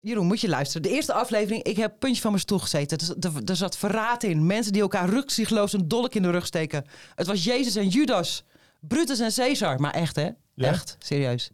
Jeroen, 0.00 0.26
moet 0.26 0.40
je 0.40 0.48
luisteren. 0.48 0.82
De 0.82 0.90
eerste 0.90 1.12
aflevering, 1.12 1.62
ik 1.62 1.76
heb 1.76 1.98
puntje 1.98 2.20
van 2.20 2.30
mijn 2.30 2.42
stoel 2.42 2.58
gezeten. 2.58 2.98
Er, 2.98 3.26
er, 3.26 3.42
er 3.44 3.56
zat 3.56 3.76
verraad 3.76 4.22
in. 4.22 4.46
Mensen 4.46 4.72
die 4.72 4.82
elkaar 4.82 5.08
rukzichtloos 5.08 5.72
een 5.72 5.88
dolk 5.88 6.14
in 6.14 6.22
de 6.22 6.30
rug 6.30 6.46
steken. 6.46 6.84
Het 7.14 7.26
was 7.26 7.44
Jezus 7.44 7.76
en 7.76 7.88
Judas. 7.88 8.44
Brutus 8.80 9.20
en 9.20 9.32
Caesar. 9.34 9.80
Maar 9.80 9.94
echt, 9.94 10.16
hè? 10.16 10.28
Ja? 10.54 10.68
Echt, 10.68 10.96
serieus. 10.98 11.50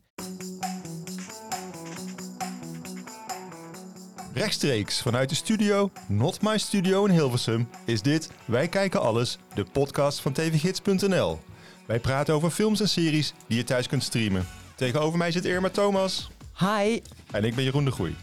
Rechtstreeks 4.35 5.03
vanuit 5.03 5.29
de 5.29 5.35
studio, 5.35 5.91
Not 6.09 6.43
My 6.43 6.59
Studio 6.59 7.05
in 7.05 7.13
Hilversum, 7.13 7.69
is 7.85 8.03
dit 8.03 8.31
Wij 8.45 8.69
Kijken 8.69 9.01
Alles, 9.01 9.39
de 9.55 9.65
podcast 9.73 10.21
van 10.21 10.33
tvgids.nl. 10.33 11.41
Wij 11.87 12.01
praten 12.01 12.35
over 12.35 12.51
films 12.51 12.81
en 12.81 12.89
series 12.89 13.33
die 13.47 13.57
je 13.57 13.65
thuis 13.65 13.89
kunt 13.89 14.03
streamen. 14.03 14.47
Tegenover 14.77 15.19
mij 15.19 15.31
zit 15.31 15.45
Irma 15.45 15.69
Thomas 15.69 16.31
Hi. 16.59 17.01
en 17.31 17.45
ik 17.45 17.55
ben 17.55 17.65
Jeroen 17.65 17.85
de 17.85 17.91
Groei. 17.91 18.17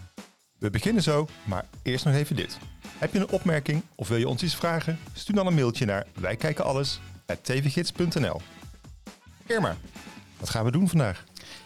We 0.62 0.70
beginnen 0.70 1.04
zo, 1.04 1.28
maar 1.44 1.66
eerst 1.84 2.06
nog 2.06 2.14
even 2.14 2.36
dit. 2.36 2.58
Heb 2.98 3.14
je 3.14 3.20
een 3.20 3.30
opmerking 3.30 3.82
of 3.96 4.08
wil 4.08 4.18
je 4.18 4.28
ons 4.28 4.44
iets 4.44 4.56
vragen? 4.56 5.00
Stuur 5.14 5.36
dan 5.36 5.48
een 5.48 5.54
mailtje 5.54 5.86
naar 5.86 6.08
wijkijkenalles@tvgids.nl. 6.14 8.42
Irma, 9.46 9.78
wat 10.40 10.50
gaan 10.50 10.66
we 10.66 10.72
doen 10.72 10.90
vandaag? 10.90 11.24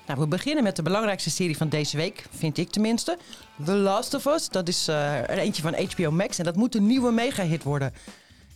Nou, 0.07 0.19
we 0.19 0.27
beginnen 0.27 0.63
met 0.63 0.75
de 0.75 0.81
belangrijkste 0.81 1.29
serie 1.29 1.57
van 1.57 1.69
deze 1.69 1.97
week, 1.97 2.25
vind 2.31 2.57
ik 2.57 2.69
tenminste. 2.69 3.17
The 3.65 3.75
Last 3.75 4.13
of 4.13 4.25
Us. 4.25 4.49
Dat 4.49 4.67
is 4.67 4.87
eh, 4.87 5.17
er 5.17 5.37
eentje 5.37 5.61
van 5.61 5.75
HBO 5.89 6.11
Max 6.11 6.37
en 6.37 6.45
dat 6.45 6.55
moet 6.55 6.75
een 6.75 6.87
nieuwe 6.87 7.11
mega-hit 7.11 7.63
worden. 7.63 7.93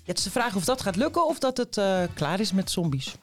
Het 0.06 0.18
is 0.18 0.24
de 0.24 0.32
vraag 0.32 0.56
of 0.56 0.66
dat 0.66 0.82
gaat 0.82 0.96
lukken 0.96 1.28
of 1.28 1.40
dat 1.40 1.58
het 1.58 1.78
eh, 1.78 2.02
klaar 2.14 2.40
is 2.40 2.54
met 2.54 2.72
zombies. 2.72 3.16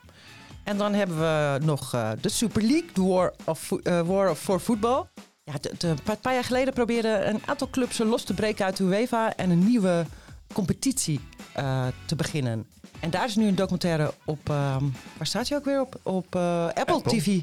En 0.65 0.77
dan 0.77 0.95
hebben 0.95 1.19
we 1.19 1.59
nog 1.65 1.95
eh, 1.95 2.10
de 2.21 2.29
Super 2.29 2.62
League, 2.62 2.93
de 2.93 3.02
War, 3.02 3.35
of, 3.45 3.69
War 4.05 4.35
for 4.35 4.60
Football. 4.60 5.05
Ja, 5.53 5.55
een 5.79 6.21
paar 6.21 6.35
jaar 6.35 6.45
geleden 6.45 6.75
probeerden 6.75 7.29
een 7.29 7.41
aantal 7.45 7.71
clubs 7.71 7.99
los 7.99 8.25
te 8.25 8.35
breken 8.35 8.65
uit 8.65 8.77
de 8.77 8.85
UEFA 8.85 9.37
en 9.37 9.51
een 9.51 9.67
nieuwe 9.67 10.07
competitie 10.53 11.21
eh, 11.53 11.87
te 12.07 12.16
beginnen. 12.16 12.66
En 13.01 13.11
daar 13.11 13.25
is 13.25 13.37
nu 13.37 13.47
een 13.47 13.55
documentaire 13.55 14.15
op, 14.25 14.51
ehm, 14.51 14.85
waar 15.16 15.27
staat 15.27 15.49
hij 15.49 15.59
ook 15.59 15.65
weer 15.65 15.80
op? 15.80 16.01
Op 16.03 16.35
eh, 16.35 16.66
Apple, 16.66 16.95
Apple. 16.95 17.19
TV 17.19 17.41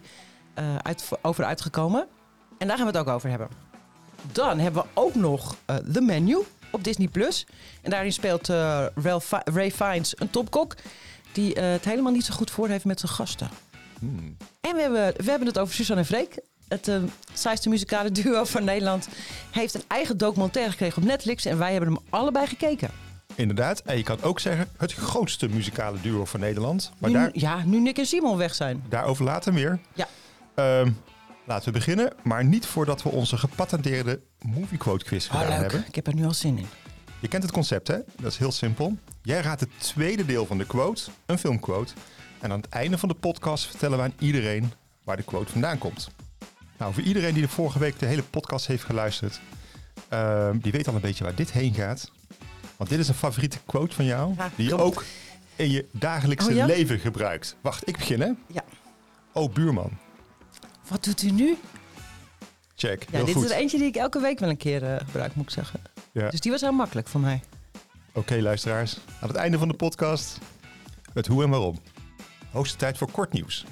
eh, 0.54 0.76
uit, 0.76 1.10
over 1.22 1.44
uitgekomen. 1.44 2.08
En 2.58 2.68
daar 2.68 2.78
gaan 2.78 2.86
we 2.86 2.92
het 2.98 3.08
ook 3.08 3.14
over 3.14 3.30
hebben. 3.30 3.48
Dan 4.32 4.60
hebben 4.60 4.84
we 4.84 4.90
ook 4.94 5.16
nog 5.16 5.56
The 5.68 6.02
Menu 6.02 6.38
op 6.72 6.84
Disney+. 6.84 7.08
Plus. 7.08 7.46
En 7.82 7.90
daarin 7.90 8.14
speelt 8.14 8.48
Ray 9.44 9.72
Fiennes 9.72 10.20
een 10.20 10.30
topkok... 10.30 10.76
die 11.32 11.60
het 11.60 11.86
helemaal 11.86 12.12
niet 12.12 12.26
zo 12.26 12.34
goed 12.34 12.52
voor 12.52 12.68
heeft 12.68 12.86
met 12.86 13.00
zijn 13.00 13.12
gasten. 13.12 13.50
Hmm. 14.00 14.38
En 14.62 14.76
we 14.76 14.82
hebben, 14.82 15.14
we 15.24 15.30
hebben 15.30 15.48
het 15.48 15.60
over 15.60 15.74
Suzanne 15.74 16.02
en 16.02 16.08
Freek. 16.08 16.40
Het 16.74 16.92
saaiste 17.34 17.70
muzikale 17.70 18.12
duo 18.12 18.44
van 18.44 18.64
Nederland... 18.64 19.08
heeft 19.52 19.74
een 19.74 19.84
eigen 19.88 20.18
documentaire 20.18 20.72
gekregen 20.72 21.02
op 21.02 21.08
Netflix... 21.08 21.46
en 21.46 21.58
wij 21.58 21.72
hebben 21.72 21.94
hem 21.94 22.04
allebei 22.10 22.48
gekeken. 22.48 22.90
Inderdaad, 23.36 23.80
en 23.80 23.98
je 23.98 24.04
kan 24.04 24.22
ook 24.22 24.40
zeggen 24.40 24.68
het 24.78 24.94
grootste 24.94 25.48
muzikale 25.50 26.02
duo 26.02 26.26
van 26.26 26.40
Nederland. 26.40 26.92
Maar 26.98 27.10
nu, 27.10 27.16
daar, 27.16 27.30
Ja, 27.34 27.64
nu 27.66 27.80
Nick 27.80 27.98
en 27.98 28.06
Simon 28.06 28.38
weg 28.38 28.56
zijn. 28.56 28.84
Daarover 28.90 29.26
later 29.26 29.54
meer. 29.54 29.80
Ja. 29.94 30.08
Ehm, 30.56 30.92
laten 31.46 31.66
we 31.66 31.72
beginnen, 31.72 32.14
maar 32.24 32.46
niet 32.46 32.66
voordat 32.66 33.04
we 33.04 33.10
onze 33.10 33.38
gepatenteerde 33.38 34.20
movie 34.42 34.78
quote 34.78 35.06
quiz 35.06 35.28
gedaan 35.28 35.48
Oh, 35.48 35.58
hebben. 35.58 35.86
Ik 35.88 35.96
heb 35.96 36.08
er 36.08 36.16
nu 36.16 36.26
al 36.26 36.34
zin 36.34 36.58
in. 36.58 36.68
Je 37.20 37.28
kent 37.28 37.44
het 37.44 37.52
concept, 37.52 37.88
hè? 37.88 37.98
Dat 38.22 38.32
is 38.32 38.38
heel 38.38 38.52
simpel. 38.52 38.98
Jij 39.22 39.42
raadt 39.42 39.60
het 39.60 39.70
tweede 39.78 40.26
deel 40.26 40.46
van 40.46 40.58
de 40.58 40.66
quote, 40.66 41.02
een 41.26 41.38
filmquote. 41.38 41.94
En 42.40 42.52
aan 42.52 42.62
het 42.62 42.70
einde 42.70 42.98
van 42.98 43.10
de 43.10 43.16
podcast 43.16 43.66
vertellen 43.66 43.98
we 43.98 44.04
aan 44.04 44.14
iedereen 44.20 44.72
waar 45.04 45.18
de 45.18 45.24
quote 45.24 45.52
vandaan 45.52 45.78
komt. 45.78 46.10
Nou, 46.78 46.94
voor 46.94 47.04
iedereen 47.04 47.34
die 47.34 47.42
de 47.44 47.50
vorige 47.50 47.80
week 47.80 48.00
de 48.00 48.06
hele 48.06 48.24
podcast 48.24 48.68
heeft 48.68 48.84
geluisterd, 48.84 49.40
ehm, 50.08 50.58
die 50.58 50.72
weet 50.72 50.88
al 50.88 50.96
een 50.96 51.02
beetje 51.02 51.24
waar 51.24 51.36
dit 51.36 51.52
heen 51.52 51.74
gaat. 51.74 52.12
Want 52.78 52.90
dit 52.90 53.00
is 53.00 53.08
een 53.08 53.14
favoriete 53.14 53.58
quote 53.66 53.96
van 53.96 54.06
jou, 54.06 54.34
Ja, 54.38 54.50
die 54.56 54.66
je 54.70 54.76
klopt. 54.76 54.84
ook 54.98 55.04
in 55.56 55.72
je 55.72 55.86
dagelijkse 55.92 56.50
Oh 56.50 56.56
ja? 56.56 56.66
leven 56.66 57.00
gebruikt. 57.00 57.56
Wacht, 57.62 57.88
ik 57.88 57.98
begin 57.98 58.22
hè? 58.22 58.32
Ja. 58.48 58.64
Oh, 59.34 59.54
buurman. 59.54 59.92
Wat 60.88 61.04
doet 61.04 61.22
u 61.24 61.32
nu? 61.32 61.58
Check. 62.76 63.04
Ja, 63.04 63.08
heel 63.18 63.26
dit 63.26 63.36
goed. 63.36 63.44
is 63.46 63.52
er 63.52 63.58
eentje 63.58 63.78
die 63.78 63.88
ik 63.88 63.96
elke 63.96 64.20
week 64.20 64.40
wel 64.40 64.50
een 64.50 64.58
keer 64.58 64.84
eh, 64.84 64.96
gebruik, 65.06 65.36
moet 65.36 65.46
ik 65.46 65.52
zeggen. 65.52 65.80
Ja. 66.12 66.30
Dus 66.30 66.40
die 66.40 66.52
was 66.52 66.62
heel 66.62 66.72
makkelijk 66.72 67.08
voor 67.08 67.22
mij. 67.22 67.42
Oké, 68.14 68.36
luisteraars. 68.42 68.98
Aan 69.20 69.28
het 69.28 69.38
einde 69.38 69.58
van 69.58 69.68
de 69.68 69.74
podcast 69.74 70.38
het 71.14 71.28
hoe 71.28 71.44
en 71.44 71.50
waarom. 71.50 71.80
Hoogste 72.52 72.78
tijd 72.78 72.98
voor 72.98 73.12
kort 73.12 73.34
nieuws. 73.34 73.66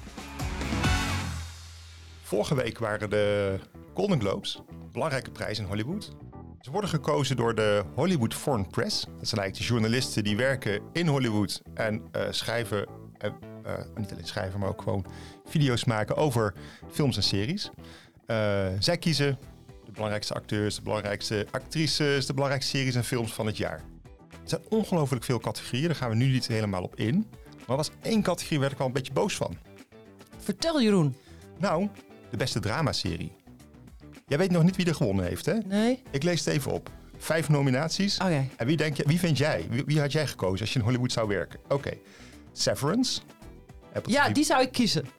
Vorige 2.31 2.55
week 2.55 2.77
waren 2.77 3.09
de 3.09 3.57
Golden 3.93 4.19
Globes, 4.19 4.61
belangrijke 4.91 5.31
prijs 5.31 5.59
in 5.59 5.65
Hollywood. 5.65 6.11
Ze 6.61 6.71
worden 6.71 6.89
gekozen 6.89 7.35
door 7.35 7.55
de 7.55 7.83
Hollywood 7.95 8.33
Foreign 8.33 8.69
Press. 8.69 9.03
Dat 9.03 9.27
zijn 9.27 9.41
eigenlijk 9.41 9.55
de 9.55 9.63
journalisten 9.63 10.23
die 10.23 10.37
werken 10.37 10.81
in 10.93 11.07
Hollywood 11.07 11.61
en 11.73 12.01
eh, 12.11 12.27
schrijven, 12.29 12.87
en, 13.17 13.33
eh, 13.63 13.73
niet 13.95 14.11
alleen 14.11 14.27
schrijven, 14.27 14.59
maar 14.59 14.69
ook 14.69 14.81
gewoon 14.81 15.05
video's 15.45 15.85
maken 15.85 16.15
over 16.15 16.53
films 16.91 17.15
en 17.15 17.23
series. 17.23 17.69
Eh, 18.25 18.67
zij 18.79 18.97
kiezen 18.97 19.39
de 19.85 19.91
belangrijkste 19.91 20.33
acteurs, 20.33 20.75
de 20.75 20.81
belangrijkste 20.81 21.47
actrices, 21.51 22.25
de 22.25 22.33
belangrijkste 22.33 22.77
series 22.77 22.95
en 22.95 23.03
films 23.03 23.33
van 23.33 23.45
het 23.45 23.57
jaar. 23.57 23.83
Er 24.31 24.37
zijn 24.43 24.61
ongelooflijk 24.69 25.23
veel 25.23 25.39
categorieën, 25.39 25.87
daar 25.87 25.95
gaan 25.95 26.09
we 26.09 26.15
nu 26.15 26.27
niet 26.27 26.47
helemaal 26.47 26.83
op 26.83 26.95
in. 26.95 27.27
Maar 27.49 27.69
er 27.69 27.75
was 27.75 27.91
één 28.01 28.21
categorie 28.21 28.59
waar 28.59 28.71
ik 28.71 28.77
wel 28.77 28.87
een 28.87 28.93
beetje 28.93 29.13
boos 29.13 29.35
van. 29.35 29.57
Vertel 30.37 30.81
Jeroen. 30.81 31.15
Nou, 31.57 31.89
de 32.31 32.37
beste 32.37 32.59
dramaserie. 32.59 33.35
Jij 34.27 34.37
weet 34.37 34.51
nog 34.51 34.63
niet 34.63 34.75
wie 34.75 34.85
er 34.85 34.95
gewonnen 34.95 35.25
heeft, 35.25 35.45
hè? 35.45 35.53
Nee? 35.65 36.01
Ik 36.11 36.23
lees 36.23 36.45
het 36.45 36.53
even 36.53 36.71
op. 36.71 36.89
Vijf 37.17 37.49
nominaties. 37.49 38.17
Oké. 38.17 38.47
En 38.57 38.65
wie, 38.67 38.77
denk 38.77 38.97
je, 38.97 39.03
wie 39.07 39.19
vind 39.19 39.37
jij? 39.37 39.65
Wie, 39.69 39.83
wie 39.85 39.99
had 39.99 40.11
jij 40.11 40.27
gekozen 40.27 40.59
als 40.59 40.73
je 40.73 40.79
in 40.79 40.85
Hollywood 40.85 41.11
zou 41.11 41.27
werken? 41.27 41.59
Oké. 41.67 41.91
Severance. 42.51 43.21
Apple 43.93 44.13
Ja, 44.13 44.25
TV 44.25 44.33
die 44.33 44.43
zou 44.43 44.61
ik 44.61 44.71
kiezen. 44.71 45.05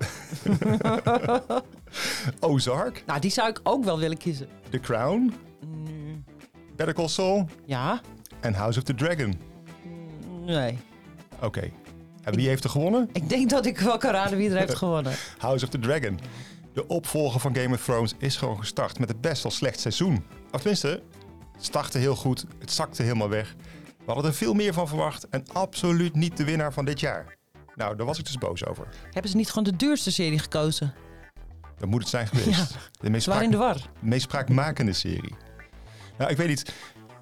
Ozark. 2.41 3.03
Nou, 3.07 3.21
die 3.21 3.31
zou 3.31 3.49
ik 3.49 3.61
ook 3.63 3.85
wel 3.85 3.99
willen 3.99 4.17
kiezen. 4.17 4.49
The 4.71 4.81
Crown. 4.81 5.33
Better 6.77 6.95
Call 6.95 7.09
Saul. 7.09 7.49
Ja? 7.65 8.01
En 8.41 8.55
House 8.55 8.79
of 8.79 8.85
the 8.85 8.95
Dragon. 8.95 9.41
Nee. 10.47 10.79
Oké. 11.43 11.71
En 12.23 12.35
wie 12.35 12.49
heeft 12.49 12.65
er 12.65 12.71
gewonnen? 12.71 13.09
Ik 13.13 13.29
denk 13.29 13.51
dat 13.51 13.67
ik 13.67 13.79
wel 13.79 13.99
kan 13.99 14.13
raden 14.13 14.39
wie 14.39 14.51
er 14.51 14.59
heeft 14.59 14.75
gewonnen. 14.85 15.13
House 15.39 15.65
of 15.65 15.71
the 15.71 15.79
Dragon. 15.79 16.19
De 16.73 16.87
opvolger 16.87 17.41
van 17.41 17.57
Game 17.57 17.75
of 17.75 17.85
Thrones 17.85 18.15
is 18.19 18.37
gewoon 18.37 18.59
gestart 18.59 18.99
met 18.99 19.11
een 19.11 19.21
best 19.21 19.43
wel 19.43 19.53
slecht 19.53 19.81
seizoen. 19.81 20.25
Of 20.53 20.61
tenminste, 20.61 21.03
het 21.53 21.65
startte 21.65 21.99
heel 21.99 22.17
goed, 22.17 22.45
het 22.59 22.73
zakte 22.73 23.03
helemaal 23.03 23.29
weg. 23.29 23.55
We 23.99 24.13
hadden 24.13 24.25
er 24.25 24.35
veel 24.35 24.55
meer 24.55 24.73
van 24.73 24.89
verwacht 24.89 25.29
en 25.29 25.45
absoluut 25.53 26.15
niet 26.15 26.37
de 26.37 26.45
winnaar 26.45 26.73
van 26.73 26.85
dit 26.85 27.01
jaar. 27.01 27.37
Nou, 27.75 27.97
daar 27.97 28.07
was 28.07 28.19
ik 28.19 28.25
dus 28.25 28.39
boos 28.39 28.67
over. 28.67 28.87
Hebben 29.11 29.31
ze 29.31 29.37
niet 29.37 29.49
gewoon 29.49 29.65
de 29.65 29.77
duurste 29.77 30.13
serie 30.13 30.39
gekozen? 30.39 30.95
Dat 31.79 31.89
moet 31.89 32.01
het 32.01 32.09
zijn 32.09 32.27
geweest. 32.27 32.73
Ja, 32.73 32.79
de, 33.01 33.11
meest 33.11 33.27
in 33.27 33.51
de 33.51 33.57
war. 33.57 33.75
de 33.75 33.81
meest 34.01 34.23
spraakmakende 34.23 34.93
serie. 34.93 35.35
Nou, 36.19 36.31
ik 36.31 36.37
weet 36.37 36.49
niet. 36.49 36.73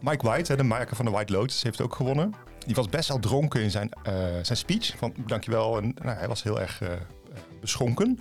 Mike 0.00 0.26
White, 0.26 0.56
de 0.56 0.62
maker 0.62 0.96
van 0.96 1.04
The 1.04 1.10
White 1.10 1.32
Lotus, 1.32 1.62
heeft 1.62 1.80
ook 1.80 1.94
gewonnen. 1.94 2.34
Die 2.66 2.74
was 2.74 2.88
best 2.88 3.08
wel 3.08 3.18
dronken 3.18 3.62
in 3.62 3.70
zijn, 3.70 3.90
eh, 4.02 4.14
zijn 4.42 4.58
speech. 4.58 4.94
Van 4.96 5.14
dankjewel. 5.26 5.78
En 5.78 5.94
nou, 6.02 6.16
hij 6.16 6.28
was 6.28 6.42
heel 6.42 6.60
erg 6.60 6.80
eh, 6.80 6.92
beschonken. 7.60 8.18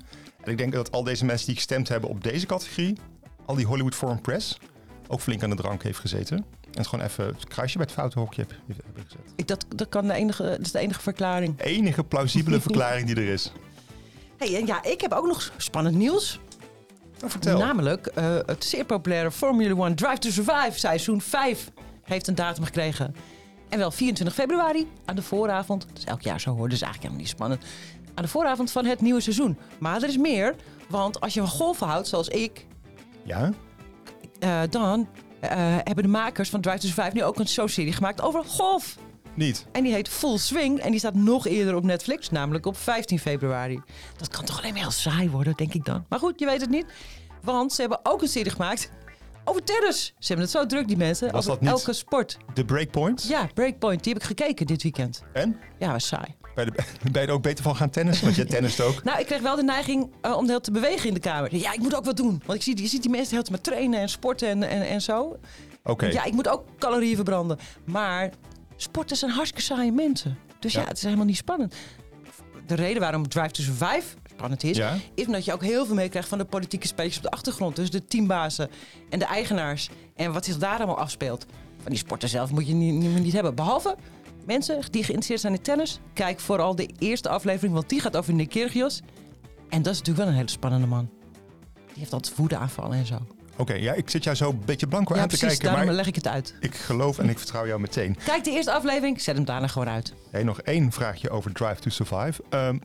Ik 0.49 0.57
denk 0.57 0.73
dat 0.73 0.91
al 0.91 1.03
deze 1.03 1.25
mensen 1.25 1.45
die 1.47 1.55
gestemd 1.55 1.87
hebben 1.87 2.09
op 2.09 2.23
deze 2.23 2.45
categorie, 2.45 2.97
al 3.45 3.55
die 3.55 3.65
Hollywood 3.65 3.95
Foreign 3.95 4.21
Press, 4.21 4.57
ook 5.07 5.21
flink 5.21 5.43
aan 5.43 5.49
de 5.49 5.55
drank 5.55 5.83
heeft 5.83 5.99
gezeten. 5.99 6.37
En 6.37 6.77
het 6.77 6.87
gewoon 6.87 7.05
even 7.05 7.25
het 7.25 7.47
kruisje 7.47 7.77
bij 7.77 7.85
het 7.85 7.95
foute 7.95 8.19
hokje 8.19 8.41
heb- 8.41 8.53
hebben 8.67 9.03
gezet. 9.03 9.33
Ik, 9.35 9.47
dat, 9.47 9.65
dat, 9.75 9.89
kan 9.89 10.07
de 10.07 10.13
enige, 10.13 10.43
dat 10.43 10.59
is 10.59 10.71
de 10.71 10.79
enige 10.79 11.01
verklaring. 11.01 11.61
Enige 11.61 12.03
plausibele 12.03 12.61
verklaring 12.69 13.07
die 13.07 13.15
er 13.15 13.27
is. 13.33 13.51
Hey, 14.37 14.55
en 14.55 14.65
ja, 14.65 14.83
ik 14.83 15.01
heb 15.01 15.11
ook 15.13 15.25
nog 15.27 15.51
spannend 15.57 15.95
nieuws. 15.95 16.39
Nou, 17.19 17.31
vertel. 17.31 17.57
Namelijk 17.57 18.05
eh, 18.07 18.37
het 18.45 18.63
zeer 18.65 18.85
populaire 18.85 19.31
Formula 19.31 19.85
1 19.85 19.95
Drive 19.95 20.17
to 20.17 20.29
Survive 20.29 20.79
seizoen 20.79 21.21
5 21.21 21.71
heeft 22.03 22.27
een 22.27 22.35
datum 22.35 22.63
gekregen. 22.63 23.15
En 23.69 23.77
wel 23.79 23.91
24 23.91 24.35
februari 24.35 24.87
aan 25.05 25.15
de 25.15 25.21
vooravond. 25.21 25.85
Dat 25.87 25.97
is 25.97 26.03
elk 26.03 26.21
jaar 26.21 26.39
zo 26.41 26.49
hoor, 26.55 26.69
dus 26.69 26.81
eigenlijk 26.81 27.01
helemaal 27.01 27.19
niet 27.21 27.29
spannend. 27.29 27.63
Aan 28.13 28.23
de 28.23 28.29
vooravond 28.29 28.71
van 28.71 28.85
het 28.85 29.01
nieuwe 29.01 29.21
seizoen. 29.21 29.57
Maar 29.79 30.01
er 30.01 30.07
is 30.09 30.17
meer, 30.17 30.55
want 30.89 31.19
als 31.21 31.33
je 31.33 31.39
van 31.39 31.49
golfen 31.49 31.87
houdt, 31.87 32.07
zoals 32.07 32.27
ik, 32.27 32.65
Ja? 33.23 33.51
eh, 34.39 34.61
dan 34.69 35.07
eh, 35.39 35.49
hebben 35.83 36.03
de 36.03 36.09
makers 36.09 36.49
van 36.49 36.61
Drive 36.61 36.77
to 36.79 36.87
Survive 36.87 37.15
nu 37.15 37.23
ook 37.23 37.39
een 37.39 37.47
showserie 37.47 37.93
gemaakt 37.93 38.21
over 38.21 38.43
golf. 38.45 38.97
Niet. 39.33 39.65
En 39.71 39.83
die 39.83 39.93
heet 39.93 40.09
Full 40.09 40.37
Swing 40.37 40.79
en 40.79 40.89
die 40.91 40.99
staat 40.99 41.13
nog 41.13 41.47
eerder 41.47 41.75
op 41.75 41.83
Netflix, 41.83 42.29
namelijk 42.29 42.65
op 42.65 42.77
15 42.77 43.19
februari. 43.19 43.81
Dat 44.17 44.27
kan 44.27 44.45
toch 44.45 44.57
alleen 44.59 44.71
maar 44.71 44.81
heel 44.81 44.91
saai 44.91 45.29
worden, 45.29 45.53
denk 45.55 45.73
ik 45.73 45.85
dan. 45.85 46.05
Maar 46.09 46.19
goed, 46.19 46.39
je 46.39 46.45
weet 46.45 46.61
het 46.61 46.69
niet. 46.69 46.85
Want 47.43 47.73
ze 47.73 47.81
hebben 47.81 47.99
ook 48.03 48.21
een 48.21 48.27
serie 48.27 48.51
gemaakt 48.51 48.91
over 49.45 49.63
tennis. 49.63 50.05
Ze 50.05 50.27
hebben 50.27 50.45
het 50.45 50.55
zo 50.55 50.65
druk, 50.65 50.87
die 50.87 50.97
mensen. 50.97 51.31
Was 51.31 51.47
over 51.47 51.49
dat 51.49 51.61
niet- 51.61 51.79
elke 51.79 51.93
sport. 51.93 52.37
De 52.53 52.65
Breakpoint? 52.65 53.23
Ja, 53.27 53.49
Breakpoint, 53.53 54.03
die 54.03 54.13
heb 54.13 54.21
ik 54.21 54.27
gekeken 54.27 54.65
dit 54.67 54.83
weekend. 54.83 55.23
En? 55.33 55.59
Ja, 55.79 55.91
was 55.91 56.07
saai. 56.07 56.35
Ben 56.55 56.65
je, 56.65 56.71
er- 56.71 56.85
ben 57.11 57.21
je 57.21 57.27
er 57.27 57.33
ook 57.33 57.41
beter 57.41 57.63
van 57.63 57.75
gaan 57.75 57.89
tennissen? 57.89 58.23
Want 58.25 58.35
jij 58.35 58.45
tennist 58.45 58.81
ook. 58.81 59.03
Nou, 59.03 59.19
ik 59.19 59.25
kreeg 59.25 59.41
wel 59.41 59.55
de 59.55 59.63
neiging 59.63 60.11
eh, 60.21 60.31
om 60.37 60.41
de 60.43 60.47
hele 60.49 60.61
te 60.61 60.71
bewegen 60.71 61.07
in 61.07 61.13
de 61.13 61.19
kamer. 61.19 61.55
Ja, 61.55 61.73
ik 61.73 61.79
moet 61.79 61.95
ook 61.95 62.05
wat 62.05 62.17
doen. 62.17 62.41
Want 62.45 62.57
ik 62.57 62.63
zie, 62.63 62.81
je 62.81 62.87
ziet 62.87 63.01
die 63.01 63.11
mensen 63.11 63.29
de 63.29 63.35
hele 63.35 63.47
tijd 63.49 63.63
maar 63.65 63.73
trainen 63.73 63.99
en 63.99 64.09
sporten 64.09 64.47
en, 64.47 64.63
en, 64.63 64.81
en 64.81 65.01
zo. 65.01 65.37
Oké. 65.83 66.05
Ja, 66.05 66.23
ik 66.23 66.33
moet 66.33 66.47
ook 66.47 66.63
calorieën 66.79 67.15
verbranden. 67.15 67.57
Maar 67.85 68.29
sporten 68.75 69.17
zijn 69.17 69.31
hartstikke 69.31 69.65
saaie 69.65 69.91
mensen. 69.91 70.37
Dus 70.59 70.73
ja, 70.73 70.81
Ja. 70.81 70.87
het 70.87 70.97
is 70.97 71.03
helemaal 71.03 71.25
niet 71.25 71.37
spannend. 71.37 71.75
De 72.67 72.75
reden 72.75 73.01
waarom 73.01 73.27
Drive 73.27 73.51
to 73.51 73.63
Survive 73.63 74.03
spannend 74.39 74.63
is... 74.63 74.77
Ja? 74.77 74.97
is 75.13 75.25
omdat 75.25 75.45
je 75.45 75.53
ook 75.53 75.63
heel 75.63 75.85
veel 75.85 75.95
meekrijgt 75.95 76.29
van 76.29 76.37
de 76.37 76.45
politieke 76.45 76.87
spelers 76.87 77.17
op 77.17 77.23
de 77.23 77.31
achtergrond. 77.31 77.75
Dus 77.75 77.91
de 77.91 78.05
teambazen 78.05 78.69
en 79.09 79.19
de 79.19 79.25
eigenaars. 79.25 79.89
En 80.15 80.33
wat 80.33 80.45
zich 80.45 80.57
daar 80.57 80.77
allemaal 80.77 80.97
afspeelt. 80.97 81.45
Van 81.81 81.91
die 81.91 81.97
sporten 81.97 82.29
zelf 82.29 82.51
moet 82.51 82.67
je 82.67 82.73
niet, 82.73 82.93
niet, 82.93 83.19
niet 83.19 83.33
hebben. 83.33 83.55
Behalve 83.55 83.95
mensen 84.45 84.75
die 84.75 85.03
geïnteresseerd 85.03 85.39
zijn 85.39 85.53
in 85.53 85.61
tennis. 85.61 85.99
Kijk 86.13 86.39
vooral 86.39 86.75
de 86.75 86.89
eerste 86.99 87.29
aflevering, 87.29 87.73
want 87.73 87.89
die 87.89 87.99
gaat 87.99 88.17
over 88.17 88.33
Nick 88.33 88.49
Kyrgios. 88.49 89.01
En 89.69 89.81
dat 89.81 89.93
is 89.93 89.99
natuurlijk 89.99 90.17
wel 90.17 90.27
een 90.27 90.33
hele 90.33 90.49
spannende 90.49 90.87
man. 90.87 91.09
Die 91.73 91.99
heeft 91.99 92.13
altijd 92.13 92.35
woedeaanvallen 92.35 92.97
en 92.97 93.05
zo. 93.05 93.17
Oké, 93.57 93.73
ja, 93.73 93.93
ik 93.93 94.09
zit 94.09 94.23
jou 94.23 94.35
zo 94.35 94.49
een 94.49 94.61
beetje 94.65 94.87
blanco 94.87 95.15
ja, 95.15 95.21
aan 95.21 95.27
te 95.27 95.37
kijken. 95.37 95.63
Daarom 95.63 95.85
Maar 95.85 95.93
leg 95.93 96.07
ik 96.07 96.15
het 96.15 96.27
uit. 96.27 96.55
ik 96.59 96.75
geloof 96.75 97.19
en 97.19 97.29
ik 97.29 97.37
vertrouw 97.37 97.67
jou 97.67 97.79
meteen. 97.79 98.17
Kijk 98.25 98.43
de 98.43 98.51
eerste 98.51 98.71
aflevering, 98.71 99.21
zet 99.21 99.35
hem 99.35 99.45
daarna 99.45 99.67
gewoon 99.67 99.89
uit. 99.89 100.13
Hey, 100.31 100.43
nog 100.43 100.61
één 100.61 100.91
vraagje 100.91 101.29
over 101.29 101.53
Drive 101.53 101.79
to 101.81 101.89
Survive. 101.89 102.43
Ehm, 102.49 102.77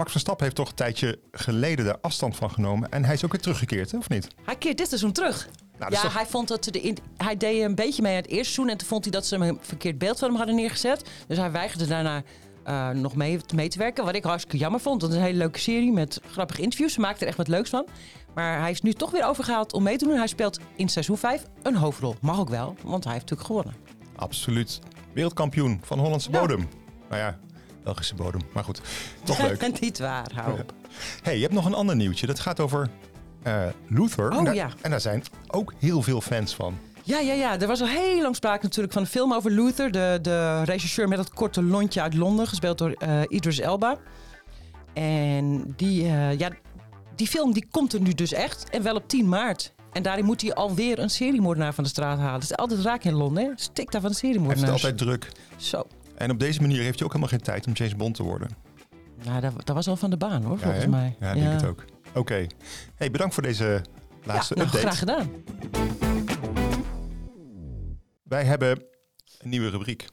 Max 0.00 0.12
Verstappen 0.12 0.44
heeft 0.44 0.56
toch 0.56 0.68
een 0.68 0.74
tijdje 0.74 1.18
geleden 1.32 1.84
daar 1.84 1.98
afstand 2.00 2.36
van 2.36 2.50
genomen. 2.50 2.90
En 2.90 3.04
hij 3.04 3.14
is 3.14 3.24
ook 3.24 3.32
weer 3.32 3.40
teruggekeerd, 3.40 3.90
hè, 3.90 3.98
of 3.98 4.08
niet? 4.08 4.28
Hij 4.44 4.56
keert 4.56 4.78
dit 4.78 4.88
seizoen 4.88 5.12
terug. 5.12 5.48
Nou, 5.78 5.90
dat 5.90 5.92
ja, 5.92 6.00
toch- 6.04 6.14
hij 6.14 6.26
vond 6.26 6.48
dat 6.48 6.64
de 6.64 6.80
in- 6.80 6.96
hij 7.16 7.36
deed 7.36 7.62
een 7.62 7.74
beetje 7.74 8.02
mee 8.02 8.10
aan 8.16 8.22
het 8.22 8.26
eerste 8.30 8.44
seizoen 8.44 8.68
en 8.68 8.76
toen 8.78 8.88
vond 8.88 9.04
hij 9.04 9.12
dat 9.12 9.26
ze 9.26 9.34
hem 9.38 9.48
een 9.48 9.58
verkeerd 9.60 9.98
beeld 9.98 10.18
van 10.18 10.28
hem 10.28 10.36
hadden 10.36 10.54
neergezet. 10.54 11.04
Dus 11.26 11.36
hij 11.38 11.50
weigerde 11.50 11.86
daarna 11.86 12.22
eh, 12.64 12.90
nog 12.90 13.14
mee, 13.14 13.40
mee 13.54 13.68
te 13.68 13.78
werken. 13.78 14.04
Wat 14.04 14.14
ik 14.14 14.24
hartstikke 14.24 14.56
jammer 14.58 14.80
vond. 14.80 15.00
want 15.00 15.12
Het 15.12 15.20
is 15.22 15.26
een 15.26 15.32
hele 15.32 15.44
leuke 15.44 15.58
serie 15.58 15.92
met 15.92 16.20
grappige 16.30 16.62
interviews. 16.62 16.92
Ze 16.92 17.00
maakten 17.00 17.20
er 17.22 17.26
echt 17.28 17.36
wat 17.36 17.48
leuks 17.48 17.70
van. 17.70 17.86
Maar 18.34 18.60
hij 18.60 18.70
is 18.70 18.80
nu 18.82 18.92
toch 18.92 19.10
weer 19.10 19.24
overgehaald 19.26 19.72
om 19.72 19.82
mee 19.82 19.96
te 19.96 20.04
doen. 20.04 20.16
Hij 20.16 20.26
speelt 20.26 20.58
in 20.76 20.88
seizoen 20.88 21.18
5 21.18 21.42
een 21.62 21.76
hoofdrol. 21.76 22.14
Mag 22.20 22.38
ook 22.38 22.48
wel, 22.48 22.76
want 22.82 23.04
hij 23.04 23.12
heeft 23.12 23.30
natuurlijk 23.30 23.46
gewonnen. 23.48 23.74
Absoluut. 24.16 24.78
Wereldkampioen 25.14 25.80
van 25.84 25.98
Hollandse 25.98 26.30
Ja. 26.30 26.40
bodem. 26.40 26.68
Nou 27.08 27.22
ja, 27.22 27.38
Belgische 27.84 28.14
bodem. 28.14 28.40
Maar 28.52 28.64
goed, 28.64 28.80
toch 29.24 29.42
leuk. 29.48 29.80
Niet 29.80 29.98
waar, 29.98 30.30
hou 30.34 30.60
op. 30.60 30.72
hey, 31.22 31.34
je 31.34 31.42
hebt 31.42 31.54
nog 31.54 31.64
een 31.64 31.74
ander 31.74 31.96
nieuwtje. 31.96 32.26
Dat 32.26 32.40
gaat 32.40 32.60
over 32.60 32.90
eh, 33.42 33.62
Luther. 33.88 34.30
Oh, 34.30 34.38
en, 34.38 34.44
daar, 34.44 34.54
ja. 34.54 34.68
en 34.80 34.90
daar 34.90 35.00
zijn 35.00 35.22
ook 35.46 35.72
heel 35.78 36.02
veel 36.02 36.20
fans 36.20 36.54
van. 36.54 36.78
Ja, 37.02 37.18
ja, 37.18 37.32
ja. 37.32 37.60
Er 37.60 37.66
was 37.66 37.80
al 37.80 37.86
heel 37.86 38.22
lang 38.22 38.36
sprake 38.36 38.64
natuurlijk 38.64 38.92
van 38.92 39.02
een 39.02 39.08
film 39.08 39.32
over 39.32 39.50
Luther. 39.50 39.90
De, 39.90 40.18
de 40.22 40.62
regisseur 40.62 41.08
met 41.08 41.18
dat 41.18 41.30
korte 41.30 41.62
lontje 41.62 42.02
uit 42.02 42.14
Londen, 42.14 42.46
gespeeld 42.46 42.78
door 42.78 42.92
eh, 42.92 43.20
Idris 43.28 43.60
Elba. 43.60 43.98
En 44.92 45.74
die, 45.76 46.04
eh, 46.04 46.38
ja, 46.38 46.50
die 47.14 47.26
film 47.26 47.52
die 47.52 47.66
komt 47.70 47.92
er 47.92 48.00
nu 48.00 48.14
dus 48.14 48.32
echt. 48.32 48.70
En 48.70 48.82
wel 48.82 48.94
op 48.94 49.08
10 49.08 49.28
maart. 49.28 49.72
En 49.92 50.02
daarin 50.02 50.24
moet 50.24 50.40
hij 50.40 50.54
alweer 50.54 50.98
een 50.98 51.10
seriemoordenaar 51.10 51.74
van 51.74 51.84
de 51.84 51.90
straat 51.90 52.18
halen. 52.18 52.34
Het 52.34 52.42
is 52.42 52.56
altijd 52.56 52.80
raak 52.80 53.04
in 53.04 53.14
Londen, 53.14 53.44
hè? 53.44 53.50
Stik 53.54 53.90
daar 53.90 54.00
van 54.00 54.10
de 54.10 54.16
heeft 54.20 54.20
het 54.20 54.32
seriemoordenaars. 54.32 54.70
altijd 54.70 54.98
druk. 54.98 55.32
Zo. 55.56 55.86
En 56.20 56.30
op 56.30 56.38
deze 56.38 56.60
manier 56.60 56.82
heeft 56.82 56.98
hij 56.98 57.06
ook 57.06 57.12
helemaal 57.12 57.28
geen 57.38 57.40
tijd 57.46 57.66
om 57.66 57.72
James 57.72 57.96
Bond 57.96 58.14
te 58.14 58.22
worden. 58.22 58.48
Nou, 59.24 59.40
dat, 59.40 59.52
dat 59.66 59.74
was 59.74 59.88
al 59.88 59.96
van 59.96 60.10
de 60.10 60.16
baan, 60.16 60.42
hoor, 60.42 60.58
volgens 60.58 60.86
mij. 60.86 61.16
Ja, 61.20 61.32
ik 61.32 61.40
denk 61.40 61.52
het 61.52 61.64
ook. 61.64 61.84
Oké. 62.14 62.46
Hey, 62.94 63.10
bedankt 63.10 63.34
voor 63.34 63.42
deze 63.42 63.82
laatste 64.24 64.54
nou, 64.54 64.66
update. 64.66 64.86
graag 64.86 64.98
gedaan. 64.98 65.30
Wij 68.22 68.44
hebben 68.44 68.82
een 69.38 69.48
nieuwe 69.48 69.68
rubriek. 69.70 70.06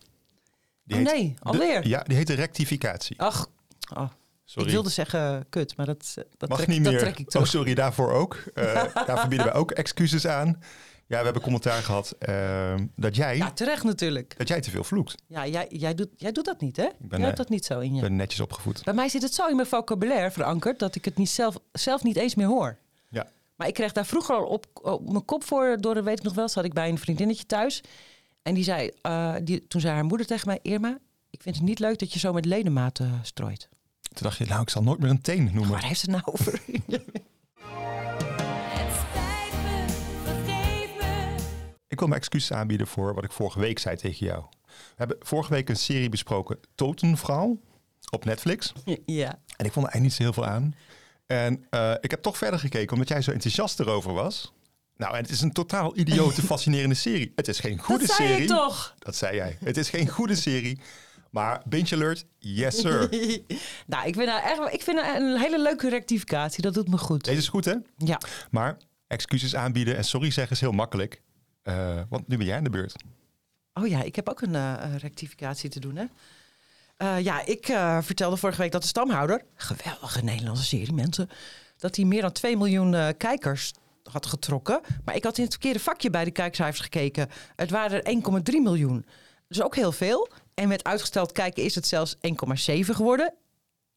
Die 0.83 0.97
Oh 0.97 1.03
heet 1.03 1.13
nee, 1.19 1.33
de- 1.33 1.41
alweer. 1.43 1.87
ja, 1.87 2.03
die 2.03 2.17
heet 2.17 2.27
de 2.27 2.33
rectificatie. 2.33 3.19
Ach, 3.21 3.47
oh, 3.95 4.09
Sorry. 4.45 4.67
ik 4.67 4.73
wilde 4.73 4.89
zeggen 4.89 5.45
kut, 5.49 5.77
maar 5.77 5.85
dat, 5.85 6.13
eh, 6.15 6.23
dat, 6.37 6.49
Mag 6.49 6.57
trek, 6.57 6.69
niet 6.69 6.83
dat 6.83 6.93
meer. 6.93 7.01
trek 7.01 7.19
ik 7.19 7.35
oh, 7.35 7.43
sorry, 7.43 7.73
daarvoor 7.73 8.11
ook. 8.11 8.35
Eh, 8.53 8.63
daarvoor 9.07 9.27
bieden 9.27 9.47
wij 9.47 9.55
ook 9.55 9.71
excuses 9.71 10.27
aan. 10.27 10.59
Ja, 11.07 11.17
we 11.17 11.23
hebben 11.23 11.41
commentaar 11.41 11.83
gehad 11.83 12.15
eh, 12.19 12.75
dat, 12.95 13.15
jij, 13.15 13.37
Ja, 13.37 13.51
terecht 13.51 13.83
natuurlijk. 13.83 14.37
dat 14.37 14.47
jij 14.47 14.61
te 14.61 14.69
veel 14.69 14.83
vloekt. 14.83 15.15
Ja, 15.27 15.47
jij, 15.47 15.67
jij, 15.69 15.95
doet, 15.95 16.09
jij 16.15 16.31
doet 16.31 16.45
dat 16.45 16.61
niet, 16.61 16.75
hè? 16.77 16.87
ben, 16.99 17.07
jij 17.09 17.19
hebt 17.19 17.31
eh, 17.31 17.37
dat 17.37 17.49
niet 17.49 17.65
zo 17.65 17.79
in 17.79 17.89
Ik 17.89 17.95
je. 17.95 18.01
ben 18.01 18.15
netjes 18.15 18.39
opgevoed. 18.39 18.83
Bij 18.83 18.93
mij 18.93 19.09
zit 19.09 19.21
het 19.21 19.33
zo 19.33 19.47
in 19.47 19.55
mijn 19.55 19.67
vocabulaire 19.67 20.31
verankerd 20.31 20.79
dat 20.79 20.95
ik 20.95 21.05
het 21.05 21.17
niet 21.17 21.29
zelf, 21.29 21.57
zelf 21.71 22.03
niet 22.03 22.15
eens 22.15 22.35
meer 22.35 22.47
hoor. 22.47 22.77
Ja. 23.09 23.27
Maar 23.55 23.67
ik 23.67 23.73
kreeg 23.73 23.91
daar 23.91 24.05
vroeger 24.05 24.35
al 24.35 24.45
op, 24.45 24.65
op 24.73 25.11
mijn 25.11 25.25
kop 25.25 25.43
voor. 25.43 25.77
Door, 25.79 26.03
weet 26.03 26.17
ik 26.19 26.23
nog 26.25 26.33
wel, 26.33 26.49
zat 26.49 26.63
ik 26.63 26.73
bij 26.73 26.89
een 26.89 26.97
vriendinnetje 26.97 27.45
thuis. 27.45 27.81
En 28.41 28.53
die 28.53 28.63
zei, 28.63 28.91
eh, 29.01 29.35
die, 29.43 29.67
toen 29.67 29.81
zei 29.81 29.93
haar 29.93 30.05
moeder 30.05 30.27
tegen 30.27 30.47
mij: 30.47 30.59
Irma, 30.61 30.97
ik 31.29 31.41
vind 31.41 31.55
het 31.55 31.63
niet 31.65 31.79
leuk 31.79 31.99
dat 31.99 32.13
je 32.13 32.19
zo 32.19 32.33
met 32.33 32.45
ledematen 32.45 33.19
strooit. 33.23 33.69
Toen 34.01 34.23
dacht 34.27 34.37
je, 34.37 34.45
nou, 34.45 34.61
ik 34.61 34.69
zal 34.69 34.83
nooit 34.83 34.99
meer 34.99 35.09
een 35.09 35.21
teen 35.21 35.43
noemen. 35.53 35.69
Waar 35.71 35.85
heeft 35.85 35.99
ze 35.99 36.11
het 36.11 36.25
nou 36.25 36.37
over? 36.37 36.61
Ik 41.97 42.03
wil 42.03 42.11
mijn 42.11 42.21
excuses 42.21 42.57
aanbieden 42.57 42.87
voor 42.87 43.13
wat 43.13 43.23
ik 43.23 43.31
vorige 43.31 43.59
week 43.59 43.79
zei 43.79 43.95
tegen 43.95 44.25
jou. 44.25 44.43
We 44.65 44.93
hebben 44.95 45.17
vorige 45.19 45.53
week 45.53 45.69
een 45.69 45.75
serie 45.75 46.09
besproken, 46.09 46.59
Totenvrouw, 46.75 47.59
op 48.09 48.25
Netflix. 48.25 48.73
ja. 49.05 49.39
En 49.55 49.65
ik 49.65 49.71
vond 49.71 49.85
er 49.85 49.91
eigenlijk 49.91 50.01
niet 50.01 50.13
zo 50.13 50.23
heel 50.23 50.33
veel 50.33 50.45
aan. 50.45 50.75
En 51.25 51.65
eh, 51.69 51.93
ik 52.01 52.11
heb 52.11 52.21
toch 52.21 52.37
verder 52.37 52.59
gekeken, 52.59 52.93
omdat 52.93 53.07
jij 53.07 53.21
zo 53.21 53.31
enthousiast 53.31 53.79
erover 53.79 54.13
was. 54.13 54.53
Nou, 54.97 55.15
en 55.15 55.21
het 55.21 55.29
is 55.31 55.41
een 55.41 55.51
totaal 55.51 55.97
idiote, 55.97 56.41
fascinerende 56.51 56.95
serie. 56.95 57.31
Het 57.35 57.47
is 57.47 57.59
geen 57.59 57.79
goede 57.79 58.05
dat 58.05 58.15
zei 58.15 58.27
serie. 58.27 58.41
je 58.43 58.47
toch? 58.47 58.95
Dat 58.99 59.15
zei 59.15 59.35
jij. 59.35 59.57
Het 59.63 59.77
is 59.77 59.89
geen 59.89 60.07
goede 60.07 60.35
serie. 60.35 60.79
Maar 61.31 61.61
binge 61.65 61.95
alert, 61.95 62.25
yes 62.37 62.79
sir. 62.79 62.99
nou, 63.87 64.07
ik 64.07 64.15
vind, 64.15 64.25
nou 64.25 64.41
echt, 64.43 64.73
ik 64.73 64.81
vind 64.81 64.99
een 64.99 65.37
hele 65.37 65.61
leuke 65.61 65.89
rectificatie. 65.89 66.61
Dat 66.61 66.73
doet 66.73 66.87
me 66.87 66.97
goed. 66.97 67.23
Deze 67.23 67.37
is 67.37 67.47
goed, 67.47 67.65
hè? 67.65 67.73
Ja. 67.97 68.19
Maar 68.51 68.77
excuses 69.07 69.55
aanbieden 69.55 69.97
en 69.97 70.03
sorry 70.03 70.31
zeggen 70.31 70.53
is 70.55 70.61
heel 70.61 70.71
makkelijk. 70.71 71.21
Eh, 71.67 72.01
want 72.09 72.27
nu 72.27 72.37
ben 72.37 72.45
jij 72.45 72.57
aan 72.57 72.63
de 72.63 72.69
beurt. 72.69 72.95
Oh 73.73 73.87
ja, 73.87 74.03
ik 74.03 74.15
heb 74.15 74.29
ook 74.29 74.41
een 74.41 74.55
eh, 74.55 74.95
rectificatie 74.97 75.69
te 75.69 75.79
doen, 75.79 75.95
hè? 75.95 76.05
Eh, 76.97 77.23
ja, 77.23 77.45
ik 77.45 77.65
vertelde 78.01 78.37
vorige 78.37 78.61
week 78.61 78.71
dat 78.71 78.81
de 78.81 78.87
stamhouder, 78.87 79.41
geweldige 79.55 80.23
Nederlandse 80.23 80.63
serie, 80.63 80.93
mensen, 80.93 81.29
dat 81.77 81.95
hij 81.95 82.05
meer 82.05 82.21
dan 82.21 82.31
2 82.31 82.57
miljoen 82.57 83.15
kijkers 83.17 83.73
had 84.03 84.25
getrokken. 84.25 84.81
Maar 85.05 85.15
ik 85.15 85.23
had 85.23 85.37
in 85.37 85.43
het 85.43 85.51
verkeerde 85.53 85.79
vakje 85.79 86.09
bij 86.09 86.23
de 86.23 86.31
kijkcijfers 86.31 86.81
gekeken. 86.81 87.29
Het 87.55 87.69
waren 87.69 88.03
er 88.03 88.13
1,3 88.51 88.61
miljoen. 88.61 89.05
Dus 89.47 89.61
ook 89.61 89.75
heel 89.75 89.91
veel. 89.91 90.29
En 90.53 90.67
met 90.67 90.83
uitgesteld 90.83 91.31
kijken 91.31 91.63
is 91.63 91.75
het 91.75 91.87
zelfs 91.87 92.15
1,7 92.15 92.79
geworden. 92.79 93.33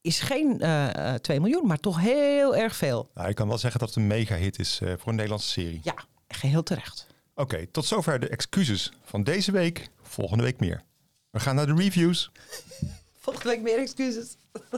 Is 0.00 0.20
geen 0.20 0.60
eh, 0.60 1.14
2 1.14 1.40
miljoen, 1.40 1.66
maar 1.66 1.80
toch 1.80 2.00
heel 2.00 2.56
erg 2.56 2.76
veel. 2.76 3.10
Nou, 3.14 3.28
ik 3.28 3.34
kan 3.34 3.48
wel 3.48 3.58
zeggen 3.58 3.80
dat 3.80 3.88
het 3.88 3.98
een 3.98 4.06
mega 4.06 4.34
hit 4.34 4.58
is 4.58 4.76
voor 4.76 5.08
een 5.08 5.14
Nederlandse 5.14 5.48
serie. 5.48 5.80
Ja, 5.82 5.94
geheel 6.28 6.62
terecht. 6.62 7.09
Oké, 7.40 7.66
tot 7.66 7.84
zover 7.84 8.20
de 8.20 8.28
excuses 8.28 8.92
van 9.02 9.22
deze 9.22 9.52
week. 9.52 9.88
Volgende 10.02 10.44
week 10.44 10.60
meer. 10.60 10.82
We 11.30 11.40
gaan 11.40 11.54
naar 11.54 11.66
de 11.66 11.74
reviews. 11.74 12.30
Volgende 13.20 13.48
week 13.48 13.60
meer 13.60 13.78
excuses. 13.78 14.36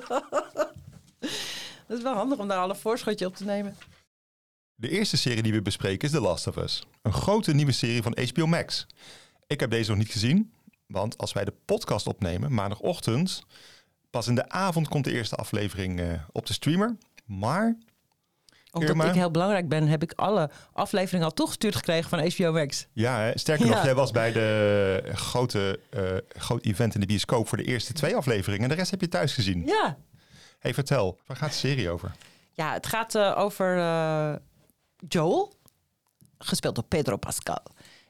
Dat 1.89 1.97
is 1.99 2.03
wel 2.03 2.15
handig 2.15 2.39
om 2.39 2.49
daar 2.49 2.59
al 2.59 2.71
een 2.71 2.77
voorschotje 2.77 3.27
op 3.27 3.37
te 3.37 3.45
nemen. 3.45 3.77
De 4.75 4.89
eerste 4.89 5.17
serie 5.17 5.43
die 5.43 5.53
we 5.53 5.63
bespreken 5.63 6.09
is 6.09 6.15
The 6.15 6.21
Last 6.21 6.47
of 6.47 6.57
Us. 6.57 6.87
Een 7.03 7.13
grote 7.13 7.53
nieuwe 7.53 7.73
serie 7.73 8.03
van 8.03 8.19
HBO 8.33 8.47
Max. 8.47 8.87
Ik 9.47 9.61
heb 9.61 9.71
deze 9.71 9.91
nog 9.91 9.99
niet 9.99 10.11
gezien, 10.11 10.53
want 10.87 11.19
als 11.19 11.33
wij 11.33 11.45
de 11.45 11.55
podcast 11.65 12.07
opnemen, 12.07 12.55
maandagochtend, 12.55 13.45
pas 14.11 14.27
in 14.27 14.35
de 14.35 14.49
avond 14.49 14.89
komt 14.89 15.05
de 15.05 15.13
eerste 15.13 15.37
aflevering 15.37 16.01
eh, 16.01 16.23
op 16.33 16.47
de 16.47 16.53
streamer. 16.53 16.97
Maar 17.25 17.77
Omdat 18.73 18.91
Irma? 18.91 19.05
ik 19.05 19.14
heel 19.14 19.31
belangrijk 19.31 19.69
ben, 19.69 19.88
heb 19.88 20.02
ik 20.02 20.12
alle 20.17 20.50
afleveringen 20.73 21.26
al 21.26 21.33
toegestuurd 21.33 21.76
gekregen 21.76 22.09
van 22.11 22.19
HBO 22.31 22.52
Max. 22.52 22.87
ja, 22.93 23.19
hè, 23.21 23.38
sterker 23.38 23.67
Ja. 23.67 23.73
nog, 23.75 23.85
jij 23.85 23.95
was 23.95 24.11
bij 24.11 24.33
de 24.33 25.02
grote, 25.12 25.81
eh 25.91 26.41
groot 26.41 26.64
event 26.64 26.95
in 26.95 27.00
de 27.00 27.07
bioscoop 27.07 27.49
voor 27.49 27.59
de 27.59 27.64
eerste 27.64 27.93
twee 27.93 28.17
afleveringen. 28.17 28.62
En 28.62 28.69
de 28.69 28.75
rest 28.75 28.91
heb 28.91 29.00
je 29.00 29.09
thuis 29.09 29.33
gezien. 29.35 29.67
Ja. 29.67 29.97
Hey, 30.59 30.75
vertel, 30.75 31.19
waar 31.26 31.37
gaat 31.37 31.50
de 31.50 31.57
serie 31.57 31.91
over? 31.91 32.12
Ja, 32.52 32.73
het 32.73 32.87
gaat 32.87 33.14
eh, 33.14 33.35
over 33.38 33.79
eh, 33.79 34.35
Joel, 35.09 35.52
gespeeld 36.38 36.75
door 36.75 36.85
Pedro 36.85 37.17
Pascal. 37.17 37.62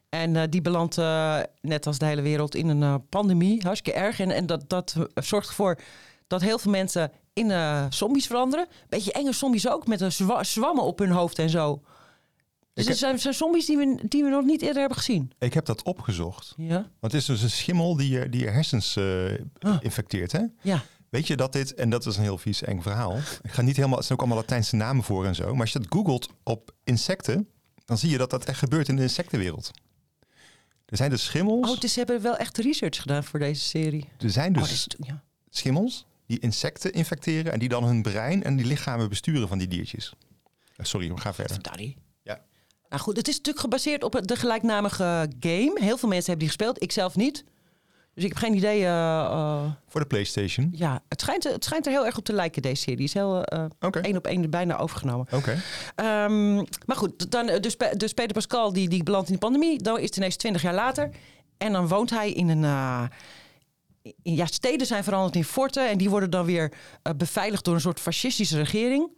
En 0.09 0.37
eh, 0.37 0.43
die 0.51 0.61
belandt 0.63 0.99
eh, 0.99 1.39
net 1.61 1.87
als 1.87 1.99
de 1.99 2.07
hele 2.07 2.23
wereld 2.23 2.55
in 2.55 2.69
een 2.69 2.83
eh, 2.83 2.95
pandemie, 3.09 3.63
hartstikke 3.63 3.99
erg. 3.99 4.21
En, 4.21 4.31
en 4.31 4.47
dat, 4.47 4.69
dat 4.69 4.95
zorgt 5.15 5.49
ervoor 5.49 5.79
dat 6.27 6.41
heel 6.41 6.59
veel 6.59 6.71
mensen 6.71 7.11
in 7.33 7.51
eh, 7.51 7.87
zombies 7.91 8.27
veranderen. 8.27 8.67
Beetje 8.89 9.13
enge 9.13 9.33
zombies 9.33 9.69
ook, 9.69 9.87
met 9.87 10.01
een 10.01 10.13
zwa- 10.13 10.45
zwammen 10.45 10.85
op 10.85 10.99
hun 10.99 11.11
hoofd 11.11 11.39
en 11.39 11.51
zo. 11.51 11.83
Dus 12.75 12.87
het 12.87 12.99
zijn, 12.99 13.19
zijn 13.19 13.35
zombies 13.35 13.67
die 13.67 13.77
we, 13.77 13.99
die 14.09 14.23
we 14.25 14.29
nog 14.31 14.45
niet 14.45 14.63
eerder 14.63 14.79
hebben 14.81 14.99
gezien. 14.99 15.33
Ik 15.39 15.55
heb 15.55 15.65
dat 15.65 15.83
opgezocht. 15.83 16.55
Ja, 16.57 16.75
Want 17.01 17.13
het 17.13 17.15
is 17.15 17.25
dus 17.25 17.43
een 17.43 17.51
schimmel 17.51 17.97
die 17.97 18.11
je, 18.11 18.29
die 18.29 18.41
je 18.41 18.49
hersens 18.51 18.97
eh, 18.97 19.33
Ah. 19.59 19.77
infecteert, 19.81 20.33
hè? 20.33 20.41
ja. 20.63 20.83
Weet 21.11 21.27
je 21.27 21.37
dat 21.37 21.53
dit, 21.53 21.75
en 21.75 21.91
dat 21.91 22.07
is 22.07 22.17
een 22.17 22.23
heel 22.23 22.39
vies 22.39 22.63
eng 22.63 22.81
verhaal. 22.81 23.17
Ik 23.43 23.51
ga 23.53 23.63
niet 23.63 23.77
helemaal, 23.77 23.99
er 23.99 24.05
zijn 24.05 24.19
ook 24.19 24.25
allemaal 24.25 24.43
Latijnse 24.43 24.77
namen 24.77 25.05
voor 25.05 25.27
en 25.27 25.35
zo. 25.35 25.51
Maar 25.53 25.61
als 25.61 25.73
je 25.73 25.79
dat 25.79 25.89
googelt 25.91 26.29
op 26.43 26.75
insecten, 26.85 27.49
dan 27.85 27.99
zie 27.99 28.11
je 28.11 28.19
dat 28.19 28.31
dat 28.31 28.45
echt 28.45 28.59
gebeurt 28.59 28.89
in 28.89 28.97
de 28.97 29.03
insectenwereld. 29.03 29.71
Er 30.87 30.97
zijn 30.97 31.11
dus 31.11 31.25
schimmels. 31.25 31.71
Oh, 31.71 31.79
dus 31.81 31.93
ze 31.93 31.99
hebben 31.99 32.23
wel 32.23 32.37
echt 32.37 32.59
research 32.59 33.01
gedaan 33.01 33.25
voor 33.25 33.39
deze 33.39 33.61
serie. 33.65 34.09
er 34.19 34.31
zijn 34.31 34.57
Oh, 34.57 34.63
dus 34.63 34.73
is, 34.73 34.87
ja. 34.99 35.23
schimmels 35.51 36.07
die 36.33 36.41
insecten 36.41 36.93
infecteren 36.93 37.53
en 37.53 37.59
die 37.59 37.69
dan 37.69 37.85
hun 37.85 38.03
brein 38.03 38.43
en 38.43 38.57
die 38.57 38.67
lichamen 38.67 39.09
besturen 39.09 39.49
van 39.49 39.59
die 39.59 39.69
diertjes. 39.69 40.13
Eh, 40.77 40.85
sorry, 40.85 41.09
we 41.13 41.21
gaan 41.21 41.35
verder. 41.35 41.63
Daddy. 41.63 41.95
Ja. 42.23 42.41
Nou 42.89 43.03
goed, 43.03 43.17
het 43.17 43.29
is 43.29 43.37
natuurlijk 43.37 43.65
gebaseerd 43.65 44.05
op 44.05 44.21
de 44.23 44.37
gelijknamige 44.37 45.31
game. 45.41 45.73
Heel 45.81 45.99
veel 45.99 46.09
mensen 46.09 46.31
hebben 46.31 46.39
die 46.39 46.49
gespeeld, 46.49 46.83
ik 46.83 46.93
zelf 46.93 47.17
niet. 47.17 47.45
Dus 48.15 48.25
ik 48.25 48.29
heb 48.31 48.39
geen 48.39 48.55
idee. 48.55 48.81
eh, 48.85 49.21
eh, 49.21 49.65
Voor 49.89 50.01
de 50.01 50.07
PlayStation. 50.07 50.73
ja, 50.77 51.03
het 51.09 51.21
schijnt, 51.21 51.45
het 51.45 51.65
schijnt 51.65 51.87
er 51.87 51.93
heel 51.93 52.07
erg 52.07 52.17
op 52.19 52.25
te 52.25 52.33
lijken, 52.33 52.63
deze 52.63 52.83
serie. 52.83 52.97
Die 52.97 53.07
is 53.07 53.15
heel 53.15 53.45
Oké. 53.81 53.99
één 54.01 54.17
op 54.17 54.27
één 54.27 54.51
bijna 54.51 54.77
overgenomen. 54.79 55.27
Oké. 55.33 55.63
Ehm, 55.95 56.55
maar 56.87 56.97
goed, 56.97 57.31
dan, 57.31 57.47
dus, 57.47 57.77
dus 57.97 58.13
Peter 58.13 58.33
Pascal 58.33 58.73
die, 58.73 58.89
die 58.89 59.03
belandt 59.03 59.27
in 59.29 59.35
de 59.35 59.41
pandemie. 59.41 59.83
Dan 59.83 59.99
is 59.99 60.05
het 60.07 60.17
ineens 60.17 60.37
20 60.37 60.63
jaar 60.63 60.75
later. 60.75 61.11
En 61.59 61.73
dan 61.73 61.89
woont 61.89 62.11
hij 62.11 62.33
in 62.33 62.49
een... 62.49 62.65
in- 64.03 64.35
ja, 64.35 64.47
steden 64.47 64.87
zijn 64.87 65.05
veranderd 65.05 65.37
in 65.37 65.45
forten. 65.45 65.89
En 65.89 65.99
die 65.99 66.11
worden 66.11 66.31
dan 66.31 66.45
weer 66.45 66.73
eh, 67.03 67.13
beveiligd 67.17 67.65
door 67.65 67.75
een 67.75 67.81
soort 67.81 68.01
fascistische 68.01 68.57
regering. 68.59 69.09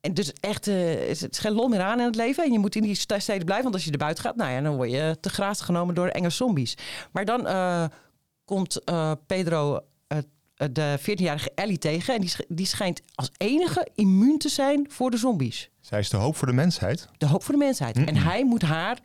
En 0.00 0.14
dus 0.14 0.32
echt, 0.40 0.66
eh, 0.66 1.08
is 1.08 1.20
het 1.20 1.32
is 1.32 1.38
geen 1.38 1.52
lol 1.52 1.68
meer 1.68 1.80
aan 1.80 1.98
in 1.98 2.04
het 2.06 2.16
leven. 2.16 2.44
En 2.44 2.52
je 2.52 2.58
moet 2.58 2.74
in 2.76 2.82
die 2.82 2.94
steden 2.94 3.44
blijven. 3.44 3.62
Want 3.62 3.74
als 3.74 3.84
je 3.84 3.90
er 3.90 3.98
buiten 3.98 4.24
gaat, 4.24 4.36
nou 4.36 4.50
ja, 4.50 4.60
dan 4.60 4.76
word 4.76 4.90
je 4.90 5.16
te 5.20 5.28
graas 5.28 5.60
genomen 5.60 5.94
door 5.94 6.08
enge 6.08 6.30
zombies. 6.30 6.74
Maar 7.12 7.24
dan 7.24 7.46
eh, 7.46 7.84
komt 8.44 8.80
Pedro 9.26 9.80
de 10.72 10.98
14-jarige 11.00 11.50
Ellie 11.54 11.78
tegen. 11.78 12.14
En 12.14 12.20
die, 12.20 12.30
sch- 12.30 12.40
die 12.48 12.66
schijnt 12.66 13.00
als 13.14 13.30
enige 13.36 13.88
immuun 13.94 14.38
te 14.38 14.48
zijn 14.48 14.86
voor 14.90 15.10
de 15.10 15.16
zombies 15.16 15.70
Zij 15.80 15.98
is 15.98 16.08
de 16.10 16.16
hoop 16.16 16.36
voor 16.36 16.46
de 16.46 16.52
mensheid. 16.54 17.08
de 17.18 17.26
hoop 17.26 17.42
voor 17.44 17.54
de 17.54 17.60
mensheid. 17.64 17.96
En 17.96 18.16
hij 18.16 18.44
moet 18.44 18.62
haar 18.62 18.98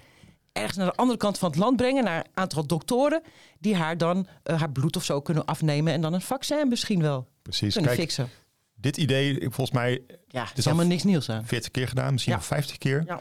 ergens 0.57 0.77
naar 0.77 0.85
de 0.85 0.95
andere 0.95 1.17
kant 1.19 1.37
van 1.37 1.49
het 1.49 1.59
land 1.59 1.77
brengen, 1.77 2.03
naar 2.03 2.17
een 2.17 2.31
aantal 2.33 2.65
doktoren, 2.67 3.21
die 3.59 3.75
haar 3.75 3.97
dan 3.97 4.27
eh, 4.43 4.59
haar 4.59 4.71
bloed 4.71 4.95
of 4.95 5.03
zo 5.03 5.21
kunnen 5.21 5.45
afnemen 5.45 5.93
en 5.93 6.01
dan 6.01 6.13
een 6.13 6.21
vaccin 6.21 6.67
misschien 6.67 7.01
wel 7.01 7.27
Precies. 7.41 7.73
kunnen 7.73 7.91
Kijk, 7.95 8.01
fixen. 8.03 8.29
dit 8.75 8.97
idee, 8.97 9.39
volgens 9.41 9.71
mij 9.71 9.91
Ja, 10.27 10.41
er 10.41 10.49
is 10.55 10.55
al 10.57 10.71
helemaal 10.71 10.85
niks 10.85 11.03
nieuws 11.03 11.29
aan. 11.29 11.45
40 11.45 11.71
keer 11.71 11.87
gedaan, 11.87 12.11
misschien 12.11 12.33
Ja. 12.33 12.39
wel 12.39 12.47
50 12.47 12.77
keer. 12.77 13.03
Ja. 13.05 13.19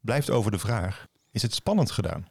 Blijft 0.00 0.30
over 0.30 0.50
de 0.50 0.58
vraag: 0.58 1.06
is 1.30 1.42
het 1.42 1.54
spannend 1.54 1.90
gedaan? 1.90 2.26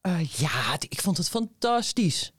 Eh, 0.00 0.24
ja, 0.24 0.48
het- 0.72 0.84
ik 0.84 1.00
vond 1.00 1.16
het 1.16 1.28
fantastisch. 1.28 2.32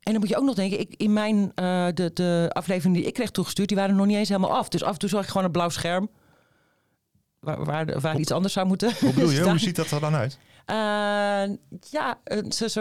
En 0.00 0.12
dan 0.12 0.20
moet 0.20 0.28
je 0.30 0.36
ook 0.36 0.44
nog 0.44 0.54
denken, 0.54 0.80
ik, 0.80 0.94
in 0.96 1.12
mijn, 1.12 1.52
eh, 1.54 1.86
de, 1.94 2.10
de 2.14 2.50
aflevering 2.52 2.94
die 2.96 3.04
ik 3.04 3.14
kreeg 3.14 3.30
toegestuurd, 3.30 3.68
die 3.68 3.76
waren 3.76 3.96
nog 3.96 4.06
niet 4.06 4.16
eens 4.16 4.28
helemaal 4.28 4.56
af. 4.56 4.68
Dus 4.68 4.82
af 4.82 4.92
en 4.92 4.98
toe 4.98 5.08
zag 5.08 5.22
ik 5.22 5.28
gewoon 5.28 5.44
een 5.44 5.50
blauw 5.52 5.68
scherm. 5.68 6.10
Waar, 7.40 7.64
waar, 7.64 8.00
waar 8.00 8.18
iets 8.18 8.30
anders 8.32 8.52
zou 8.54 8.66
moeten 8.66 8.92
Hoe 9.00 9.12
bedoel 9.12 9.30
je? 9.30 9.36
staan. 9.36 9.48
Hoe 9.48 9.58
ziet 9.58 9.76
dat 9.76 9.90
er 9.90 10.00
dan 10.00 10.14
uit? 10.14 10.38
Eh, 10.64 10.76
ja, 11.90 12.18
een- 12.24 12.52
zo, 12.52 12.68
zo, 12.68 12.80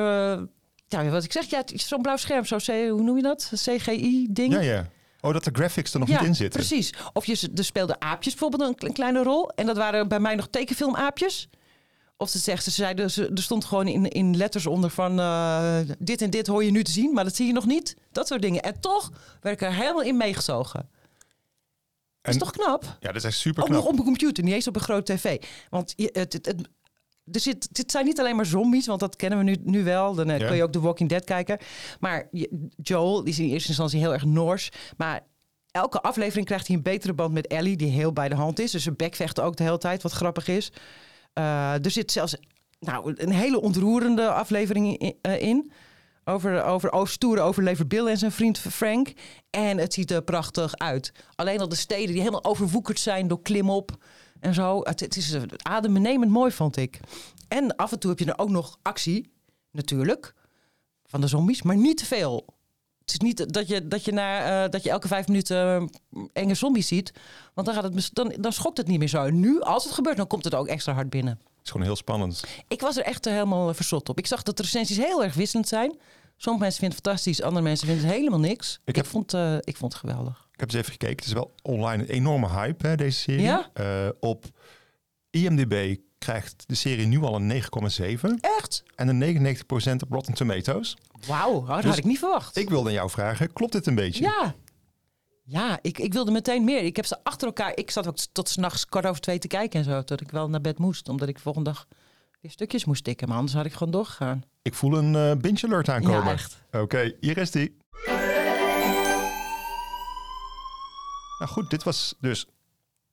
ja, 0.88 1.10
wat 1.10 1.24
ik 1.24 1.32
zeg, 1.32 1.46
ja, 1.50 1.62
zo'n 1.66 2.02
blauw 2.02 2.18
scherm, 2.18 2.46
zo 2.46 2.58
hoe 2.90 3.02
noem 3.02 3.16
je 3.16 3.22
dat? 3.24 3.52
CGI-ding. 3.56 4.54
Ja, 4.54 4.60
ja. 4.60 4.88
Oh, 5.22 5.34
dat 5.34 5.44
de 5.44 5.50
graphics 5.54 5.94
er 5.94 6.00
nog 6.00 6.10
Ja, 6.10 6.20
niet 6.20 6.28
in 6.28 6.36
zitten. 6.36 6.60
precies. 6.60 6.94
Of 7.14 7.26
je, 7.26 7.50
er 7.56 7.64
speelden 7.64 8.02
aapjes 8.02 8.34
bijvoorbeeld 8.36 8.70
een, 8.70 8.76
kle- 8.76 8.92
kleine 8.92 9.24
rol. 9.24 9.50
En 9.50 9.66
dat 9.66 9.78
waren 9.78 10.08
bij 10.08 10.20
mij 10.20 10.36
nog 10.36 10.48
tekenfilmaapjes. 10.50 11.50
Of 12.18 12.30
ze 12.30 12.38
zegt, 12.38 12.64
ze 12.64 12.72
zeiden, 12.72 13.12
ze, 13.12 13.28
er 13.36 13.42
stond 13.42 13.66
gewoon 13.66 13.88
in, 13.88 14.06
in 14.08 14.38
letters 14.38 14.66
onder 14.66 14.90
van 14.90 15.20
eh, 15.20 15.78
dit 16.00 16.22
en 16.22 16.30
dit 16.30 16.48
hoor 16.48 16.64
je 16.64 16.72
nu 16.72 16.84
te 16.84 16.92
zien, 16.92 17.14
maar 17.14 17.24
dat 17.24 17.36
zie 17.36 17.48
je 17.48 17.54
nog 17.54 17.66
niet. 17.66 17.96
Dat 18.12 18.28
soort 18.28 18.42
dingen. 18.42 18.62
En 18.62 18.80
toch 18.80 19.12
werd 19.42 19.62
ik 19.62 19.68
er 19.68 19.74
helemaal 19.74 20.02
in 20.02 20.18
meegezogen. 20.18 20.90
Dat 22.22 22.34
is 22.34 22.40
toch 22.40 22.52
knap? 22.52 22.84
Ja, 23.00 23.08
dat 23.08 23.16
is 23.16 23.24
echt 23.24 23.38
super 23.38 23.64
Ook 23.64 23.70
nog 23.70 23.78
knap. 23.80 23.92
op 23.94 24.00
een 24.00 24.06
computer, 24.06 24.44
niet 24.44 24.54
eens 24.54 24.68
op 24.68 24.76
een 24.76 24.82
grote 24.82 25.14
tv. 25.14 25.42
Want 25.70 25.94
je, 25.96 26.10
het, 26.14 26.34
het, 26.34 26.46
het- 26.46 26.68
er 27.32 27.40
zit, 27.40 27.68
dit 27.76 27.92
zijn 27.92 28.06
niet 28.06 28.20
alleen 28.20 28.36
maar 28.36 28.46
zombies, 28.46 28.86
want 28.88 29.00
dat 29.00 29.16
kennen 29.16 29.38
we 29.40 29.44
nu, 29.46 29.56
nu 29.64 29.84
wel. 29.84 30.16
Dan 30.16 30.30
eh, 30.30 30.48
kun 30.48 30.56
je 30.56 30.64
ook 30.64 30.72
The 30.72 30.80
Walking 30.82 31.10
Dead 31.10 31.24
kijken. 31.24 31.58
Maar 32.00 32.28
Joel 32.76 33.24
die 33.24 33.34
is 33.34 33.40
in 33.40 33.50
eerste 33.50 33.68
instantie 33.68 34.00
heel 34.00 34.14
erg 34.14 34.26
Noors. 34.26 34.70
Maar 34.98 35.22
elke 35.72 36.02
aflevering 36.02 36.46
krijgt 36.46 36.68
hij 36.68 36.76
een 36.76 36.82
betere 36.82 37.14
band 37.14 37.34
met 37.34 37.48
Ellie, 37.48 37.78
die 37.78 37.92
heel 37.92 38.14
bij 38.14 38.30
de 38.30 38.36
hand 38.36 38.60
is. 38.60 38.72
Dus 38.72 38.84
ze 38.84 38.92
bekvechten 38.92 39.44
ook 39.44 39.56
de 39.56 39.64
hele 39.64 39.78
tijd, 39.78 40.02
wat 40.02 40.12
grappig 40.12 40.48
is. 40.48 40.72
Eh, 41.34 41.86
er 41.86 41.92
zit 41.92 42.12
zelfs 42.12 42.36
nou, 42.80 43.14
een 43.18 43.32
hele 43.32 43.62
ontroerende 43.62 44.30
aflevering 44.32 44.98
in. 44.98 45.16
eh, 45.22 45.42
in. 45.42 45.72
Over, 46.30 46.64
over 46.64 46.92
oh, 46.92 47.06
stoere 47.06 47.42
overlever 47.42 47.88
Bill 47.88 48.08
en 48.08 48.18
zijn 48.18 48.32
vriend 48.32 48.60
Frank. 48.60 49.14
En 49.50 49.78
het 49.78 49.94
ziet 49.94 50.12
er 50.12 50.22
prachtig 50.22 50.78
uit. 50.78 51.12
Alleen 51.36 51.60
al 51.60 51.70
de 51.70 51.76
steden 51.76 52.08
die 52.08 52.20
helemaal 52.20 52.44
overwoekerd 52.44 53.00
zijn 53.00 53.28
door 53.28 53.42
klimop 53.42 53.98
en 54.40 54.54
zo. 54.54 54.80
Het, 54.84 55.00
het 55.00 55.16
is 55.16 55.38
adembenemend 55.62 56.32
mooi, 56.32 56.52
vond 56.52 56.78
ik. 56.78 57.00
En 57.48 57.76
af 57.76 57.92
en 57.92 58.00
toe 58.00 58.10
heb 58.10 58.20
je 58.20 58.26
er 58.26 58.40
ook 58.40 58.50
nog 58.50 58.78
actie, 58.82 59.32
natuurlijk, 59.72 60.34
van 61.06 61.22
de 61.22 61.28
zombies, 61.28 61.62
maar 61.62 61.78
niet 61.78 61.98
te 61.98 62.06
veel. 62.06 62.46
Het 63.00 63.12
is 63.12 63.20
niet 63.20 63.54
dat 63.54 63.68
je, 63.68 63.88
dat 63.88 64.06
je, 64.06 64.12
na, 64.12 64.64
eh, 64.64 64.70
dat 64.70 64.84
je 64.84 64.90
elke 64.90 65.08
vijf 65.08 65.28
minuten 65.28 65.58
eh, 65.58 66.22
enge 66.34 66.54
zombies 66.54 66.88
ziet. 66.88 67.14
Want 67.54 67.68
dan, 67.68 67.76
gaat 67.76 67.94
het, 67.94 68.10
dan, 68.14 68.34
dan 68.40 68.54
schokt 68.54 68.78
het 68.78 68.88
niet 68.88 69.00
meer 69.00 69.08
zo. 69.08 69.24
En 69.24 69.40
nu, 69.40 69.62
als 69.62 69.84
het 69.84 69.94
gebeurt, 69.94 70.18
dan 70.18 70.28
komt 70.28 70.44
het 70.44 70.56
ook 70.56 70.68
extra 70.68 70.94
hard 70.94 71.10
binnen. 71.10 71.34
Het 71.34 71.68
is 71.68 71.72
gewoon 71.72 71.86
heel 71.86 71.96
spannend. 71.96 72.44
Ik 72.68 72.82
was 72.82 72.98
er 72.98 73.04
echt 73.04 73.26
helemaal 73.26 73.74
verzot 73.74 74.10
op. 74.10 74.18
Ik 74.18 74.28
zag 74.28 74.44
dat 74.44 74.58
de 74.58 74.64
recensies 74.64 74.98
heel 74.98 75.24
erg 75.24 75.34
wisselend 75.34 75.68
zijn. 75.68 75.98
Sommige 76.42 76.64
mensen 76.64 76.80
vinden 76.82 76.98
het 76.98 77.08
fantastisch, 77.08 77.42
andere 77.42 77.64
mensen 77.64 77.88
vinden 77.88 78.06
het 78.06 78.16
helemaal 78.16 78.40
niks. 78.40 78.80
Ik, 78.86 78.96
heb- 78.96 79.06
vond, 79.06 79.34
eh, 79.34 79.56
ik 79.60 79.78
vond 79.78 79.94
het 79.94 80.02
geweldig. 80.02 80.48
Ik 80.54 80.60
heb 80.60 80.70
eens 80.70 80.80
even 80.80 80.92
gekeken. 80.92 81.16
Het 81.16 81.26
is 81.26 81.34
wel 81.34 81.54
online 81.62 82.04
een 82.04 82.10
enorme 82.10 82.50
hype, 82.50 82.88
hè, 82.88 82.96
deze 82.96 83.18
serie. 83.20 83.42
Ja? 83.42 83.70
Eh, 83.74 84.10
op 84.20 84.46
IMDb 85.30 85.96
krijgt 86.18 86.64
de 86.68 86.76
serie 86.76 87.06
nu 87.08 87.22
al 87.22 87.36
een 87.36 87.48
9,7 87.48 88.38
Echt? 88.42 88.84
en 88.96 89.08
een 89.08 89.18
99% 89.18 90.02
op 90.02 90.12
Rotten 90.12 90.34
Tomatoes. 90.34 90.98
Wauw, 91.28 91.54
oh, 91.54 91.68
dat 91.68 91.76
Dus 91.76 91.86
had 91.86 91.98
ik 91.98 92.04
niet 92.04 92.20
verwacht. 92.20 92.58
Ik 92.58 92.70
wilde 92.70 92.88
aan 92.88 92.94
jou 92.96 93.10
vragen, 93.10 93.54
klopt 93.54 93.72
dit 93.72 93.88
een 93.88 93.96
beetje? 93.96 94.24
Ja. 94.24 94.56
Ja, 95.44 95.80
ik, 95.82 95.98
ik 96.00 96.14
wilde 96.14 96.32
meteen 96.32 96.64
meer. 96.64 96.84
Ik 96.84 96.96
heb 96.96 97.06
ze 97.06 97.18
achter 97.24 97.48
elkaar. 97.48 97.72
Ik 97.78 97.92
zat 97.92 98.08
ook 98.08 98.18
tot 98.32 98.50
s'nachts 98.50 98.86
kwart 98.86 99.06
over 99.06 99.22
twee 99.22 99.40
te 99.40 99.48
kijken 99.48 99.80
en 99.80 99.86
zo. 99.86 100.04
Tot 100.04 100.22
ik 100.22 100.32
wel 100.32 100.50
naar 100.50 100.62
bed 100.62 100.78
moest. 100.78 101.10
Omdat 101.10 101.28
ik 101.28 101.36
de 101.36 101.42
volgende 101.42 101.70
dag 101.72 101.88
weer 102.42 102.52
stukjes 102.52 102.86
moest 102.86 103.04
tikken. 103.04 103.28
Maar 103.28 103.38
anders 103.38 103.56
had 103.56 103.66
ik 103.66 103.74
gewoon 103.74 103.92
doorgegaan. 103.92 104.44
Ik 104.62 104.74
voel 104.74 104.98
een 104.98 105.16
eh 105.16 105.42
binge 105.42 105.64
alert 105.64 105.90
aankomen. 105.90 106.24
Ja, 106.24 106.32
echt. 106.32 106.64
Oké, 106.72 107.14
hier 107.20 107.38
is 107.38 107.52
die. 107.52 107.78
Nou 111.40 111.52
goed, 111.52 111.70
dit 111.70 111.84
was 111.84 112.16
dus 112.20 112.46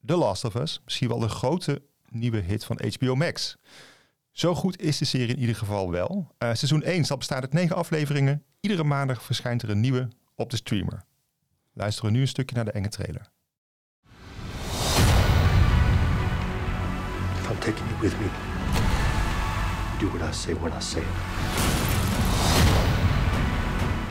The 0.05 0.17
Last 0.17 0.45
of 0.45 0.55
Us. 0.55 0.81
Misschien 0.85 1.09
wel 1.09 1.19
de 1.19 1.29
grote 1.29 1.83
nieuwe 2.09 2.41
hit 2.41 2.65
van 2.65 2.81
HBO 2.99 3.15
Max. 3.15 3.57
Zo 4.33 4.55
goed 4.55 4.81
is 4.81 4.99
de 4.99 5.05
serie 5.05 5.35
in 5.35 5.39
ieder 5.39 5.57
geval 5.57 5.91
wel. 5.91 6.35
Eh, 6.39 6.49
seizoen 6.55 6.83
1 6.83 7.05
zal 7.05 7.17
bestaan 7.17 7.41
uit 7.41 7.53
negen 7.53 7.77
afleveringen. 7.77 8.45
Iedere 8.61 8.85
maandag 8.85 9.23
verschijnt 9.23 9.63
er 9.63 9.71
een 9.71 9.81
nieuwe 9.81 10.09
op 10.35 10.51
de 10.51 10.57
streamer. 10.57 11.05
Luisteren 11.73 12.11
we 12.11 12.17
nu 12.17 12.23
een 12.23 12.29
stukje 12.29 12.57
naar 12.57 12.65
de 12.65 12.71
enge 12.71 12.89
trailer. 12.89 13.31
If 17.37 17.51
I'm 17.51 17.59
taking 17.59 17.89
you 17.89 18.01
with 18.01 18.19
me, 18.19 18.56
do 19.99 20.09
what 20.09 20.23
I 20.23 20.33
say 20.33 20.55
when 20.55 20.73
I 20.73 20.81
say 20.81 21.01
it. 21.01 21.07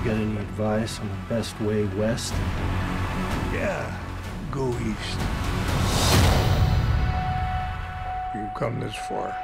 Got 0.04 0.15
any 0.15 0.38
advice 0.38 1.00
on 1.00 1.08
the 1.08 1.36
best 1.36 1.54
way 1.60 1.88
west? 1.98 2.34
Yeah, 3.54 3.86
go 4.51 4.68
east. 4.70 5.20
You 8.34 8.50
come 8.54 8.80
this 8.80 8.96
far, 8.96 9.36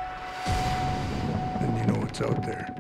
then 1.60 1.76
you 1.78 1.86
know 1.86 2.00
what's 2.00 2.22
out 2.22 2.44
there. 2.44 2.74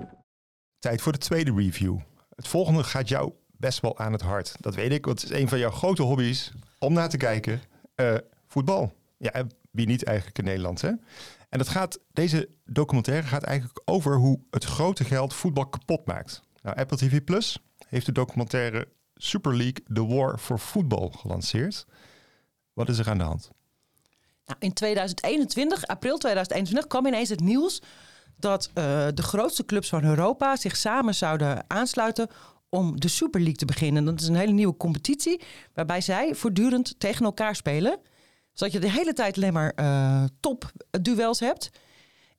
Tijd 0.79 1.01
voor 1.01 1.11
de 1.11 1.17
tweede 1.17 1.53
review. 1.55 1.97
Het 2.35 2.47
volgende 2.47 2.83
gaat 2.83 3.07
jou 3.07 3.31
best 3.57 3.79
wel 3.79 3.97
aan 3.97 4.11
het 4.11 4.21
hart. 4.21 4.55
Dat 4.59 4.75
weet 4.75 4.91
ik, 4.91 5.05
want 5.05 5.21
het 5.21 5.31
is 5.31 5.39
een 5.39 5.49
van 5.49 5.59
jouw 5.59 5.71
grote 5.71 6.01
hobby's 6.01 6.51
om 6.79 6.93
naar 6.93 7.09
te 7.09 7.17
kijken. 7.17 7.61
Eh, 7.95 8.15
voetbal. 8.47 8.93
Ja, 9.17 9.31
en 9.31 9.49
wie 9.71 9.87
niet 9.87 10.03
eigenlijk 10.03 10.37
in 10.37 10.43
Nederland, 10.43 10.81
hè? 10.81 10.91
En 11.51 11.57
dat 11.57 11.69
gaat, 11.69 11.99
deze 12.11 12.49
documentaire 12.65 13.27
gaat 13.27 13.43
eigenlijk 13.43 13.81
over 13.85 14.15
hoe 14.15 14.39
het 14.49 14.63
grote 14.63 15.03
geld 15.03 15.33
voetbal 15.33 15.69
kapot 15.69 16.05
maakt. 16.05 16.41
Nou, 16.61 16.77
Apple 16.77 16.97
TV 16.97 17.23
Plus 17.23 17.59
heeft 17.87 18.05
de 18.05 18.11
documentaire 18.11 18.87
Super 19.15 19.55
League 19.55 19.83
The 19.93 20.05
War 20.05 20.37
for 20.37 20.57
Football 20.57 21.09
gelanceerd. 21.17 21.85
Wat 22.73 22.89
is 22.89 22.97
er 22.97 23.09
aan 23.09 23.17
de 23.17 23.23
hand? 23.23 23.49
Nou, 24.45 24.59
in 24.59 24.73
2021, 24.73 25.87
april 25.87 26.17
2021, 26.17 26.89
kwam 26.89 27.05
ineens 27.05 27.29
het 27.29 27.39
nieuws 27.39 27.81
dat 28.37 28.69
eh, 28.73 29.07
de 29.13 29.23
grootste 29.23 29.65
clubs 29.65 29.89
van 29.89 30.03
Europa 30.03 30.55
zich 30.55 30.75
samen 30.75 31.15
zouden 31.15 31.63
aansluiten 31.67 32.27
om 32.69 32.99
de 32.99 33.07
Super 33.07 33.39
League 33.39 33.57
te 33.57 33.65
beginnen. 33.65 34.05
Dat 34.05 34.21
is 34.21 34.27
een 34.27 34.35
hele 34.35 34.51
nieuwe 34.51 34.77
competitie 34.77 35.41
waarbij 35.73 36.01
zij 36.01 36.35
voortdurend 36.35 36.99
tegen 36.99 37.25
elkaar 37.25 37.55
spelen. 37.55 37.99
Zodat 38.61 38.75
je 38.75 38.87
de 38.87 38.91
hele 38.91 39.13
tijd 39.13 39.35
alleen 39.35 39.53
maar 39.53 39.71
eh 39.75 40.23
topduels 40.39 41.39
hebt. 41.39 41.71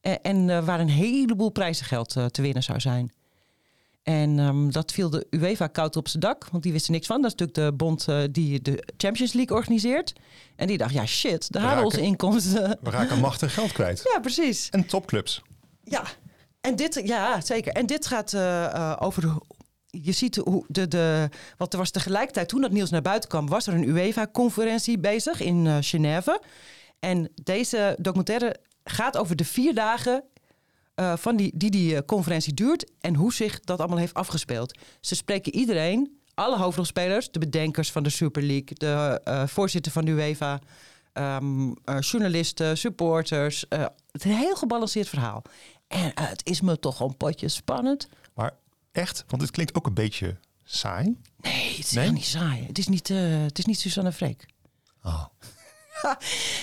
Eh, 0.00 0.14
en 0.22 0.50
eh, 0.50 0.64
waar 0.64 0.80
een 0.80 0.88
heleboel 0.88 1.50
prijzengeld 1.50 2.16
eh, 2.16 2.24
te 2.24 2.42
winnen 2.42 2.62
zou 2.62 2.80
zijn. 2.80 3.12
En 4.02 4.38
ehm, 4.38 4.70
dat 4.70 4.92
viel 4.92 5.10
de 5.10 5.26
UEFA 5.30 5.66
koud 5.66 5.96
op 5.96 6.08
zijn 6.08 6.22
dak, 6.22 6.48
want 6.50 6.62
die 6.62 6.72
wisten 6.72 6.92
niks 6.92 7.06
van. 7.06 7.22
Dat 7.22 7.32
is 7.32 7.38
natuurlijk 7.38 7.70
de 7.70 7.76
bond 7.76 8.06
die 8.34 8.62
de 8.62 8.88
Champions 8.96 9.32
League 9.32 9.56
organiseert. 9.56 10.12
En 10.56 10.66
die 10.66 10.78
dacht, 10.78 10.92
ja 10.92 11.06
shit, 11.06 11.52
daar 11.52 11.62
halen 11.62 11.84
onze 11.84 12.00
inkomsten. 12.00 12.78
We 12.80 12.90
raken 12.90 13.20
machtig 13.20 13.54
geld 13.54 13.72
kwijt. 13.72 14.02
Ja, 14.12 14.20
precies. 14.20 14.68
En 14.70 14.86
topclubs. 14.86 15.42
Ja, 15.84 16.04
en 16.60 16.76
dit, 16.76 17.00
ja, 17.04 17.40
zeker. 17.40 17.72
En 17.72 17.86
dit 17.86 18.06
gaat 18.06 18.34
over 19.00 19.38
je 20.00 20.12
ziet 20.12 20.36
hoe 20.36 20.64
de, 20.68 20.88
de. 20.88 21.28
Want 21.56 21.72
er 21.72 21.78
was 21.78 21.90
tegelijkertijd, 21.90 22.48
toen 22.48 22.60
dat 22.60 22.70
nieuws 22.70 22.90
naar 22.90 23.02
buiten 23.02 23.28
kwam, 23.28 23.48
was 23.48 23.66
er 23.66 23.74
een 23.74 23.88
UEFA-conferentie 23.88 24.98
bezig 24.98 25.40
in 25.40 25.66
eh 25.66 25.76
Genève. 25.80 26.42
En 26.98 27.30
deze 27.42 27.96
documentaire 28.00 28.56
gaat 28.84 29.16
over 29.16 29.36
de 29.36 29.44
vier 29.44 29.74
dagen 29.74 30.24
eh, 30.94 31.16
van 31.16 31.36
die, 31.36 31.52
die 31.54 31.70
die 31.70 31.96
eh, 31.96 32.02
conferentie 32.06 32.54
duurt 32.54 32.90
en 33.00 33.14
hoe 33.14 33.32
zich 33.32 33.60
dat 33.60 33.78
allemaal 33.78 33.98
heeft 33.98 34.14
afgespeeld. 34.14 34.78
Ze 35.00 35.14
spreken 35.14 35.54
iedereen, 35.54 36.18
alle 36.34 36.56
hoofdrolspelers, 36.56 37.30
de 37.30 37.38
bedenkers 37.38 37.92
van 37.92 38.02
de 38.02 38.10
Super 38.10 38.42
League, 38.42 38.68
de 38.74 39.20
voorzitter 39.46 39.92
van 39.92 40.04
de 40.04 40.10
UEFA, 40.10 40.58
ehm, 41.12 41.72
eh, 41.84 42.00
journalisten, 42.00 42.78
supporters. 42.78 43.64
het 43.68 43.90
is 44.12 44.24
een 44.24 44.36
heel 44.36 44.56
gebalanceerd 44.56 45.08
verhaal. 45.08 45.42
En 45.88 46.12
het 46.14 46.46
is 46.46 46.60
me 46.60 46.78
toch 46.78 47.00
een 47.00 47.16
potje 47.16 47.48
spannend. 47.48 48.08
Maar 48.34 48.52
echt, 48.92 49.24
want 49.28 49.42
het 49.42 49.50
klinkt 49.50 49.74
ook 49.74 49.86
een 49.86 49.94
beetje 49.94 50.36
saai. 50.64 51.16
Nee, 51.40 51.68
het 51.76 51.78
is 51.78 51.90
Nee? 51.90 52.10
niet 52.10 52.24
saai. 52.24 52.66
Het 52.66 52.78
is 52.78 52.88
niet, 52.88 53.10
eh, 53.10 53.42
het 53.42 53.58
is 53.58 53.64
niet 53.64 53.80
Susanne 53.80 54.12
Freek. 54.12 54.46
Oh. 55.02 55.24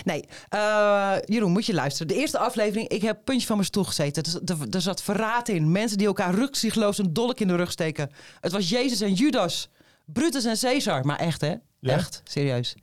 Nee, 0.03 0.25
eh, 0.49 1.15
Jeroen, 1.25 1.51
moet 1.51 1.65
je 1.65 1.73
luisteren. 1.73 2.07
De 2.07 2.15
eerste 2.19 2.37
aflevering, 2.39 2.87
ik 2.87 3.01
heb 3.01 3.19
puntje 3.23 3.47
van 3.47 3.55
mijn 3.55 3.67
stoel 3.67 3.83
gezeten. 3.83 4.23
Er, 4.23 4.55
er, 4.61 4.69
er 4.69 4.81
zat 4.81 5.01
verraad 5.03 5.47
in. 5.49 5.71
Mensen 5.71 5.97
die 5.97 6.07
elkaar 6.07 6.33
rukzichtloos 6.33 6.97
een 6.97 7.13
dolk 7.13 7.39
in 7.39 7.47
de 7.47 7.55
rug 7.55 7.71
steken. 7.71 8.11
Het 8.39 8.51
was 8.51 8.69
Jezus 8.69 9.01
en 9.01 9.13
Judas. 9.13 9.69
Brutus 10.05 10.45
en 10.45 10.57
Caesar. 10.59 11.05
Maar 11.05 11.19
echt, 11.19 11.41
hè? 11.41 11.55
Ja? 11.79 11.93
Echt, 11.93 12.21
serieus. 12.23 12.75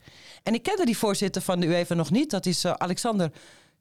En 0.43 0.55
ik 0.55 0.63
kende 0.63 0.85
die 0.85 0.99
voorzitter 0.99 1.43
van 1.43 1.61
de 1.61 1.67
UEFA 1.67 1.95
nog 1.95 2.11
niet. 2.11 2.31
Dat 2.31 2.47
is 2.47 2.65
eh, 2.65 2.73
Alexander 2.73 3.31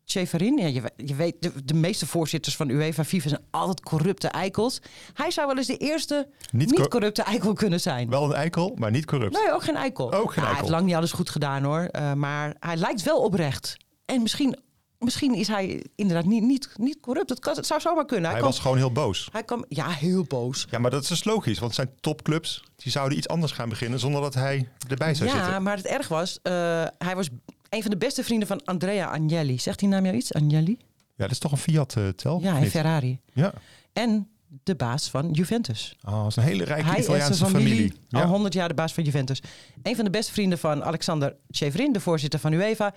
Tjeferin. 0.06 0.58
Ja, 0.58 0.68
je, 0.68 0.82
we- 0.82 0.92
je 1.06 1.16
weet, 1.16 1.36
de, 1.40 1.66
de 1.66 1.74
meeste 1.74 2.08
voorzitters 2.08 2.56
van 2.56 2.70
UEFA, 2.70 3.04
FIFA 3.04 3.30
zijn 3.30 3.42
altijd 3.52 3.82
corrupte 3.82 4.28
eikels. 4.28 4.80
Hij 5.14 5.32
zou 5.32 5.48
wel 5.48 5.58
eens 5.58 5.68
de 5.68 5.78
eerste 5.78 6.28
Niet 6.52 6.70
niet, 6.70 6.80
cor- 6.80 6.88
corrupte 6.88 7.22
eikel 7.24 7.54
kunnen 7.54 7.82
zijn. 7.82 8.10
Wel 8.10 8.24
een 8.24 8.34
eikel, 8.34 8.76
maar 8.76 8.92
niet 8.92 9.06
corrupt. 9.06 9.34
Nee, 9.34 9.54
ook 9.54 9.64
geen 9.64 9.76
eikel. 9.76 10.06
Ook 10.14 10.32
geen 10.32 10.36
Nou, 10.44 10.48
Hij 10.48 10.56
heeft 10.56 10.70
lang 10.70 10.86
niet 10.86 10.96
alles 10.96 11.12
goed 11.12 11.30
gedaan 11.30 11.64
hoor. 11.64 11.80
Eh, 11.82 12.14
maar 12.14 12.56
hij 12.60 12.76
lijkt 12.76 13.04
wel 13.04 13.22
oprecht. 13.22 13.78
En 14.06 14.22
misschien, 14.22 14.60
misschien 15.00 15.34
is 15.36 15.48
hij 15.48 15.86
inderdaad 15.96 16.26
niet, 16.26 16.44
niet, 16.44 16.70
niet 16.76 17.00
corrupt. 17.00 17.30
Het, 17.30 17.40
kan, 17.40 17.56
het 17.56 17.66
zou 17.66 17.82
zomaar 17.82 18.06
kunnen. 18.06 18.32
Hij, 18.32 18.42
was 18.42 18.60
gewoon 18.60 18.78
heel 18.78 18.92
boos. 18.92 19.30
hij 19.32 19.44
kan, 19.44 19.66
ja, 19.70 19.90
heel 19.90 20.24
boos. 20.24 20.68
Ja, 20.70 20.80
maar 20.80 20.92
dat 20.92 21.02
is 21.02 21.08
dus 21.08 21.24
logisch, 21.24 21.60
want 21.60 21.76
het 21.76 21.86
zijn 21.86 21.98
topclubs. 22.02 22.64
Die 22.76 22.92
zouden 22.92 23.18
iets 23.18 23.28
anders 23.28 23.52
gaan 23.52 23.70
beginnen 23.70 24.00
zonder 24.00 24.22
dat 24.22 24.34
hij 24.34 24.70
erbij 24.90 25.14
zou 25.16 25.30
Ja, 25.30 25.44
zitten. 25.44 25.64
maar 25.64 25.78
het 25.78 25.86
erg 25.86 26.08
was, 26.08 26.40
eh, 26.42 26.52
hij 26.98 27.16
was 27.16 27.30
een 27.76 27.82
van 27.82 27.92
de 27.92 27.98
beste 27.98 28.24
vrienden 28.24 28.48
van 28.48 28.64
Andrea 28.64 29.08
Agnelli. 29.12 29.60
Zegt 29.60 29.80
die 29.80 29.88
naam 29.88 30.04
jou 30.06 30.16
iets? 30.18 30.34
Agnelli? 30.34 30.78
Ja, 31.16 31.24
dat 31.24 31.32
is 31.32 31.40
toch 31.40 31.52
een 31.52 31.58
Fiat-tel? 31.58 32.40
Ja, 32.42 32.58
in 32.58 32.70
Ferrari. 32.70 33.20
Ja. 33.34 33.54
En 33.94 34.30
de 34.64 34.76
baas 34.76 35.10
van 35.10 35.32
Juventus. 35.32 35.96
Oh, 36.06 36.18
dat 36.22 36.28
is 36.28 36.36
een 36.36 36.44
hele 36.44 36.64
rijke 36.64 36.86
Hij 36.90 37.00
Italiaanse 37.00 37.46
familie, 37.46 37.68
familie. 37.68 37.94
al 38.12 38.20
Ja. 38.20 38.26
100 38.26 38.54
jaar 38.54 38.68
de 38.68 38.74
baas 38.74 38.94
van 38.94 39.04
Juventus. 39.04 39.42
Een 39.84 39.96
van 39.96 40.06
de 40.06 40.12
beste 40.12 40.32
vrienden 40.32 40.58
van 40.58 40.84
Alexander 40.84 41.36
Tjeverin, 41.52 41.94
de 41.94 42.00
voorzitter 42.00 42.40
van 42.40 42.54
UEFA. 42.54 42.94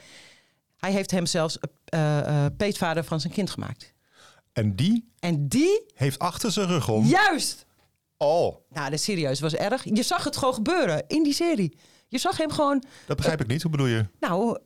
Hij 0.77 0.93
heeft 0.93 1.11
hem 1.11 1.27
zelfs 1.27 1.59
eh, 1.85 2.19
eh, 2.19 2.53
peetvader 2.57 3.05
van 3.05 3.21
zijn 3.21 3.33
kind 3.33 3.51
gemaakt. 3.51 3.95
En 4.53 4.77
die 4.77 5.11
En 5.19 5.49
die, 5.49 5.83
heeft 5.95 6.19
achter 6.19 6.53
zijn 6.53 6.67
rug 6.67 6.89
om. 6.89 7.05
juist! 7.07 7.67
Oh, 8.17 8.57
Nou, 8.71 8.85
dat 8.85 8.93
is 8.93 9.05
serieus, 9.05 9.41
was 9.41 9.55
erg. 9.55 9.85
Je 9.85 10.03
zag 10.03 10.25
het 10.25 10.37
gewoon 10.37 10.55
gebeuren 10.55 11.05
in 11.07 11.23
die 11.23 11.33
serie. 11.33 11.77
Je 12.09 12.19
zag 12.19 12.37
hem 12.37 12.51
gewoon, 12.51 12.85
dat 13.07 13.17
begrijp 13.17 13.41
ik 13.41 13.47
niet. 13.47 13.63
Hoe 13.63 13.71
bedoel 13.71 13.87
je? 13.87 14.07
nou... 14.21 14.59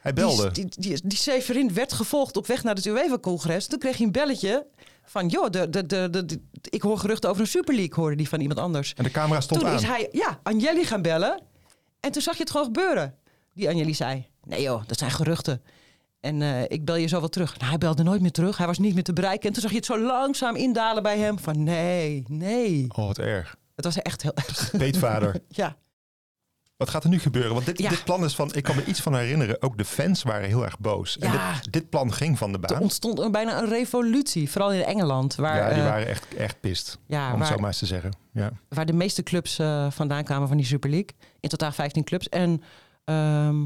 Hij 0.00 0.12
belde. 0.14 0.50
Die, 0.50 0.66
die, 0.68 0.80
die, 0.80 1.00
die 1.04 1.18
Severin 1.18 1.74
werd 1.74 1.92
gevolgd 1.92 2.36
op 2.36 2.46
weg 2.46 2.62
naar 2.62 2.74
het 2.74 2.84
UEFA-congres. 2.86 3.66
Toen 3.66 3.78
kreeg 3.78 3.96
hij 3.96 4.06
een 4.06 4.12
belletje 4.12 4.66
van... 5.04 5.28
joh, 5.28 5.50
de, 5.50 5.70
de, 5.70 5.86
de, 5.86 6.40
ik 6.62 6.82
hoor 6.82 6.98
geruchten 6.98 7.30
over 7.30 7.42
een 7.42 7.48
Super 7.48 7.74
League, 7.74 7.94
hoorde 7.94 8.16
die 8.16 8.28
van 8.28 8.40
iemand 8.40 8.58
anders. 8.58 8.94
En 8.94 9.04
de 9.04 9.10
camera 9.10 9.40
stond 9.40 9.60
toen 9.60 9.68
aan. 9.68 9.74
is 9.74 9.82
hij, 9.82 10.08
ja, 10.12 10.40
Agnelli 10.42 10.84
gaan 10.84 11.02
bellen. 11.02 11.42
En 12.00 12.12
toen 12.12 12.22
zag 12.22 12.34
je 12.34 12.40
het 12.40 12.50
gewoon 12.50 12.66
gebeuren. 12.66 13.14
Die 13.52 13.68
Agnelli 13.68 13.94
zei, 13.94 14.26
nee 14.44 14.62
joh, 14.62 14.82
dat 14.86 14.98
zijn 14.98 15.10
geruchten. 15.10 15.62
En 16.20 16.42
eh, 16.42 16.62
ik 16.62 16.84
bel 16.84 16.96
je 16.96 17.06
zo 17.06 17.20
wel 17.20 17.28
terug. 17.28 17.58
Nou, 17.58 17.68
hij 17.68 17.78
belde 17.78 18.02
nooit 18.02 18.20
meer 18.20 18.30
terug. 18.30 18.56
Hij 18.56 18.66
was 18.66 18.78
niet 18.78 18.94
meer 18.94 19.02
te 19.02 19.12
bereiken. 19.12 19.46
En 19.46 19.52
toen 19.52 19.62
zag 19.62 19.70
je 19.70 19.76
het 19.76 19.86
zo 19.86 20.00
langzaam 20.00 20.56
indalen 20.56 21.02
bij 21.02 21.18
hem. 21.18 21.38
Van 21.38 21.62
nee, 21.62 22.24
nee. 22.28 22.86
Oh, 22.88 23.06
wat 23.06 23.18
erg. 23.18 23.56
Het 23.74 23.84
was 23.84 24.02
echt 24.02 24.22
heel 24.22 24.34
erg. 24.34 24.70
Peetvader. 24.76 25.40
Ja, 25.48 25.76
Wat 26.84 26.92
gaat 26.92 27.04
er 27.04 27.10
nu 27.10 27.18
gebeuren? 27.18 27.52
Want 27.54 27.66
dit, 27.66 27.78
Ja. 27.78 27.88
dit 27.88 28.04
plan 28.04 28.24
is 28.24 28.34
van, 28.34 28.54
ik 28.54 28.62
kan 28.62 28.76
me 28.76 28.84
iets 28.84 29.00
van 29.00 29.16
herinneren, 29.16 29.62
ook 29.62 29.78
de 29.78 29.84
fans 29.84 30.22
waren 30.22 30.48
heel 30.48 30.64
erg 30.64 30.78
boos. 30.78 31.18
En 31.18 31.32
Ja. 31.32 31.52
dit, 31.52 31.72
dit 31.72 31.88
plan 31.88 32.12
ging 32.12 32.38
van 32.38 32.52
de 32.52 32.58
er 32.62 32.66
baan. 32.72 32.80
ontstond 32.82 33.18
een- 33.18 33.32
bijna 33.32 33.58
een 33.58 33.68
revolutie. 33.68 34.50
Vooral 34.50 34.72
in 34.72 34.82
Engeland. 34.84 35.34
Waar, 35.34 35.56
ja, 35.56 35.68
die 35.68 35.82
eh, 35.82 35.88
waren 35.88 36.06
echt, 36.06 36.34
echt 36.34 36.60
pist, 36.60 36.98
ja, 37.06 37.32
om 37.32 37.38
het 37.40 37.48
zo 37.48 37.56
maar 37.56 37.66
eens 37.66 37.78
te 37.78 37.86
zeggen. 37.86 38.12
Ja. 38.32 38.50
waar 38.68 38.86
de 38.86 38.92
meeste 38.92 39.22
clubs 39.22 39.58
eh, 39.58 39.90
vandaan 39.90 40.24
kwamen 40.24 40.48
van 40.48 40.56
die 40.56 40.66
Super 40.66 40.90
League. 40.90 41.08
In 41.40 41.48
totaal 41.48 41.72
15 41.72 42.04
clubs. 42.04 42.28
En 42.28 42.62
ehm, 43.04 43.56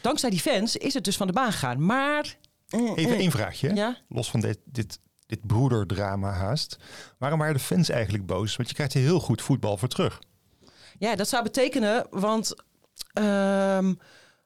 dankzij 0.00 0.30
die 0.30 0.40
fans 0.40 0.76
is 0.76 0.94
het 0.94 1.04
dus 1.04 1.16
van 1.16 1.26
de 1.26 1.32
baan 1.32 1.52
gegaan. 1.52 1.84
Maar... 1.86 2.36
eh, 2.68 2.80
Even 2.94 3.12
eh, 3.14 3.18
één 3.18 3.30
vraagje? 3.30 3.74
Ja? 3.74 3.96
los 4.08 4.30
van 4.30 4.40
dit, 4.40 4.58
dit, 4.64 4.98
dit 5.26 5.46
broederdrama 5.46 6.30
haast. 6.32 6.76
Waarom 7.18 7.38
waren 7.38 7.54
de 7.54 7.60
fans 7.60 7.88
eigenlijk 7.88 8.26
boos? 8.26 8.56
Want 8.56 8.68
je 8.68 8.74
krijgt 8.74 8.94
er 8.94 9.00
heel 9.00 9.20
goed 9.20 9.42
voetbal 9.42 9.76
voor 9.76 9.88
terug. 9.88 10.18
Ja, 10.98 11.14
dat 11.16 11.28
zou 11.28 11.42
betekenen, 11.42 12.06
want 12.10 12.54
ehm, 13.12 13.94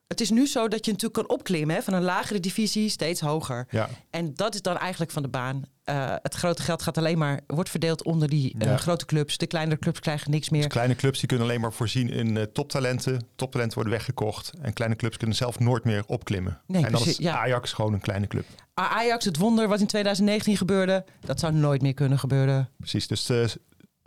het 0.06 0.20
is 0.20 0.30
nu 0.30 0.46
zo 0.46 0.68
dat 0.68 0.84
je 0.84 0.92
natuurlijk 0.92 1.26
kan 1.26 1.36
opklimmen 1.36 1.76
hè, 1.76 1.82
van 1.82 1.94
een 1.94 2.02
lagere 2.02 2.40
divisie 2.40 2.88
steeds 2.88 3.20
hoger. 3.20 3.66
Ja, 3.70 3.88
En 4.10 4.34
dat 4.34 4.54
is 4.54 4.62
dan 4.62 4.76
eigenlijk 4.78 5.10
van 5.10 5.22
de 5.22 5.28
baan. 5.28 5.62
Eh, 5.84 6.14
het 6.22 6.34
grote 6.34 6.62
geld 6.62 6.82
gaat 6.82 6.98
alleen 6.98 7.18
maar, 7.18 7.40
wordt 7.46 7.70
verdeeld 7.70 8.02
onder 8.04 8.28
die 8.28 8.54
eh, 8.58 8.66
Ja. 8.68 8.76
grote 8.76 9.06
clubs. 9.06 9.36
De 9.38 9.46
kleinere 9.46 9.78
clubs 9.78 10.00
krijgen 10.00 10.30
niks 10.30 10.48
meer. 10.48 10.62
dus 10.62 10.70
kleine 10.72 10.94
clubs 10.94 11.18
die 11.18 11.28
kunnen 11.28 11.46
alleen 11.46 11.60
maar 11.60 11.72
voorzien 11.72 12.10
in 12.10 12.36
eh, 12.36 12.42
toptalenten. 12.42 13.26
Toptalenten 13.36 13.74
worden 13.74 13.92
weggekocht. 13.92 14.50
En 14.62 14.72
kleine 14.72 14.96
clubs 14.96 15.16
kunnen 15.16 15.36
zelf 15.36 15.58
nooit 15.58 15.84
meer 15.84 16.02
opklimmen. 16.06 16.60
Nee, 16.66 16.84
en 16.84 16.90
dan 16.92 17.00
precies, 17.00 17.18
is 17.18 17.24
ja. 17.24 17.36
Ajax 17.38 17.72
gewoon 17.72 17.92
een 17.92 18.00
kleine 18.00 18.26
club. 18.26 18.44
Ajax, 18.74 19.24
het 19.24 19.36
wonder 19.36 19.68
wat 19.68 19.80
in 19.80 19.86
2019 19.86 20.56
gebeurde, 20.56 21.04
dat 21.20 21.40
zou 21.40 21.52
nooit 21.52 21.82
meer 21.82 21.94
kunnen 21.94 22.18
gebeuren. 22.18 22.68
Precies, 22.78 23.06
dus 23.06 23.26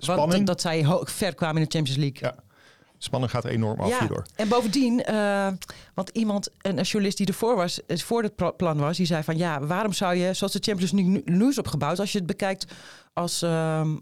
Want 0.05 0.19
spanning, 0.19 0.47
dat, 0.47 0.61
zij 0.61 0.85
ver 1.03 1.35
kwamen 1.35 1.61
in 1.61 1.67
de 1.69 1.77
Champions 1.77 1.99
League. 1.99 2.19
Ja, 2.21 2.43
spanning 2.97 3.31
gaat 3.31 3.45
enorm 3.45 3.79
af 3.79 3.99
hierdoor. 3.99 4.25
En 4.35 4.47
bovendien, 4.47 5.03
eh, 5.03 5.47
want 5.93 6.09
iemand, 6.09 6.49
een, 6.61 6.75
journalist 6.81 7.17
die 7.17 7.27
ervoor 7.27 7.55
was, 7.55 7.85
eh, 7.85 7.97
voor 7.97 8.23
het 8.23 8.35
pla- 8.35 8.51
plan 8.51 8.77
was, 8.77 8.97
die 8.97 9.05
zei 9.05 9.23
van 9.23 9.37
ja, 9.37 9.65
waarom 9.65 9.93
zou 9.93 10.15
je, 10.15 10.33
zoals 10.33 10.53
de 10.53 10.59
Champions 10.61 10.91
League 10.91 11.11
nu, 11.11 11.21
nu 11.25 11.47
is 11.47 11.57
opgebouwd, 11.57 11.99
als 11.99 12.11
je 12.11 12.17
het 12.17 12.27
bekijkt 12.27 12.65
als 13.13 13.41
ehm, 13.41 13.95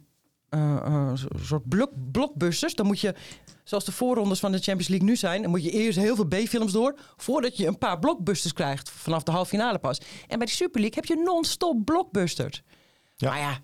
eh, 0.49 0.75
eh, 0.75 1.11
een 1.31 1.39
soort 1.43 1.69
blok, 1.69 1.91
blockbusters, 2.11 2.75
dan 2.75 2.85
moet 2.85 2.99
je, 2.99 3.15
zoals 3.63 3.85
de 3.85 3.91
voorrondes 3.91 4.39
van 4.39 4.51
de 4.51 4.57
Champions 4.57 4.87
League 4.87 5.07
nu 5.07 5.15
zijn, 5.15 5.41
dan 5.41 5.51
moet 5.51 5.63
je 5.63 5.71
eerst 5.71 5.97
heel 5.97 6.15
veel 6.15 6.25
B-films 6.27 6.71
door, 6.71 6.95
voordat 7.17 7.57
je 7.57 7.67
een 7.67 7.77
paar 7.77 7.99
blockbusters 7.99 8.53
krijgt, 8.53 8.89
vanaf 8.89 9.23
de 9.23 9.31
halve 9.31 9.49
finale 9.49 9.79
pas. 9.79 10.01
En 10.27 10.37
bij 10.37 10.47
de 10.47 10.53
Super 10.53 10.81
League 10.81 10.99
heb 11.01 11.17
je 11.17 11.23
non-stop 11.23 11.85
blockbusters. 11.85 12.61
Ja. 13.15 13.29
Maar 13.29 13.39
ja, 13.39 13.57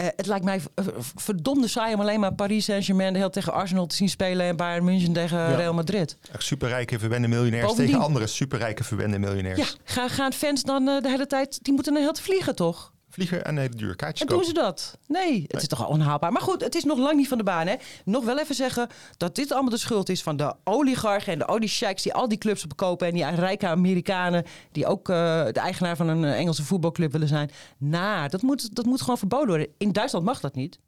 eh, 0.00 0.06
het 0.16 0.26
lijkt 0.26 0.44
mij 0.44 0.60
v- 0.60 0.66
verdomde 1.14 1.68
saai 1.68 1.94
om 1.94 2.00
alleen 2.00 2.20
maar 2.20 2.34
Paris 2.34 2.64
Saint-Germain 2.64 3.12
de 3.12 3.18
hele 3.18 3.30
tegen 3.30 3.52
Arsenal 3.52 3.86
te 3.86 3.94
zien 3.96 4.08
spelen 4.08 4.46
en 4.46 4.56
Bayern 4.56 4.84
München 4.84 5.12
tegen 5.12 5.56
Real 5.56 5.74
Madrid. 5.74 6.16
Echt 6.32 6.42
superrijke 6.44 6.98
verwende 6.98 7.28
miljonairs 7.28 7.66
Bovendien- 7.66 7.86
tegen 7.92 8.06
andere 8.06 8.26
superrijke 8.26 8.84
verwende 8.84 9.18
miljonairs. 9.18 9.58
Ja, 9.58 9.66
gaan, 9.84 10.10
gaan 10.10 10.32
fans 10.32 10.62
dan 10.62 10.88
eh, 10.88 11.02
de 11.02 11.08
hele 11.08 11.26
tijd, 11.26 11.58
die 11.62 11.72
moeten 11.74 11.92
een 11.92 12.00
hele 12.00 12.12
tijd 12.12 12.24
vliegen 12.26 12.54
toch? 12.54 12.92
Vliegen 13.10 13.44
en 13.44 13.56
hele 13.56 13.74
dure 13.74 13.96
kaartjes 13.96 14.28
En 14.28 14.34
doen 14.36 14.44
ze 14.44 14.52
dat? 14.52 14.98
Nee, 15.06 15.44
het 15.46 15.62
is 15.62 15.68
toch 15.68 15.88
onhaalbaar. 15.88 16.32
Maar 16.32 16.42
goed, 16.42 16.60
het 16.60 16.74
is 16.74 16.84
nog 16.84 16.98
lang 16.98 17.16
niet 17.16 17.28
van 17.28 17.38
de 17.38 17.44
baan. 17.44 17.66
Hè? 17.66 17.74
Nog 18.04 18.24
wel 18.24 18.38
even 18.38 18.54
zeggen 18.54 18.88
dat 19.16 19.34
dit 19.34 19.52
allemaal 19.52 19.70
de 19.70 19.76
schuld 19.76 20.08
is 20.08 20.22
van 20.22 20.36
de 20.36 20.54
oligarchen 20.64 21.32
en 21.32 21.38
de 21.38 21.48
oliesheiks 21.48 22.02
die 22.02 22.14
al 22.14 22.28
die 22.28 22.38
clubs 22.38 22.64
opkopen. 22.64 23.06
En 23.06 23.14
die 23.14 23.26
rijke 23.26 23.66
Amerikanen 23.66 24.44
die 24.72 24.86
ook 24.86 25.08
eh, 25.08 25.44
de 25.44 25.60
eigenaar 25.60 25.96
van 25.96 26.08
een 26.08 26.24
eh, 26.24 26.38
Engelse 26.38 26.64
voetbalclub 26.64 27.12
willen 27.12 27.28
zijn. 27.28 27.50
Nou, 27.78 28.28
dat 28.28 28.42
moet, 28.42 28.74
dat 28.76 28.84
moet 28.84 29.00
gewoon 29.00 29.18
verboden 29.18 29.48
worden. 29.48 29.68
In 29.78 29.92
Duitsland 29.92 30.24
mag 30.24 30.40
dat 30.40 30.54
niet. 30.54 30.78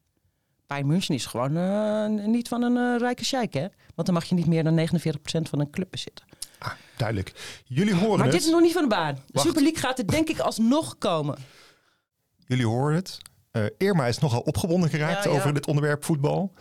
Bayern 0.67 0.87
München 0.87 1.15
is 1.15 1.27
gewoon 1.27 1.57
eh, 1.57 2.27
niet 2.27 2.49
van 2.49 2.63
een 2.63 2.99
rijke 2.99 3.25
sheik, 3.25 3.55
hè? 3.55 3.67
Want 3.95 4.07
dan 4.07 4.15
mag 4.15 4.25
je 4.25 4.35
niet 4.35 4.47
meer 4.47 4.65
dan 4.65 4.79
49% 4.79 4.83
van 5.23 5.61
een 5.61 5.71
club 5.71 5.91
bezitten. 5.91 6.25
Ah, 6.59 6.73
duidelijk. 6.97 7.33
Jullie 7.65 7.95
horen 7.95 8.17
Maar 8.17 8.27
het. 8.27 8.37
dit 8.37 8.45
is 8.45 8.51
nog 8.51 8.61
niet 8.61 8.73
van 8.73 8.83
de 8.83 8.89
baan. 8.89 9.19
De. 9.27 9.41
Super 9.41 9.63
League 9.63 9.81
gaat 9.81 9.99
er 9.99 10.07
denk 10.07 10.29
ik 10.29 10.39
alsnog 10.39 10.99
komen. 10.99 11.39
Jullie 12.53 12.67
horen 12.67 12.95
het. 12.95 13.19
Eh, 13.51 13.65
Irma 13.79 14.07
is 14.07 14.19
nogal 14.19 14.41
opgewonden 14.41 14.91
geraakt 14.91 15.25
Ja, 15.25 15.31
ja. 15.31 15.37
over 15.37 15.55
dit 15.55 15.67
onderwerp 15.67 16.05
voetbal. 16.05 16.53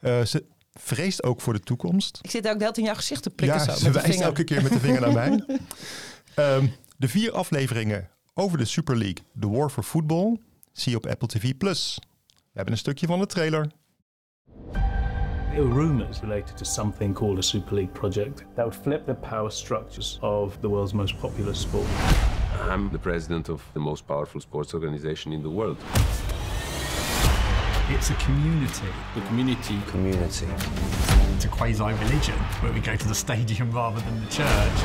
Eh, 0.00 0.24
ze 0.24 0.44
vreest 0.72 1.22
ook 1.22 1.40
voor 1.40 1.52
de 1.52 1.60
toekomst. 1.60 2.18
Ik 2.22 2.30
zit 2.30 2.42
daar 2.42 2.52
ook 2.52 2.58
de 2.58 2.64
hele 2.64 2.74
tijd 2.74 2.76
in 2.76 2.84
jouw 2.84 2.94
gezicht 2.94 3.22
te 3.22 3.30
prikken. 3.30 3.58
ja, 3.58 3.64
zo, 3.64 3.78
ze 3.78 3.90
wijst 3.90 4.20
elke 4.20 4.44
keer 4.44 4.62
met 4.62 4.72
de 4.72 4.80
vinger 4.80 5.00
naar 5.00 5.12
mij. 5.12 5.44
Ehm, 6.34 6.66
de 6.96 7.08
vier 7.08 7.32
afleveringen 7.32 8.08
over 8.34 8.58
de 8.58 8.64
Super 8.64 8.96
League, 8.96 9.24
The 9.40 9.50
War 9.50 9.70
for 9.70 9.82
Football, 9.82 10.40
zie 10.72 10.92
je 10.92 10.98
op 10.98 11.06
Apple 11.06 11.28
TV+. 11.28 11.52
We 11.58 11.76
hebben 12.52 12.72
een 12.72 12.78
stukje 12.78 13.06
van 13.06 13.18
de 13.18 13.26
trailer. 13.26 13.70
There 15.50 15.68
were 15.68 15.74
rumors 15.74 16.20
related 16.20 16.56
to 16.56 16.64
something 16.64 17.14
called 17.14 17.38
a 17.38 17.42
Super 17.42 17.74
League 17.74 17.92
project 17.92 18.36
that 18.38 18.64
would 18.64 18.76
flip 18.82 19.06
the 19.06 19.14
power 19.14 19.50
structures 19.50 20.18
of 20.20 20.56
the 20.60 20.68
world's 20.68 20.92
most 20.92 21.18
popular 21.18 21.56
sport. 21.56 21.86
I'm 22.70 22.90
the 22.90 22.98
president 22.98 23.48
of 23.48 23.62
the 23.74 23.80
most 23.80 24.06
powerful 24.06 24.40
sports 24.40 24.74
organization 24.74 25.32
in 25.32 25.42
the 25.42 25.50
world. 25.50 25.76
It's 27.90 28.10
a 28.10 28.14
community. 28.14 28.88
The 29.14 29.20
community. 29.28 29.78
Community. 29.86 30.46
It's 31.34 31.44
a 31.44 31.48
quasi 31.48 31.82
religion 31.82 32.34
where 32.62 32.72
we 32.72 32.80
go 32.80 32.96
to 32.96 33.08
the 33.08 33.14
stadium 33.14 33.70
rather 33.70 34.00
than 34.00 34.20
the 34.20 34.30
church. 34.30 34.78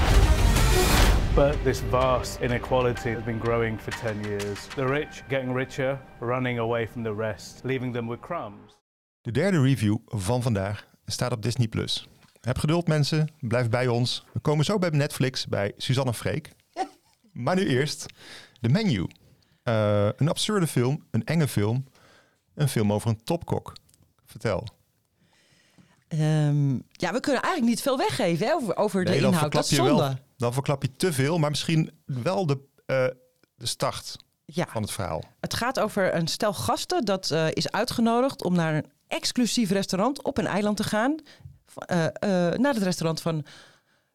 But 1.35 1.63
this 1.63 1.79
vast 1.79 2.41
inequality 2.41 3.11
has 3.11 3.23
been 3.23 3.39
growing 3.39 3.79
for 3.79 3.91
10 3.91 4.23
years. 4.23 4.67
The 4.75 4.85
rich 4.85 5.23
getting 5.29 5.53
richer, 5.53 5.99
running 6.19 6.59
away 6.59 6.87
from 6.87 7.03
the 7.03 7.13
rest, 7.13 7.63
leaving 7.63 7.93
them 7.93 8.07
with 8.07 8.19
crumbs. 8.19 8.77
De 9.21 9.31
derde 9.31 9.61
review 9.61 9.97
van 10.05 10.41
vandaag 10.41 10.87
staat 11.05 11.31
op 11.31 11.41
Disney+. 11.41 11.69
Heb 12.41 12.57
geduld 12.57 12.87
mensen, 12.87 13.27
blijf 13.39 13.69
bij 13.69 13.87
ons. 13.87 14.25
We 14.33 14.39
komen 14.39 14.65
zo 14.65 14.77
bij 14.77 14.89
Netflix 14.89 15.47
bij 15.47 15.73
Suzanne 15.77 16.13
Freek. 16.13 16.57
Maar 17.31 17.55
nu 17.55 17.67
eerst 17.67 18.05
de 18.61 18.69
menu. 18.69 19.07
Eh, 19.63 20.09
een 20.15 20.29
absurde 20.29 20.67
film, 20.67 21.05
een 21.11 21.25
enge 21.25 21.47
film, 21.47 21.85
een 22.55 22.69
film 22.69 22.93
over 22.93 23.09
een 23.09 23.23
topkok. 23.23 23.73
Vertel. 24.25 24.67
Ehm, 26.07 26.71
ja, 26.91 27.11
we 27.11 27.19
kunnen 27.19 27.41
eigenlijk 27.41 27.65
niet 27.65 27.81
veel 27.81 27.97
weggeven 27.97 28.47
hè, 28.47 28.53
over, 28.53 28.77
over 28.77 29.03
de 29.05 29.09
Nee, 29.09 29.19
inhoud. 29.19 29.33
Dat 29.33 29.41
verklap 29.41 29.63
is 29.63 29.69
je 29.69 29.75
zonde. 29.75 29.93
wel, 30.03 30.13
dan 30.37 30.53
verklap 30.53 30.81
je 30.81 30.95
te 30.95 31.13
veel, 31.13 31.37
maar 31.37 31.49
misschien 31.49 31.91
wel 32.05 32.45
de, 32.45 32.59
eh, 32.85 33.05
de 33.55 33.65
start 33.65 34.15
Ja, 34.45 34.65
van 34.69 34.81
het 34.81 34.91
verhaal. 34.91 35.23
het 35.39 35.53
gaat 35.53 35.79
over 35.79 36.15
een 36.15 36.27
stel 36.27 36.53
gasten 36.53 37.05
dat 37.05 37.31
eh, 37.31 37.47
is 37.51 37.71
uitgenodigd 37.71 38.43
om 38.43 38.53
naar 38.53 38.75
een 38.75 38.85
exclusief 39.07 39.69
restaurant 39.71 40.23
op 40.23 40.37
een 40.37 40.47
eiland 40.47 40.77
te 40.77 40.83
gaan. 40.83 41.15
Eh, 41.75 41.97
naar 42.53 42.73
het 42.73 42.83
restaurant 42.83 43.21
van 43.21 43.45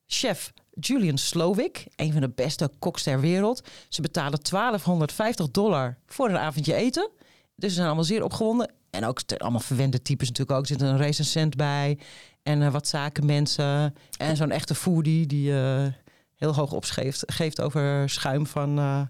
chef 0.06 0.52
Julian 0.80 1.18
Slowik, 1.18 1.86
een 1.96 2.12
van 2.12 2.20
de 2.20 2.28
beste 2.28 2.70
koks 2.78 3.02
ter 3.02 3.20
wereld. 3.20 3.68
Ze 3.88 4.00
betalen 4.00 4.38
1250 4.42 5.50
dollar 5.50 5.98
voor 6.06 6.28
een 6.28 6.38
avondje 6.38 6.74
eten. 6.74 7.10
Dus 7.56 7.68
ze 7.68 7.74
zijn 7.74 7.86
allemaal 7.86 8.04
zeer 8.04 8.24
opgewonden. 8.24 8.72
En 8.90 9.04
ook 9.04 9.20
allemaal 9.38 9.60
verwende 9.60 10.02
types 10.02 10.28
natuurlijk 10.28 10.58
ook. 10.58 10.62
Er 10.62 10.72
zit 10.72 10.80
een 10.80 10.96
recensent 10.96 11.56
bij. 11.56 11.98
En 12.42 12.62
eh, 12.62 12.72
wat 12.72 12.88
zakenmensen. 12.88 13.94
En 14.18 14.36
zo'n 14.36 14.50
echte 14.50 14.74
foodie 14.74 15.26
die 15.26 15.52
eh, 15.52 15.86
heel 16.34 16.54
hoog 16.54 16.72
opgeeft 16.72 17.22
geeft 17.26 17.60
over 17.60 18.10
schuim 18.10 18.46
van, 18.46 18.78
eh, 18.78 19.02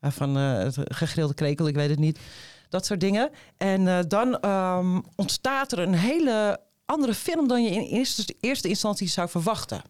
van 0.00 0.36
gegrilde 0.72 1.34
krekel. 1.34 1.68
Ik 1.68 1.74
weet 1.74 1.90
het 1.90 1.98
niet. 1.98 2.18
Dat 2.68 2.86
soort 2.86 3.00
dingen. 3.00 3.30
En 3.56 4.08
dan 4.08 4.40
ehm, 4.40 5.00
ontstaat 5.14 5.72
er 5.72 5.78
een 5.78 5.94
hele 5.94 6.60
andere 6.84 7.14
film 7.14 7.48
dan 7.48 7.62
je 7.62 7.70
in 7.70 8.04
eerste 8.40 8.68
instantie 8.68 9.08
zou 9.08 9.28
verwachten. 9.28 9.82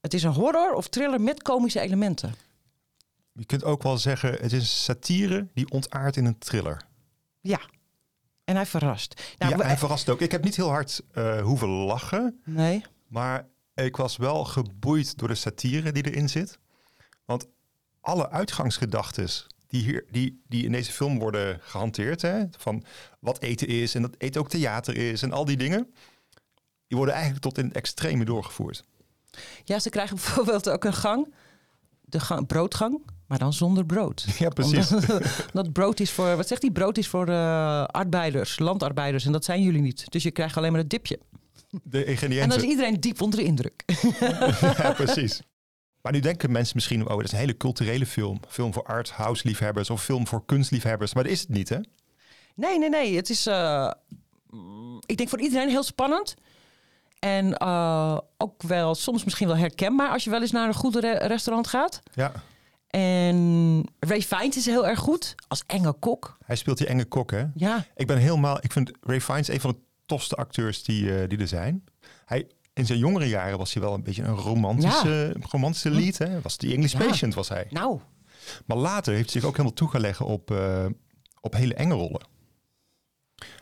Het 0.00 0.14
is 0.14 0.22
een 0.22 0.32
horror 0.32 0.72
of 0.72 0.88
thriller 0.88 1.20
met 1.20 1.42
komische 1.42 1.80
elementen. 1.80 2.34
Je 3.32 3.44
kunt 3.44 3.64
ook 3.64 3.82
wel 3.82 3.98
zeggen, 3.98 4.32
het 4.32 4.52
is 4.52 4.84
satire 4.84 5.48
die 5.54 5.70
ontaart 5.70 6.16
in 6.16 6.24
een 6.24 6.38
thriller. 6.38 6.82
Ja. 7.40 7.60
En 8.44 8.54
hij 8.54 8.66
verrast. 8.66 9.34
Nou, 9.38 9.56
ja, 9.56 9.64
hij 9.64 9.76
verrast 9.76 10.08
ook. 10.08 10.20
Ik 10.20 10.30
heb 10.30 10.44
niet 10.44 10.56
heel 10.56 10.68
hard 10.68 11.02
eh, 11.12 11.40
hoeven 11.40 11.68
lachen. 11.68 12.40
Nee. 12.44 12.84
Maar 13.06 13.46
ik 13.74 13.96
was 13.96 14.16
wel 14.16 14.44
geboeid 14.44 15.18
door 15.18 15.28
de 15.28 15.34
satire 15.34 15.92
die 15.92 16.10
erin 16.10 16.28
zit. 16.28 16.58
Want 17.24 17.46
alle 18.00 18.30
uitgangsgedachten 18.30 19.28
die, 19.66 19.82
hier, 19.82 20.04
die, 20.10 20.42
die 20.48 20.64
in 20.64 20.72
deze 20.72 20.92
film 20.92 21.18
worden 21.18 21.58
gehanteerd, 21.62 22.22
hè, 22.22 22.44
van 22.50 22.84
wat 23.20 23.42
eten 23.42 23.66
is 23.66 23.94
en 23.94 24.02
dat 24.02 24.14
eten 24.18 24.40
ook 24.40 24.48
theater 24.48 24.96
is 24.96 25.22
en 25.22 25.32
al 25.32 25.44
die 25.44 25.56
dingen, 25.56 25.94
die 26.86 26.96
worden 26.96 27.14
eigenlijk 27.14 27.44
tot 27.44 27.58
in 27.58 27.64
het 27.64 27.76
extreme 27.76 28.24
doorgevoerd. 28.24 28.84
Ja, 29.64 29.78
ze 29.78 29.90
krijgen 29.90 30.16
bijvoorbeeld 30.24 30.68
ook 30.70 30.84
een 30.84 30.94
gang. 30.94 31.34
De 32.00 32.20
gang, 32.20 32.46
broodgang, 32.46 33.00
maar 33.26 33.38
dan 33.38 33.52
zonder 33.52 33.86
brood. 33.86 34.26
Ja, 34.38 34.48
precies. 34.48 34.92
Omdat, 34.92 35.22
dat 35.52 35.72
brood 35.72 36.00
is 36.00 36.10
voor, 36.10 36.36
wat 36.36 36.48
zegt 36.48 36.62
hij? 36.62 36.70
Brood 36.70 36.98
is 36.98 37.08
voor 37.08 37.28
eh, 37.28 37.84
arbeiders, 37.84 38.58
landarbeiders. 38.58 39.24
En 39.26 39.32
dat 39.32 39.44
zijn 39.44 39.62
jullie 39.62 39.80
niet. 39.80 40.10
Dus 40.10 40.22
je 40.22 40.30
krijgt 40.30 40.56
alleen 40.56 40.72
maar 40.72 40.80
het 40.80 40.90
dipje. 40.90 41.18
De 41.70 41.98
En 41.98 42.04
dan 42.04 42.12
ingrediënten. 42.12 42.56
is 42.56 42.62
iedereen 42.62 43.00
diep 43.00 43.20
onder 43.20 43.38
de 43.38 43.44
indruk. 43.44 43.82
ja, 44.60 44.92
precies. 44.92 45.40
Maar 46.02 46.12
nu 46.12 46.20
denken 46.20 46.52
mensen 46.52 46.72
misschien, 46.76 47.02
oh, 47.08 47.16
dat 47.16 47.24
is 47.24 47.32
een 47.32 47.38
hele 47.38 47.56
culturele 47.56 48.06
film. 48.06 48.40
Film 48.48 48.72
voor 48.72 48.82
art 48.82 49.10
house 49.10 49.46
liefhebbers 49.46 49.90
of 49.90 50.04
film 50.04 50.26
voor 50.26 50.44
kunstliefhebbers. 50.46 51.14
Maar 51.14 51.22
dat 51.22 51.32
is 51.32 51.40
het 51.40 51.48
niet, 51.48 51.68
hè? 51.68 51.78
Nee, 52.54 52.78
nee, 52.78 52.88
nee. 52.88 53.16
Het 53.16 53.30
is, 53.30 53.46
eh, 53.46 53.90
ik 55.06 55.16
denk 55.16 55.28
voor 55.28 55.40
iedereen 55.40 55.68
heel 55.68 55.82
spannend. 55.82 56.34
En 57.18 57.56
eh, 57.56 58.18
ook 58.36 58.62
wel 58.62 58.94
soms 58.94 59.24
misschien 59.24 59.46
wel 59.46 59.56
herkenbaar 59.56 60.10
als 60.10 60.24
je 60.24 60.30
wel 60.30 60.40
eens 60.40 60.50
naar 60.50 60.68
een 60.68 60.74
goed 60.74 60.94
re- 60.96 61.26
restaurant 61.26 61.66
gaat. 61.66 62.00
Ja. 62.14 62.32
En 62.88 63.84
Ray 64.00 64.22
Fiennes 64.22 64.56
is 64.56 64.66
heel 64.66 64.86
erg 64.86 64.98
goed 64.98 65.34
als 65.48 65.62
enge 65.66 65.92
kok. 65.92 66.38
Hij 66.44 66.56
speelt 66.56 66.78
die 66.78 66.86
enge 66.86 67.04
kok, 67.04 67.30
hè? 67.30 67.44
Ja, 67.54 67.84
Ik 67.96 68.06
ben 68.06 68.18
helemaal. 68.18 68.58
Ik 68.60 68.72
vind 68.72 68.90
Ray 69.00 69.20
Fiennes 69.20 69.48
een 69.48 69.60
van 69.60 69.70
de 69.70 69.78
tofste 70.06 70.34
acteurs 70.36 70.82
die, 70.82 71.20
eh, 71.20 71.28
die 71.28 71.38
er 71.38 71.48
zijn. 71.48 71.84
Hij, 72.24 72.46
in 72.74 72.86
zijn 72.86 72.98
jongere 72.98 73.28
jaren 73.28 73.58
was 73.58 73.72
hij 73.74 73.82
wel 73.82 73.94
een 73.94 74.02
beetje 74.02 74.22
een 74.22 74.34
romantische, 74.34 75.36
romantische 75.50 75.90
lead. 75.90 76.16
Hè? 76.18 76.40
Was 76.40 76.56
die 76.58 76.72
English 76.74 76.92
Ja. 76.92 76.98
Patient 76.98 77.34
was 77.34 77.48
hij. 77.48 77.66
nou, 77.70 78.00
Maar 78.66 78.76
later 78.76 79.14
heeft 79.14 79.32
hij 79.32 79.40
zich 79.40 79.44
ook 79.50 79.56
helemaal 79.56 79.76
toegelegd 79.76 80.20
op, 80.20 80.50
eh, 80.50 80.86
op 81.40 81.52
hele 81.54 81.74
enge 81.74 81.94
rollen. 81.94 82.26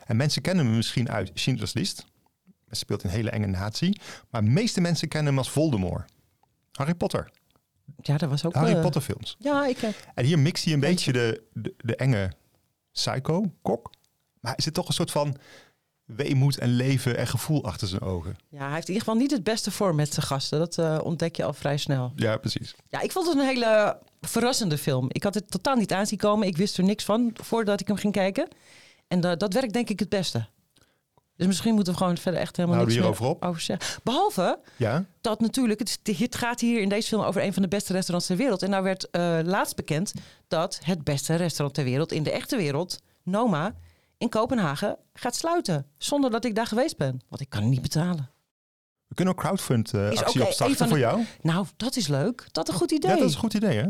En 0.05 0.15
mensen 0.17 0.41
kennen 0.41 0.65
hem 0.65 0.75
misschien 0.75 1.09
uit 1.09 1.31
Schindler's 1.33 1.73
List. 1.73 2.05
Hij 2.67 2.77
speelt 2.77 3.03
een 3.03 3.09
hele 3.09 3.29
enge 3.29 3.45
nazi. 3.47 3.93
Maar 4.29 4.43
de 4.43 4.49
meeste 4.49 4.81
mensen 4.81 5.07
kennen 5.07 5.29
hem 5.29 5.37
als 5.37 5.49
Voldemort. 5.49 6.11
Harry 6.71 6.93
Potter. 6.95 7.29
ja, 8.01 8.17
dat 8.17 8.29
was 8.29 8.45
ook... 8.45 8.53
De 8.53 8.59
Harry 8.59 8.73
eh, 8.75 8.81
Potter 8.81 9.01
films. 9.01 9.35
Ja, 9.39 9.65
ik... 9.67 9.77
eh, 9.81 9.89
En 10.13 10.25
hier 10.25 10.39
mixt 10.39 10.63
hij 10.63 10.73
een 10.73 10.79
beetje 10.79 11.11
de, 11.13 11.43
de, 11.53 11.73
de 11.77 11.95
enge 11.95 12.31
psycho-kok. 12.91 13.89
Maar 14.39 14.55
er 14.55 14.61
zit 14.61 14.73
toch 14.73 14.87
een 14.87 14.93
soort 14.93 15.11
van 15.11 15.35
weemoed 16.05 16.57
en 16.57 16.69
leven 16.69 17.17
en 17.17 17.27
gevoel 17.27 17.63
achter 17.63 17.87
zijn 17.87 18.01
ogen. 18.01 18.35
Ja, 18.49 18.65
hij 18.65 18.73
heeft 18.73 18.87
in 18.87 18.93
ieder 18.93 19.07
geval 19.07 19.21
niet 19.21 19.31
het 19.31 19.43
beste 19.43 19.71
voor 19.71 19.95
met 19.95 20.13
zijn 20.13 20.25
gasten. 20.25 20.59
Dat 20.59 20.77
eh, 20.77 20.99
ontdek 21.03 21.35
je 21.35 21.43
al 21.43 21.53
vrij 21.53 21.77
snel. 21.77 22.11
Ja, 22.15 22.37
precies. 22.37 22.75
Ja, 22.89 23.01
ik 23.01 23.11
vond 23.11 23.27
het 23.27 23.37
een 23.37 23.45
hele 23.45 23.99
verrassende 24.21 24.77
film. 24.77 25.05
Ik 25.11 25.23
had 25.23 25.33
het 25.33 25.51
totaal 25.51 25.75
niet 25.75 25.93
aanzien 25.93 26.17
komen. 26.17 26.47
Ik 26.47 26.57
wist 26.57 26.77
er 26.77 26.83
niks 26.83 27.03
van 27.03 27.31
voordat 27.33 27.79
ik 27.81 27.87
hem 27.87 27.97
ging 27.97 28.13
kijken. 28.13 28.47
En 29.07 29.19
da- 29.21 29.35
dat 29.35 29.53
werkt 29.53 29.73
denk 29.73 29.89
ik 29.89 29.99
het 29.99 30.09
beste. 30.09 30.47
Dus 31.37 31.47
misschien 31.47 31.73
moeten 31.73 31.93
we 31.93 31.99
gewoon 31.99 32.17
verder 32.17 32.41
echt 32.41 32.57
helemaal 32.57 32.77
we 32.77 32.83
niks 32.83 32.95
hierover 32.95 33.23
meer 33.23 33.31
op? 33.31 33.43
over 33.43 33.61
zeggen. 33.61 34.01
Behalve 34.03 34.59
Ja, 34.75 35.05
dat 35.21 35.39
natuurlijk, 35.39 35.79
het, 35.79 36.35
gaat 36.35 36.59
hier 36.59 36.81
in 36.81 36.89
deze 36.89 37.07
film 37.07 37.21
over 37.21 37.43
een 37.43 37.53
van 37.53 37.61
de 37.61 37.67
beste 37.67 37.93
restaurants 37.93 38.27
ter 38.27 38.37
wereld. 38.37 38.63
En 38.63 38.69
nou 38.69 38.83
werd 38.83 39.09
eh, 39.09 39.39
laatst 39.43 39.75
bekend 39.75 40.13
dat 40.47 40.79
het 40.83 41.03
beste 41.03 41.35
restaurant 41.35 41.73
ter 41.73 41.83
wereld 41.83 42.11
in 42.11 42.23
de 42.23 42.31
echte 42.31 42.57
wereld, 42.57 42.99
Noma, 43.23 43.75
in 44.17 44.29
Kopenhagen, 44.29 44.97
gaat 45.13 45.35
sluiten. 45.35 45.85
Zonder 45.97 46.31
dat 46.31 46.45
ik 46.45 46.55
daar 46.55 46.67
geweest 46.67 46.97
ben. 46.97 47.21
Want 47.29 47.41
ik 47.41 47.49
kan 47.49 47.61
het 47.61 47.69
niet 47.69 47.81
betalen. 47.81 48.29
we 49.07 49.15
kunnen 49.15 49.33
ook 49.33 49.39
crowdfund 49.39 49.93
eh, 49.93 50.09
actie 50.09 50.45
opstarten 50.45 50.87
voor 50.87 50.99
jou. 50.99 51.25
Nou, 51.41 51.65
dat 51.77 51.95
is 51.95 52.07
leuk. 52.07 52.47
Dat 52.51 52.67
is 52.67 52.73
een 52.73 52.79
goed 52.79 52.91
idee. 52.91 53.11
Ja, 53.11 53.17
dat 53.17 53.27
is 53.27 53.33
een 53.33 53.39
goed 53.39 53.53
idee, 53.53 53.77
hè? 53.77 53.87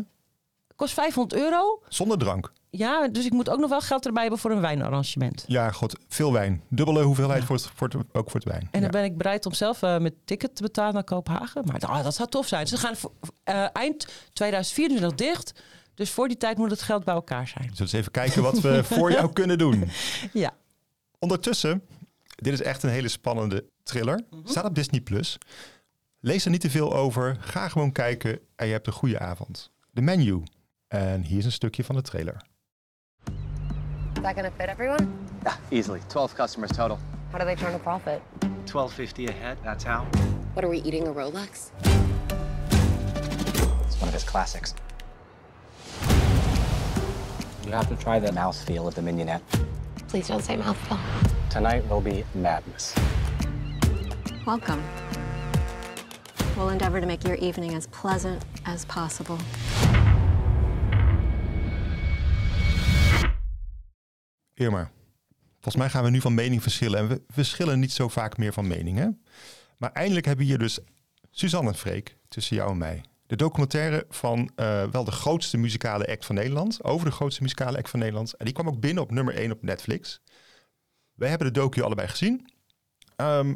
Kost 0.77 0.93
500 0.93 1.41
euro. 1.41 1.81
Zonder 1.87 2.17
drank. 2.17 2.51
Ja, 2.69 3.07
dus 3.07 3.25
ik 3.25 3.31
moet 3.31 3.49
ook 3.49 3.59
nog 3.59 3.69
wel 3.69 3.81
geld 3.81 4.05
erbij 4.05 4.21
hebben 4.21 4.39
voor 4.39 4.51
een 4.51 4.61
wijnarrangement. 4.61 5.43
Ja, 5.47 5.71
god, 5.71 5.95
veel 6.07 6.33
wijn. 6.33 6.63
Dubbele 6.69 7.03
hoeveelheid 7.03 7.43
voor, 7.43 7.55
het, 7.55 7.69
voor 7.75 7.87
het, 7.87 7.97
ook 8.11 8.29
voor 8.29 8.39
het 8.39 8.49
wijn. 8.49 8.61
En 8.61 8.69
ja. 8.71 8.79
dan 8.79 8.91
ben 8.91 9.03
ik 9.03 9.17
bereid 9.17 9.45
om 9.45 9.53
zelf 9.53 9.81
eh, 9.81 9.97
met 9.97 10.13
ticket 10.25 10.55
te 10.55 10.61
betalen 10.61 10.93
naar 10.93 11.03
Kopenhagen. 11.03 11.63
Maar 11.65 11.79
ah, 11.79 12.03
dat 12.03 12.15
zou 12.15 12.29
tof 12.29 12.47
zijn. 12.47 12.67
Ze 12.67 12.77
gaan 12.77 12.95
voor, 12.95 13.11
eh, 13.43 13.65
eind 13.73 14.07
2024 14.33 15.15
dicht. 15.15 15.61
Dus 15.93 16.09
voor 16.09 16.27
die 16.27 16.37
tijd 16.37 16.57
moet 16.57 16.71
het 16.71 16.81
geld 16.81 17.03
bij 17.03 17.13
elkaar 17.13 17.47
zijn. 17.47 17.71
Eens 17.79 17.91
even 17.91 18.11
kijken 18.11 18.41
wat 18.41 18.59
we 18.59 18.83
voor 18.93 19.11
jou 19.11 19.33
kunnen 19.33 19.57
doen. 19.57 19.89
Ja. 20.33 20.53
Ondertussen, 21.19 21.83
dit 22.35 22.53
is 22.53 22.61
echt 22.61 22.83
een 22.83 22.89
hele 22.89 23.07
spannende 23.07 23.65
thriller. 23.83 24.21
Mhm. 24.29 24.47
Staat 24.47 24.65
op 24.65 24.75
Disney+. 24.75 25.01
Plus. 25.01 25.37
Lees 26.19 26.45
er 26.45 26.51
niet 26.51 26.61
te 26.61 26.69
veel 26.69 26.95
over. 26.95 27.37
Ga 27.39 27.69
gewoon 27.69 27.91
kijken 27.91 28.39
en 28.55 28.65
je 28.65 28.71
hebt 28.71 28.87
een 28.87 28.93
goede 28.93 29.19
avond. 29.19 29.71
De 29.91 30.01
menu. 30.01 30.43
En 30.87 31.21
hier 31.21 31.37
is 31.37 31.45
een 31.45 31.51
stukje 31.51 31.83
van 31.83 31.95
de 31.95 32.01
trailer. 32.01 32.41
Is 33.25 34.21
that 34.21 34.33
gonna 34.33 34.51
fit 34.57 34.67
everyone? 34.67 35.07
Yeah, 35.43 35.55
easily. 35.69 35.99
12 36.07 36.33
customers 36.33 36.71
total. 36.71 36.99
How 37.31 37.39
do 37.39 37.45
they 37.45 37.55
turn 37.55 37.73
a 37.73 37.77
profit? 37.77 38.21
1250 38.39 39.27
a 39.27 39.31
head, 39.31 39.57
that's 39.63 39.83
how. 39.83 40.05
What 40.53 40.63
are 40.63 40.69
we 40.69 40.81
eating 40.81 41.07
a 41.07 41.11
Rolex? 41.11 41.71
It's 43.85 43.99
one 43.99 44.07
of 44.07 44.13
his 44.13 44.23
classics. 44.23 44.73
You 47.65 47.73
have 47.73 47.87
to 47.89 47.95
try 47.95 48.19
the 48.19 48.31
mouthfeel 48.31 48.87
of 48.87 48.93
the 48.95 49.01
mignonette. 49.01 49.41
Please 50.07 50.27
don't 50.27 50.43
say 50.43 50.55
mouthful. 50.55 50.97
Tonight 51.49 51.83
will 51.89 52.01
be 52.01 52.23
madness. 52.33 52.95
Welcome. 54.45 54.81
We'll 56.55 56.69
endeavor 56.69 57.01
to 57.01 57.05
make 57.07 57.27
your 57.27 57.35
evening 57.35 57.75
as 57.75 57.87
pleasant 57.87 58.45
as 58.65 58.85
possible. 58.85 59.37
Irma, 64.57 64.91
volgens 65.53 65.75
mij 65.75 65.89
gaan 65.89 66.03
we 66.03 66.09
nu 66.09 66.21
van 66.21 66.33
mening 66.33 66.61
verschillen. 66.61 66.99
En 66.99 67.07
we 67.07 67.21
verschillen 67.27 67.79
niet 67.79 67.91
zo 67.91 68.07
vaak 68.07 68.37
meer 68.37 68.53
van 68.53 68.67
mening, 68.67 68.97
hè? 68.97 69.07
Maar 69.77 69.91
eindelijk 69.91 70.25
hebben 70.25 70.45
we 70.45 70.51
hier 70.51 70.59
dus 70.59 70.79
Suzanne 71.31 71.69
en 71.69 71.75
Freek 71.75 72.17
tussen 72.27 72.55
jou 72.55 72.71
en 72.71 72.77
mij. 72.77 73.03
De 73.27 73.35
documentaire 73.35 74.05
van 74.09 74.51
eh, 74.55 74.83
wel 74.83 75.03
de 75.03 75.11
grootste 75.11 75.57
muzikale 75.57 76.07
act 76.07 76.25
van 76.25 76.35
Nederland. 76.35 76.83
Over 76.83 77.05
de 77.05 77.11
grootste 77.11 77.41
muzikale 77.41 77.77
act 77.77 77.89
van 77.89 77.99
Nederland. 77.99 78.33
En 78.33 78.45
die 78.45 78.53
kwam 78.53 78.67
ook 78.67 78.79
binnen 78.79 79.03
op 79.03 79.11
nummer 79.11 79.35
1 79.35 79.51
op 79.51 79.63
Netflix. 79.63 80.21
Wij 81.13 81.29
hebben 81.29 81.53
de 81.53 81.59
docu 81.59 81.81
allebei 81.81 82.07
gezien. 82.07 82.49
Ehm, 83.15 83.55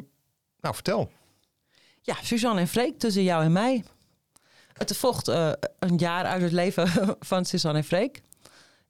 nou, 0.60 0.74
vertel. 0.74 1.12
Ja, 2.00 2.14
Suzanne 2.22 2.60
en 2.60 2.68
Freek 2.68 2.98
tussen 2.98 3.22
jou 3.22 3.44
en 3.44 3.52
mij. 3.52 3.84
Het 4.72 4.96
volgt 4.96 5.28
eh, 5.28 5.52
een 5.78 5.96
jaar 5.96 6.24
uit 6.24 6.42
het 6.42 6.52
leven 6.52 6.88
van 7.30 7.44
Suzanne 7.44 7.78
en 7.78 7.84
Freek. 7.84 8.22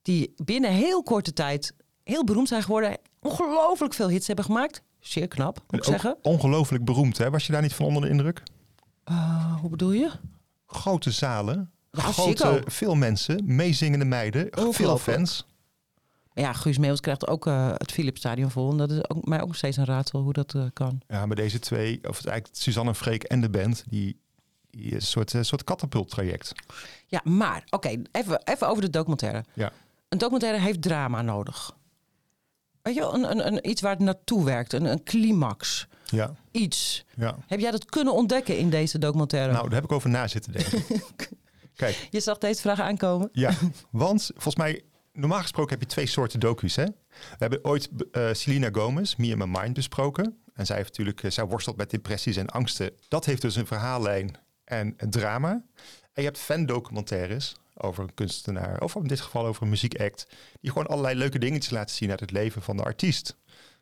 Die 0.02 0.34
binnen 0.36 0.70
heel 0.70 1.02
korte 1.02 1.32
tijd 1.32 1.74
heel 2.04 2.24
beroemd 2.24 2.48
zijn 2.48 2.62
geworden. 2.62 2.98
Ongelooflijk 3.20 3.94
veel 3.94 4.08
hits 4.08 4.26
hebben 4.26 4.44
gemaakt. 4.44 4.82
Zeer 5.00 5.28
knap, 5.28 5.62
moet 5.70 5.80
ik 5.80 5.84
zeggen. 5.84 6.16
ongelooflijk 6.22 6.84
beroemd, 6.84 7.18
hè? 7.18 7.30
Was 7.30 7.46
je 7.46 7.52
daar 7.52 7.62
niet 7.62 7.74
van 7.74 7.86
onder 7.86 8.02
de 8.02 8.08
indruk? 8.08 8.42
Eh, 9.04 9.60
hoe 9.60 9.70
bedoel 9.70 9.92
je? 9.92 10.10
Grote 10.66 11.10
zalen, 11.10 11.70
Ja, 11.90 12.02
grote, 12.02 12.62
veel 12.66 12.94
mensen, 12.94 13.42
meezingende 13.44 14.04
meiden, 14.04 14.48
veel 14.70 14.98
fans. 14.98 15.46
Ja, 16.34 16.52
Guus 16.52 16.78
Meeuwis 16.78 17.00
krijgt 17.00 17.26
ook 17.26 17.46
eh, 17.46 17.70
het 17.76 17.92
Philipsstadion 17.92 18.50
vol. 18.50 18.70
En 18.70 18.76
dat 18.76 18.90
is 18.90 19.08
ook, 19.08 19.26
mij 19.26 19.40
ook 19.40 19.46
nog 19.46 19.56
steeds 19.56 19.76
een 19.76 19.84
raadsel 19.84 20.20
hoe 20.22 20.32
dat 20.32 20.54
eh, 20.54 20.64
kan. 20.72 21.00
Ja, 21.08 21.26
maar 21.26 21.36
deze 21.36 21.58
twee, 21.58 22.00
of 22.08 22.16
het 22.16 22.26
eigenlijk 22.26 22.62
Suzanne 22.62 22.94
Freek 22.94 23.22
en 23.22 23.40
de 23.40 23.50
band, 23.50 23.84
die, 23.88 24.20
die 24.70 24.84
is 24.84 24.92
een 24.92 25.02
soort, 25.02 25.34
eh, 25.34 25.42
soort 25.42 25.64
katapulttraject. 25.64 26.52
Ja, 27.06 27.20
maar 27.24 27.64
oké, 27.70 27.88
even, 28.12 28.40
even 28.44 28.68
over 28.68 28.82
de 28.82 28.90
documentaire. 28.90 29.44
Ja. 29.52 29.72
Een 30.08 30.18
documentaire 30.18 30.58
heeft 30.58 30.82
drama 30.82 31.22
nodig. 31.22 31.76
Weet 32.82 32.94
je, 32.94 33.00
wel, 33.00 33.14
een, 33.14 33.30
een, 33.30 33.46
een, 33.46 33.68
iets 33.68 33.80
waar 33.80 33.90
het 33.92 34.00
naartoe 34.00 34.44
werkt, 34.44 34.72
een, 34.72 34.84
een 34.84 35.02
climax. 35.02 35.86
Ja. 36.04 36.34
Iets. 36.50 37.04
ja. 37.16 37.36
Heb 37.46 37.60
jij 37.60 37.70
dat 37.70 37.84
kunnen 37.84 38.14
ontdekken 38.14 38.58
in 38.58 38.70
deze 38.70 38.98
documentaire? 38.98 39.52
Nou, 39.52 39.64
daar 39.64 39.74
heb 39.74 39.84
ik 39.84 39.92
over 39.92 40.10
na 40.10 40.28
zitten 40.28 40.52
denken. 40.52 40.82
Kijk, 41.76 42.08
Je 42.10 42.20
zag 42.20 42.38
deze 42.38 42.60
vraag 42.60 42.80
aankomen. 42.80 43.28
ja, 43.32 43.52
want 43.90 44.30
volgens 44.32 44.56
mij, 44.56 44.82
normaal 45.12 45.40
gesproken 45.40 45.70
heb 45.70 45.80
je 45.80 45.86
twee 45.86 46.06
soorten 46.06 46.40
docu's, 46.40 46.76
hè? 46.76 46.84
We 46.84 47.36
hebben 47.38 47.64
ooit 47.64 47.88
eh 48.10 48.28
Selena 48.32 48.68
Gomez, 48.72 49.14
Me 49.16 49.34
and 49.36 49.52
My 49.52 49.60
Mind, 49.60 49.74
besproken. 49.74 50.36
En 50.54 50.66
zij 50.66 50.76
heeft 50.76 50.88
natuurlijk, 50.88 51.22
eh, 51.22 51.30
zij 51.30 51.44
worstelt 51.44 51.76
met 51.76 51.90
depressies 51.90 52.36
en 52.36 52.46
angsten. 52.46 52.90
Dat 53.08 53.24
heeft 53.24 53.42
dus 53.42 53.56
een 53.56 53.66
verhaallijn 53.66 54.36
en 54.64 54.94
een 54.96 55.10
drama. 55.10 55.50
En 56.12 56.22
je 56.22 56.22
hebt 56.22 56.38
fan-documentaires 56.38 57.54
over 57.74 58.02
een 58.02 58.14
kunstenaar, 58.14 58.80
of 58.80 58.94
in 58.94 59.06
dit 59.06 59.20
geval 59.20 59.46
over 59.46 59.62
een 59.62 59.68
muziekact, 59.68 60.26
die 60.60 60.70
gewoon 60.70 60.86
allerlei 60.86 61.18
leuke 61.18 61.38
dingetjes 61.38 61.72
laten 61.72 61.96
zien 61.96 62.10
uit 62.10 62.20
het 62.20 62.30
leven 62.30 62.62
van 62.62 62.76
de 62.76 62.82
artiest. 62.82 63.36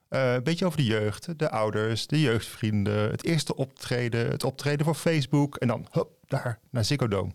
Eh, 0.09 0.33
een 0.33 0.43
beetje 0.43 0.67
over 0.67 0.79
de 0.79 0.85
jeugd, 0.85 1.39
de 1.39 1.51
ouders, 1.51 2.07
de 2.07 2.21
jeugdvrienden, 2.21 3.11
het 3.11 3.25
eerste 3.25 3.57
optreden, 3.57 4.31
het 4.31 4.45
optreden 4.45 4.85
voor 4.87 4.95
Facebook 4.95 5.57
en 5.57 5.69
dan 5.69 5.87
hop, 5.91 6.11
daar 6.27 6.59
naar 6.71 6.85
Ziggo 6.85 7.09
Dome. 7.09 7.33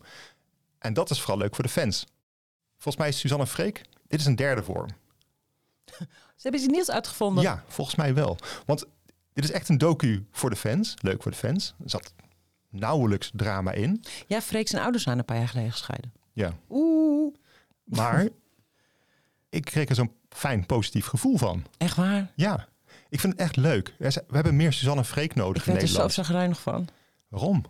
En 0.79 0.93
dat 0.93 1.09
is 1.09 1.19
vooral 1.19 1.37
leuk 1.37 1.55
voor 1.55 1.63
de 1.63 1.69
fans. 1.69 2.05
Volgens 2.73 2.97
mij 2.97 3.07
is 3.07 3.19
Suzanne 3.19 3.47
Freek, 3.47 3.81
dit 4.07 4.19
is 4.19 4.25
een 4.25 4.35
derde 4.35 4.63
vorm. 4.63 4.89
Ze 6.35 6.41
hebben 6.41 6.61
iets 6.61 6.71
nieuws 6.71 6.91
uitgevonden. 6.91 7.43
Ja, 7.43 7.63
volgens 7.67 7.95
mij 7.95 8.13
wel. 8.13 8.37
Want 8.65 8.85
dit 9.33 9.43
is 9.43 9.51
echt 9.51 9.69
een 9.69 9.77
docu 9.77 10.25
voor 10.31 10.49
de 10.49 10.55
fans, 10.55 10.93
leuk 11.01 11.21
voor 11.21 11.31
de 11.31 11.37
fans. 11.37 11.75
Er 11.83 11.89
zat 11.89 12.13
nauwelijks 12.69 13.31
drama 13.33 13.71
in. 13.71 14.03
Ja, 14.27 14.41
Freek 14.41 14.67
zijn 14.67 14.81
ouders 14.81 15.03
zijn 15.03 15.17
een 15.17 15.25
paar 15.25 15.37
jaar 15.37 15.47
geleden 15.47 15.71
gescheiden. 15.71 16.13
Ja. 16.35 16.53
Oeh. 16.69 17.33
Maar 17.83 18.27
ik 19.49 19.65
kreeg 19.65 19.89
er 19.89 19.95
zo'n 19.95 20.11
fijn 20.29 20.65
positief 20.65 21.05
gevoel 21.05 21.37
van. 21.37 21.63
Echt 21.77 21.95
waar? 21.95 22.31
Ja, 22.35 22.67
ik 23.09 23.19
vind 23.19 23.33
het 23.33 23.41
echt 23.41 23.55
leuk. 23.55 23.93
We 23.97 24.21
hebben 24.29 24.55
meer 24.55 24.73
Suzanne 24.73 25.03
Freek 25.03 25.35
nodig 25.35 25.61
Ik 25.61 25.67
in 25.67 25.73
werd 25.73 25.83
er 25.85 25.93
zo 25.93 25.97
Nederland. 25.97 26.13
zagrijnig 26.27 26.61
van. 26.61 26.87
Waarom? 27.27 27.63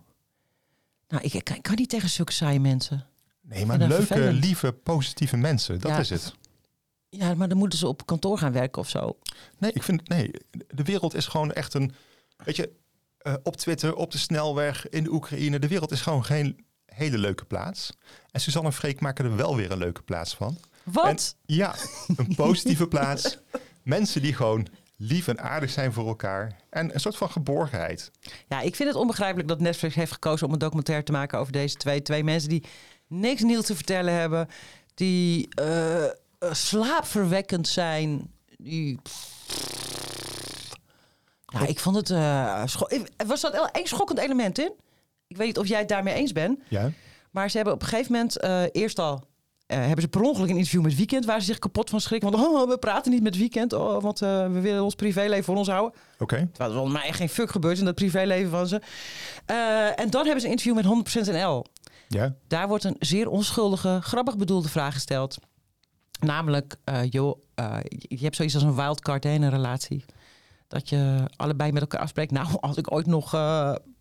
Nou, 1.07 1.23
ik, 1.23 1.33
ik, 1.33 1.43
kan- 1.43 1.55
ik 1.55 1.75
niet 1.77 1.89
tegen 1.89 2.09
zulke 2.09 2.31
saaie 2.31 2.59
mensen. 2.59 3.05
Nee, 3.41 3.65
maar 3.65 3.77
leuke, 3.77 4.05
vervelend. 4.05 4.43
lieve, 4.43 4.71
positieve 4.71 5.37
mensen. 5.37 5.79
Dat 5.79 5.91
Ja. 5.91 5.99
is 5.99 6.09
het. 6.09 6.33
Ja, 7.09 7.33
maar 7.33 7.47
dan 7.49 7.57
moeten 7.57 7.79
ze 7.79 7.87
op 7.87 8.05
kantoor 8.05 8.37
gaan 8.37 8.51
werken 8.51 8.81
of 8.81 8.89
zo. 8.89 9.17
Nee, 9.57 9.71
ik 9.71 9.83
vind 9.83 10.07
nee. 10.09 10.31
De 10.67 10.83
wereld 10.83 11.13
is 11.13 11.25
gewoon 11.27 11.51
echt 11.51 11.73
een. 11.73 11.93
Weet 12.37 12.55
je, 12.55 12.71
eh, 13.17 13.33
op 13.43 13.55
Twitter, 13.55 13.95
op 13.95 14.11
de 14.11 14.17
snelweg, 14.17 14.89
in 14.89 15.03
de 15.03 15.11
Oekraïne. 15.11 15.59
De 15.59 15.67
wereld 15.67 15.91
is 15.91 16.01
gewoon 16.01 16.25
geen 16.25 16.64
hele 16.85 17.17
leuke 17.17 17.45
plaats. 17.45 17.97
En 18.31 18.41
Suzanne 18.41 18.67
en 18.67 18.73
Freek 18.73 18.99
maken 18.99 19.25
er 19.25 19.35
wel 19.35 19.55
weer 19.55 19.71
een 19.71 19.77
leuke 19.77 20.01
plaats 20.01 20.35
van. 20.35 20.57
Wat? 20.83 21.35
En 21.45 21.55
ja, 21.55 21.75
een 22.15 22.35
positieve 22.45 22.87
plaats. 22.87 23.37
Mensen 23.83 24.21
die 24.21 24.33
gewoon 24.33 24.67
lief 24.97 25.27
en 25.27 25.39
aardig 25.41 25.69
zijn 25.69 25.93
voor 25.93 26.07
elkaar. 26.07 26.59
En 26.69 26.93
een 26.93 26.99
soort 26.99 27.17
van 27.17 27.31
geborgenheid. 27.31 28.11
Ja, 28.47 28.61
ik 28.61 28.75
vind 28.75 28.89
het 28.89 28.97
onbegrijpelijk 28.97 29.47
dat 29.47 29.59
Netflix 29.59 29.95
heeft 29.95 30.11
gekozen 30.11 30.47
om 30.47 30.53
een 30.53 30.59
documentaire 30.59 31.05
te 31.05 31.11
maken 31.11 31.39
over 31.39 31.53
deze 31.53 31.75
twee. 31.75 32.01
Twee 32.01 32.23
mensen 32.23 32.49
die 32.49 32.63
niks 33.07 33.41
nieuws 33.41 33.65
te 33.65 33.75
vertellen 33.75 34.13
hebben. 34.13 34.47
Die 34.93 35.49
eh, 35.49 36.05
slaapverwekkend 36.51 37.67
zijn. 37.67 38.31
Die... 38.57 38.99
Ja, 41.45 41.65
ik 41.65 41.79
vond 41.79 41.95
het... 41.95 42.09
Er 42.09 43.25
was 43.25 43.41
dat 43.41 43.69
één 43.71 43.87
schokkend 43.87 44.19
element 44.19 44.59
in? 44.59 44.73
Ik 45.35 45.41
weet 45.41 45.49
niet 45.49 45.59
of 45.59 45.67
jij 45.67 45.79
het 45.79 45.89
daarmee 45.89 46.13
eens 46.13 46.31
bent. 46.31 46.59
Ja. 46.67 46.91
Maar 47.31 47.49
ze 47.49 47.55
hebben 47.55 47.73
op 47.73 47.81
een 47.81 47.87
gegeven 47.87 48.11
moment 48.11 48.37
eh, 48.37 48.63
eerst 48.71 48.99
al... 48.99 49.23
eh, 49.65 49.77
hebben 49.77 50.01
ze 50.01 50.07
per 50.07 50.21
ongeluk 50.21 50.49
een 50.49 50.55
interview 50.55 50.81
met 50.81 50.95
Weekend... 50.95 51.25
waar 51.25 51.39
ze 51.39 51.45
zich 51.45 51.59
kapot 51.59 51.89
van 51.89 52.01
schrikken. 52.01 52.31
Want 52.31 52.43
oh, 52.43 52.69
we 52.69 52.77
praten 52.77 53.11
niet 53.11 53.23
met 53.23 53.37
Weekend... 53.37 53.73
Oh, 53.73 54.01
want 54.01 54.21
eh, 54.21 54.51
we 54.51 54.59
willen 54.59 54.83
ons 54.83 54.95
privéleven 54.95 55.43
voor 55.43 55.55
ons 55.55 55.67
houden. 55.67 55.99
Oké. 56.19 56.35
Terwijl 56.35 56.69
er 56.69 56.75
volgens 56.75 56.97
mij 56.97 57.07
echt 57.07 57.17
geen 57.17 57.29
fuck 57.29 57.51
gebeurt 57.51 57.77
in 57.77 57.85
dat 57.85 57.95
privéleven 57.95 58.49
van 58.49 58.67
ze. 58.67 58.81
En 59.95 60.09
dan 60.09 60.23
hebben 60.23 60.41
ze 60.41 60.47
een 60.47 60.53
interview 60.57 60.75
met 60.75 61.27
100% 61.27 61.31
NL. 61.31 61.65
Ja. 62.07 62.35
Daar 62.47 62.67
wordt 62.67 62.83
een 62.83 62.95
zeer 62.99 63.29
onschuldige, 63.29 63.99
grappig 64.01 64.37
bedoelde 64.37 64.69
vraag 64.69 64.93
gesteld. 64.93 65.37
Namelijk, 66.19 66.75
joh, 67.09 67.39
je 67.97 68.19
hebt 68.19 68.35
zoiets 68.35 68.55
als 68.55 68.63
een 68.63 68.75
wildcard 68.75 69.23
hè, 69.23 69.29
in 69.29 69.41
een 69.41 69.49
relatie. 69.49 70.05
Dat 70.67 70.89
je 70.89 71.29
allebei 71.35 71.71
met 71.71 71.81
elkaar 71.81 72.01
afspreekt. 72.01 72.31
Nou, 72.31 72.47
als 72.59 72.77
ik 72.77 72.91
ooit 72.91 73.05
nog, 73.05 73.31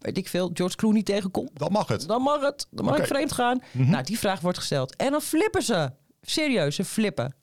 weet 0.05 0.19
ik 0.19 0.29
veel, 0.29 0.51
George 0.55 0.77
Clooney 0.77 1.03
tegenkom. 1.03 1.49
Dan 1.55 1.73
mag 1.73 1.89
het. 1.89 2.07
Dan 2.09 2.23
mag 2.23 2.41
het. 2.41 2.67
Dan 2.71 2.85
mag 2.85 2.99
ik 2.99 3.07
vreemd 3.07 3.33
gaan. 3.33 3.63
Mhm. 3.71 3.91
Nou, 3.91 4.05
die 4.05 4.19
vraag 4.19 4.41
wordt 4.41 4.59
gesteld. 4.59 4.97
En 4.97 5.11
dan 5.11 5.21
flippen 5.21 5.63
ze. 5.63 5.91
Serieus, 6.23 6.75
ze 6.75 6.85
flippen. 6.85 7.35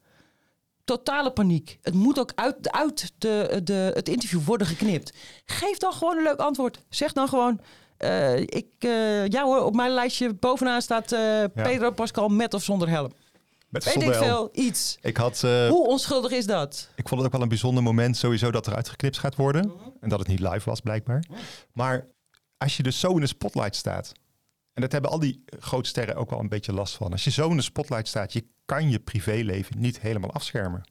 Totale 0.83 1.31
paniek. 1.31 1.77
Het 1.81 1.93
moet 1.93 2.19
ook 2.19 2.31
uit, 2.35 2.71
uit 2.71 3.11
de, 3.17 3.61
de, 3.63 3.91
het 3.93 4.09
interview 4.09 4.41
worden 4.43 4.67
geknipt. 4.67 5.13
Geef 5.45 5.77
dan 5.77 5.93
gewoon 5.93 6.17
een 6.17 6.23
leuk 6.23 6.39
antwoord. 6.39 6.83
Zeg 6.89 7.13
dan 7.13 7.27
gewoon... 7.27 7.59
eh, 7.97 8.39
ik, 8.39 8.67
eh, 8.79 9.27
ja 9.27 9.43
hoor, 9.43 9.63
op 9.63 9.75
mijn 9.75 9.91
lijstje 9.91 10.33
bovenaan 10.33 10.81
staat 10.81 11.11
eh, 11.11 11.43
Pedro 11.53 11.91
Pascal 11.91 12.27
met 12.27 12.53
of 12.53 12.63
zonder 12.63 12.89
helm. 12.89 13.11
Met 13.69 13.83
Weet 13.83 14.03
ik 14.03 14.13
veel, 14.13 14.49
iets. 14.51 14.97
Ik 15.01 15.17
had... 15.17 15.41
Hoe 15.41 15.87
onschuldig 15.87 16.31
is 16.31 16.45
dat? 16.45 16.89
Ik 16.95 17.07
vond 17.07 17.15
het 17.21 17.25
ook 17.25 17.31
wel 17.35 17.41
een 17.41 17.49
bijzonder 17.49 17.83
moment 17.83 18.17
sowieso 18.17 18.51
dat 18.51 18.67
er 18.67 18.75
uitgeknipt 18.75 19.17
gaat 19.17 19.35
worden. 19.35 19.71
En 19.99 20.09
dat 20.09 20.19
het 20.19 20.27
niet 20.27 20.39
live 20.39 20.69
was 20.69 20.79
blijkbaar. 20.79 21.23
Maar 21.73 22.07
als 22.61 22.77
je 22.77 22.83
dus 22.83 22.99
zo 22.99 23.11
in 23.13 23.19
de 23.19 23.27
spotlight 23.27 23.75
staat. 23.75 24.11
En 24.73 24.81
dat 24.81 24.91
hebben 24.91 25.11
al 25.11 25.19
die 25.19 25.43
grote 25.59 25.89
sterren 25.89 26.15
ook 26.15 26.29
wel 26.29 26.39
een 26.39 26.49
beetje 26.49 26.73
last 26.73 26.95
van. 26.95 27.11
Als 27.11 27.23
je 27.23 27.31
zo 27.31 27.49
in 27.49 27.55
de 27.57 27.61
spotlight 27.63 28.07
staat, 28.07 28.33
je 28.33 28.45
kan 28.65 28.89
je 28.89 28.99
privéleven 28.99 29.79
niet 29.79 29.99
helemaal 29.99 30.31
afschermen. 30.31 30.81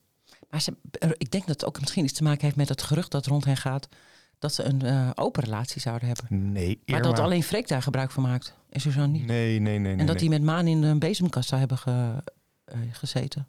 Maar 0.50 0.60
ze, 0.60 0.76
er- 0.90 1.14
ik 1.18 1.30
denk 1.30 1.46
dat 1.46 1.60
het 1.60 1.64
ook 1.68 1.80
misschien 1.80 2.04
iets 2.04 2.12
te 2.12 2.22
maken 2.22 2.44
heeft 2.44 2.56
met 2.56 2.68
het 2.68 2.82
gerucht 2.82 3.10
dat 3.10 3.26
rond 3.26 3.44
hen 3.44 3.56
gaat... 3.56 3.88
dat 4.38 4.54
ze 4.54 4.62
een 4.62 4.82
eh, 4.82 5.10
open 5.14 5.44
relatie 5.44 5.80
zouden 5.80 6.06
hebben. 6.08 6.52
Nee, 6.52 6.66
Maar 6.86 6.96
Irma. 6.98 7.10
dat 7.10 7.18
alleen 7.18 7.42
Freek 7.42 7.68
daar 7.68 7.82
gebruik 7.82 8.10
van 8.10 8.22
maakt. 8.22 8.54
En 8.70 8.80
Suzanne 8.80 9.18
niet. 9.18 9.26
Nee, 9.26 9.58
nee, 9.60 9.78
nee. 9.78 9.78
nee 9.78 9.92
en 9.92 9.98
dat 9.98 10.06
nee. 10.06 10.16
die 10.16 10.28
met 10.28 10.42
Maan 10.42 10.66
in 10.66 10.82
een 10.82 10.98
bezemkast 10.98 11.48
zou 11.48 11.60
hebben 11.60 11.78
ge- 11.78 12.22
eh, 12.64 12.78
gezeten. 12.92 13.46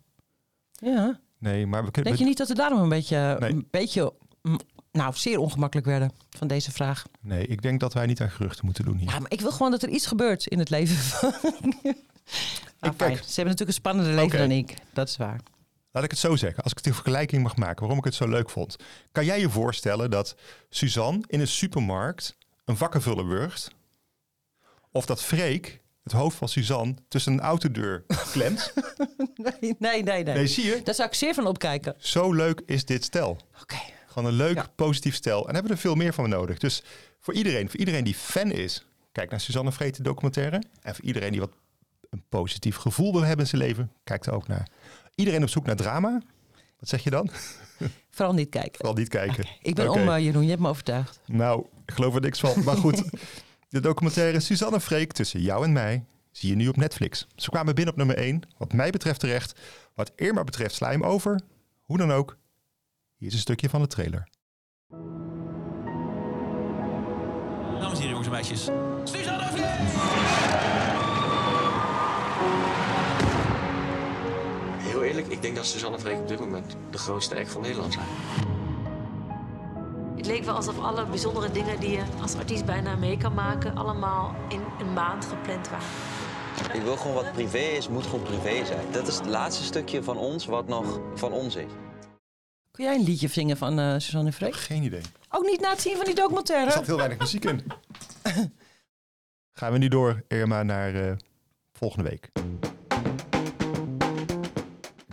Ja. 0.71 1.19
Nee, 1.37 1.65
maar 1.67 1.85
we 1.85 1.91
kunnen... 1.91 2.11
Denk 2.11 2.23
je 2.23 2.27
niet 2.29 2.37
dat 2.37 2.47
we 2.47 2.53
daarom 2.55 2.81
een 2.81 2.89
beetje, 2.89 3.35
Nee. 3.39 3.51
een 3.51 3.67
beetje 3.71 4.13
mm, 4.41 4.59
nou, 4.91 5.13
zeer 5.15 5.39
ongemakkelijk 5.39 5.87
werden 5.87 6.11
van 6.29 6.47
deze 6.47 6.71
vraag? 6.71 7.03
Nee, 7.21 7.47
ik 7.47 7.61
denk 7.61 7.79
dat 7.79 7.93
wij 7.93 8.05
niet 8.05 8.21
aan 8.21 8.29
geruchten 8.31 8.65
moeten 8.65 8.85
doen 8.85 8.97
hier. 8.97 9.09
Ja, 9.09 9.19
maar 9.19 9.31
ik 9.31 9.41
wil 9.41 9.51
gewoon 9.51 9.71
dat 9.71 9.83
er 9.83 9.89
iets 9.89 10.05
gebeurt 10.07 10.47
in 10.47 10.59
het 10.59 10.69
leven 10.69 10.95
van... 11.09 11.33
Nou, 12.79 12.93
fijn. 12.95 12.95
kijk. 12.95 13.17
Ze 13.17 13.35
hebben 13.35 13.45
natuurlijk 13.45 13.67
een 13.67 13.73
spannender 13.73 14.13
leven 14.13 14.37
dan 14.37 14.51
ik. 14.51 14.73
Dat 14.93 15.07
is 15.09 15.17
waar. 15.17 15.39
Laat 15.91 16.03
ik 16.03 16.09
het 16.09 16.19
zo 16.19 16.35
zeggen, 16.35 16.63
als 16.63 16.71
ik 16.71 16.83
de 16.83 16.93
vergelijking 16.93 17.43
mag 17.43 17.55
maken, 17.55 17.79
waarom 17.79 17.97
ik 17.97 18.03
het 18.03 18.13
zo 18.13 18.27
leuk 18.27 18.49
vond. 18.49 18.75
Kan 19.11 19.25
jij 19.25 19.39
je 19.39 19.49
voorstellen 19.49 20.09
dat 20.09 20.35
Suzanne 20.69 21.23
in 21.27 21.39
een 21.39 21.47
supermarkt 21.47 22.37
een 22.65 22.77
vakkenvuller 22.77 23.27
wurgt? 23.27 23.71
Of 24.91 25.05
dat 25.05 25.23
Freek 25.23 25.81
het 26.03 26.11
hoofd 26.11 26.37
van 26.37 26.49
Suzanne 26.49 26.95
tussen 27.07 27.33
een 27.33 27.39
autodeur 27.39 28.05
klemt? 28.31 28.73
Nee, 29.59 29.75
nee, 29.79 30.03
nee. 30.03 30.23
Nee, 30.23 30.47
zie 30.47 30.65
je? 30.65 30.81
Daar 30.83 30.95
zou 30.95 31.07
ik 31.07 31.15
zeer 31.15 31.33
van 31.33 31.47
opkijken. 31.47 31.95
Zo 31.97 32.33
leuk 32.33 32.61
is 32.65 32.85
dit 32.85 33.03
stel. 33.03 33.37
Oké. 33.61 33.75
Gewoon 34.11 34.29
een 34.29 34.35
leuk, 34.35 34.65
positief 34.75 35.15
stel. 35.15 35.37
En 35.37 35.43
daar 35.43 35.53
hebben 35.53 35.71
we 35.71 35.77
er 35.77 35.83
veel 35.83 35.95
meer 35.95 36.13
van 36.13 36.29
nodig. 36.29 36.57
Dus 36.57 36.83
voor 37.19 37.33
iedereen, 37.33 37.69
voor 37.69 37.79
iedereen 37.79 38.03
die 38.03 38.13
fan 38.13 38.51
is, 38.51 38.85
kijk 39.11 39.29
naar 39.29 39.39
Suzanne 39.39 39.71
Vreet 39.71 39.95
de 39.95 40.03
documentaire. 40.03 40.63
En 40.81 40.95
voor 40.95 41.03
iedereen 41.05 41.31
die 41.31 41.39
wat 41.39 41.51
een 42.09 42.23
positief 42.29 42.75
gevoel 42.75 43.11
wil 43.11 43.21
hebben 43.21 43.45
in 43.45 43.49
zijn 43.49 43.61
leven, 43.61 43.91
kijk 44.03 44.25
er 44.25 44.33
ook 44.33 44.47
naar. 44.47 44.67
Iedereen 45.15 45.41
op 45.43 45.49
zoek 45.49 45.65
naar 45.65 45.75
drama. 45.75 46.21
Wat 46.79 46.89
zeg 46.89 47.03
je 47.03 47.09
dan? 47.09 47.29
Vooral 48.09 48.33
niet 48.33 48.49
kijken. 48.49 48.75
Vooral 48.75 48.95
niet 48.95 49.07
kijken. 49.07 49.45
Ik 49.61 49.75
ben 49.75 49.89
Oké. 49.89 49.99
om, 49.99 50.09
eh, 50.09 50.23
Jeroen. 50.23 50.43
Je 50.43 50.49
hebt 50.49 50.61
me 50.61 50.69
overtuigd. 50.69 51.19
Nou, 51.25 51.65
ik 51.85 51.93
geloof 51.93 52.15
er 52.15 52.21
niks 52.21 52.39
van. 52.39 52.63
Maar 52.63 52.77
goed, 52.77 53.03
de 53.69 53.79
documentaire 53.79 54.39
Suzanne 54.39 54.79
Freek 54.79 55.11
tussen 55.11 55.41
jou 55.41 55.63
en 55.63 55.73
mij 55.73 56.03
zie 56.31 56.49
je 56.49 56.55
nu 56.55 56.67
op 56.67 56.77
Netflix. 56.77 57.27
Ze 57.35 57.49
kwamen 57.49 57.75
binnen 57.75 57.93
op 57.93 57.99
nummer 57.99 58.17
1. 58.17 58.41
Wat 58.57 58.73
mij 58.73 58.89
betreft 58.89 59.19
terecht. 59.19 59.59
Wat 59.93 60.11
Irma 60.15 60.43
betreft 60.43 60.75
sla 60.75 60.91
je 60.91 60.97
hem 60.97 61.05
over. 61.05 61.41
Hoe 61.81 61.97
dan 61.97 62.11
ook. 62.11 62.37
Hier 63.21 63.29
is 63.29 63.35
een 63.35 63.41
stukje 63.41 63.69
van 63.69 63.81
de 63.81 63.87
trailer. 63.87 64.27
Dames 67.79 67.91
en 67.91 67.95
heren, 67.95 68.09
jongens 68.09 68.25
en 68.25 68.31
meisjes. 68.31 68.69
Suzanne 69.03 69.43
Heel 74.77 75.03
eerlijk, 75.03 75.27
ik 75.27 75.41
denk 75.41 75.55
dat 75.55 75.65
Suzanne 75.65 75.99
Freek 75.99 76.17
op 76.17 76.27
dit 76.27 76.39
moment 76.39 76.75
de 76.89 76.97
grootste 76.97 77.35
act 77.35 77.51
van 77.51 77.61
Nederland 77.61 77.93
zijn. 77.93 78.05
Het 80.15 80.25
leek 80.25 80.43
wel 80.43 80.55
alsof 80.55 80.79
alle 80.79 81.05
bijzondere 81.05 81.51
dingen 81.51 81.79
die 81.79 81.91
je 81.91 82.03
als 82.21 82.35
artiest 82.35 82.65
bijna 82.65 82.95
mee 82.95 83.17
kan 83.17 83.33
maken, 83.33 83.75
allemaal 83.75 84.35
in 84.49 84.61
een 84.79 84.93
maand 84.93 85.25
gepland 85.25 85.69
waren. 85.69 85.87
Ik 86.73 86.81
wil 86.81 86.97
gewoon 86.97 87.13
wat 87.15 87.31
privé 87.31 87.57
is, 87.57 87.87
moet 87.87 88.05
gewoon 88.05 88.23
privé 88.23 88.65
zijn. 88.65 88.91
Dat 88.91 89.07
is 89.07 89.15
het 89.15 89.27
laatste 89.27 89.63
stukje 89.63 90.03
van 90.03 90.17
ons 90.17 90.45
wat 90.45 90.67
nog 90.67 90.99
van 91.15 91.31
ons 91.31 91.55
is. 91.55 91.71
Kun 92.71 92.83
jij 92.85 92.95
een 92.95 93.03
liedje 93.03 93.27
zingen 93.27 93.57
van 93.57 93.79
eh 93.79 93.93
Suzanne 93.97 94.31
Freek? 94.31 94.55
Geen 94.55 94.83
idee. 94.83 95.01
Ook 95.29 95.45
niet 95.45 95.59
na 95.59 95.69
het 95.69 95.81
zien 95.81 95.95
van 95.95 96.05
die 96.05 96.15
documentaire? 96.15 96.65
Er 96.65 96.71
zat 96.71 96.85
heel 96.85 96.97
weinig 96.97 97.17
muziek 97.17 97.45
in. 97.45 97.63
Gaan 99.59 99.71
we 99.71 99.77
nu 99.77 99.87
door, 99.87 100.23
Irma, 100.27 100.63
naar 100.63 100.95
eh, 100.95 101.15
volgende 101.73 102.09
week. 102.09 102.31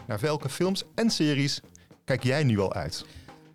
Naar 0.06 0.18
welke 0.20 0.48
films 0.48 0.84
en 0.94 1.10
series 1.10 1.60
kijk 2.04 2.22
jij 2.22 2.44
nu 2.44 2.58
al 2.58 2.72
uit? 2.72 3.04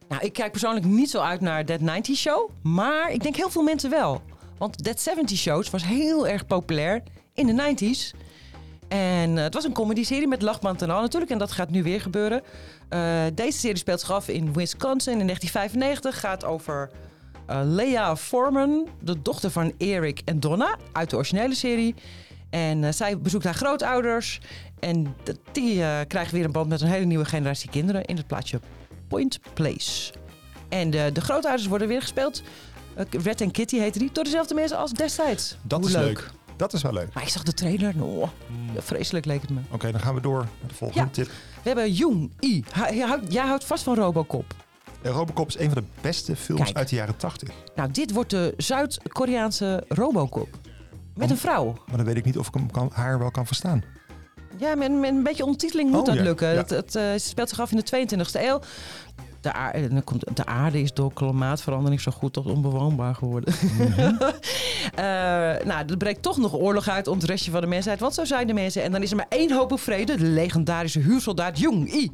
Nou, 0.08 0.26
ik 0.26 0.34
kijk 0.34 0.52
persoonlijk 0.52 0.86
niet 0.86 1.10
zo 1.10 1.20
uit 1.20 1.42
naar 1.42 1.66
That 1.66 1.80
90 1.80 2.18
Show. 2.18 2.50
Maar 2.62 3.12
ik 3.12 3.24
denk 3.24 3.36
heel 3.36 3.50
veel 3.50 3.64
mensen 3.64 3.90
wel. 3.90 4.22
Want 4.58 4.84
That 4.84 5.00
70 5.00 5.38
Shows 5.38 5.70
was 5.70 5.84
heel 5.84 6.28
erg 6.28 6.46
populair 6.46 7.04
in 7.34 7.48
de 7.56 7.76
90s. 7.76 8.18
En 8.94 9.38
eh, 9.38 9.44
het 9.44 9.54
was 9.54 9.64
een 9.64 9.74
comedy-serie 9.74 10.28
met 10.28 10.42
lachband 10.42 10.82
en 10.82 10.90
al 10.90 11.02
natuurlijk. 11.02 11.32
En 11.32 11.38
dat 11.38 11.52
gaat 11.52 11.70
nu 11.70 11.84
weer 11.84 12.02
gebeuren. 12.02 12.42
Eh, 12.90 13.24
deze 13.34 13.60
serie 13.60 13.78
speelt 13.78 14.00
zich 14.00 14.12
af 14.12 14.28
in 14.28 14.54
Wisconsin 14.54 15.20
in 15.20 15.26
1995. 15.26 16.20
Gaat 16.20 16.46
over 16.46 16.90
eh 17.46 17.60
Leah 17.64 18.16
Foreman, 18.16 18.88
de 19.00 19.22
dochter 19.22 19.52
van 19.52 19.74
Eric 19.78 20.22
en 20.26 20.40
Donna 20.40 20.78
uit 20.92 21.10
de 21.10 21.16
originele 21.16 21.56
serie. 21.56 21.96
En 22.50 22.94
zij 22.94 23.18
bezoekt 23.20 23.44
haar 23.44 23.54
grootouders. 23.54 24.40
En 24.80 25.16
die 25.52 25.76
krijgen 26.08 26.36
weer 26.36 26.46
een 26.46 26.52
band 26.52 26.70
met 26.70 26.82
een 26.82 26.88
hele 26.88 27.06
nieuwe 27.06 27.26
generatie 27.26 27.70
kinderen 27.70 28.06
in 28.06 28.18
het 28.18 28.28
plaatsje 28.28 28.60
Point 29.08 29.40
Place. 29.54 30.14
En 30.70 30.90
de, 30.90 31.10
de 31.14 31.22
grootouders 31.22 31.68
worden 31.68 31.88
weer 31.88 32.02
gespeeld. 32.02 32.44
Red 33.24 33.42
en 33.42 33.52
Kitty 33.52 33.78
heten 33.78 34.00
die. 34.00 34.10
Door 34.12 34.24
dezelfde 34.24 34.54
mensen 34.54 34.78
als 34.78 34.92
destijds. 34.92 35.58
Dat 35.62 35.80
Hoe 35.80 35.90
is 35.90 35.96
leuk. 35.96 36.32
Dat 36.56 36.74
is 36.74 36.82
wel 36.82 36.94
leuk. 36.94 37.14
Maar 37.14 37.24
ik 37.24 37.30
zag 37.30 37.44
de 37.44 37.54
trailer. 37.54 37.94
Oh, 38.04 38.28
vreselijk 38.78 39.26
leek 39.26 39.42
het 39.42 39.50
me. 39.50 39.60
Oké, 39.72 39.92
dan 39.92 40.02
gaan 40.02 40.16
we 40.16 40.22
door 40.22 40.38
naar 40.40 40.68
de 40.70 40.74
volgende 40.76 41.04
Ja. 41.04 41.12
tip. 41.12 41.26
We 41.26 41.32
hebben 41.70 41.92
Jung 41.94 42.32
I. 42.40 42.64
Jij 43.30 43.46
houdt 43.46 43.64
vast 43.64 43.84
van 43.84 43.96
Robocop. 43.96 44.54
Robocop 45.02 45.48
is 45.48 45.58
een 45.60 45.70
van 45.72 45.84
de 45.84 45.90
beste 46.02 46.36
films 46.36 46.62
Kijk. 46.64 46.78
uit 46.78 46.90
de 46.90 46.96
jaren 46.96 47.16
80. 47.18 47.50
Nou, 47.76 47.92
dit 47.92 48.12
wordt 48.12 48.30
de 48.30 48.54
Zuid-Koreaanse 48.58 49.84
Robocop. 49.88 50.48
Met 51.16 51.30
een 51.30 51.38
vrouw. 51.38 51.74
Maar 51.88 51.98
dan 51.98 52.06
weet 52.06 52.16
ik 52.18 52.26
niet 52.26 52.38
of 52.38 52.48
ik 52.48 52.54
hem 52.54 52.72
kan, 52.72 52.90
haar 52.94 53.20
wel 53.20 53.32
kan 53.32 53.46
verstaan. 53.46 53.84
Ja, 54.58 54.76
met, 54.76 54.92
met 54.92 55.10
een 55.10 55.24
beetje 55.24 55.44
ondertiteling 55.44 55.90
moet 55.90 56.00
Oh, 56.00 56.06
dat 56.06 56.16
ja, 56.16 56.22
lukken. 56.24 56.48
ja. 56.50 56.56
Het, 56.56 56.70
het 56.70 56.96
eh, 56.96 57.04
speelt 57.16 57.50
zich 57.50 57.60
af 57.60 57.72
in 57.72 57.78
de 57.78 58.16
22e 58.18 58.42
eeuw. 58.42 58.60
De, 59.44 59.54
aarde, 59.54 59.78
en 59.78 59.90
dan 59.90 60.04
komt, 60.04 60.36
de 60.36 60.46
aarde 60.46 60.82
is 60.82 60.94
door 60.94 61.14
klimaatverandering 61.14 62.02
zo 62.02 62.12
goed 62.12 62.34
tot 62.34 62.46
onbewoonbaar 62.46 63.16
geworden. 63.16 63.54
Eh, 64.96 65.04
nou, 65.66 65.86
er 65.88 65.98
breekt 65.98 66.22
toch 66.22 66.38
nog 66.38 66.54
oorlog 66.54 66.88
uit 66.90 67.08
om 67.08 67.18
het 67.18 67.24
restje 67.26 67.52
van 67.52 67.62
de 67.62 67.68
mensheid. 67.68 68.00
Want 68.00 68.14
zo 68.14 68.26
zijn 68.26 68.48
de 68.48 68.54
mensen. 68.54 68.84
En 68.84 68.92
dan 68.92 69.02
is 69.02 69.10
er 69.12 69.16
maar 69.16 69.26
één 69.30 69.52
hoop 69.54 69.72
op 69.72 69.80
vrede. 69.80 70.16
De 70.18 70.26
legendarische 70.26 71.00
huursoldaat 71.00 71.60
Jong-I. 71.60 72.12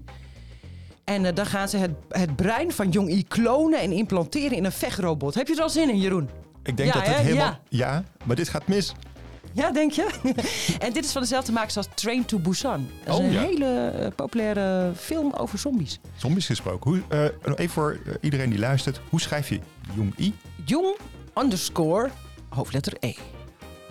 En 1.04 1.26
eh, 1.26 1.36
dan 1.36 1.46
gaan 1.46 1.70
ze 1.70 1.78
het, 1.78 1.92
het 2.10 2.36
brein 2.36 2.72
van 2.72 2.90
Jong-I 2.90 3.24
klonen 3.28 3.80
en 3.80 3.92
implanteren 3.92 4.58
in 4.58 4.66
een 4.66 4.72
vechtrobot. 4.72 5.36
Heb 5.36 5.48
je 5.48 5.56
er 5.56 5.62
al 5.62 5.70
zin 5.70 5.90
in, 5.90 5.98
Jeroen? 6.00 6.30
Ik 6.64 6.78
denk 6.78 6.94
Ja, 6.94 7.00
dat 7.00 7.08
het 7.08 7.16
hè? 7.18 7.22
helemaal... 7.24 7.58
Ja. 7.70 7.88
Ja. 7.94 8.04
maar 8.26 8.36
dit 8.36 8.50
gaat 8.50 8.68
mis. 8.68 8.94
Ja, 9.54 9.72
denk 9.72 9.92
je? 9.92 10.08
en 10.80 10.94
dit 10.94 11.06
is 11.06 11.12
van 11.12 11.22
dezelfde 11.22 11.52
makers 11.52 11.78
als 11.78 11.88
Train 11.96 12.26
to 12.26 12.40
Busan. 12.40 12.88
Dat 13.06 13.14
is 13.14 13.20
Oh, 13.20 13.26
een 13.26 13.32
ja. 13.32 13.42
hele 13.42 13.88
eh, 13.90 14.08
populaire 14.16 14.92
film 14.96 15.34
over 15.34 15.58
zombies. 15.60 16.00
Zombies 16.16 16.46
gesproken. 16.46 16.92
Hoe, 16.92 17.02
eh, 17.44 17.54
even 17.56 17.70
voor 17.70 18.00
eh, 18.06 18.14
iedereen 18.22 18.50
die 18.50 18.60
luistert. 18.60 19.02
Hoe 19.10 19.22
schrijf 19.22 19.50
je 19.50 19.60
Jong-I? 19.96 20.34
Jong 20.66 20.96
underscore 21.38 22.10
hoofdletter 22.50 22.94
E. 23.00 23.14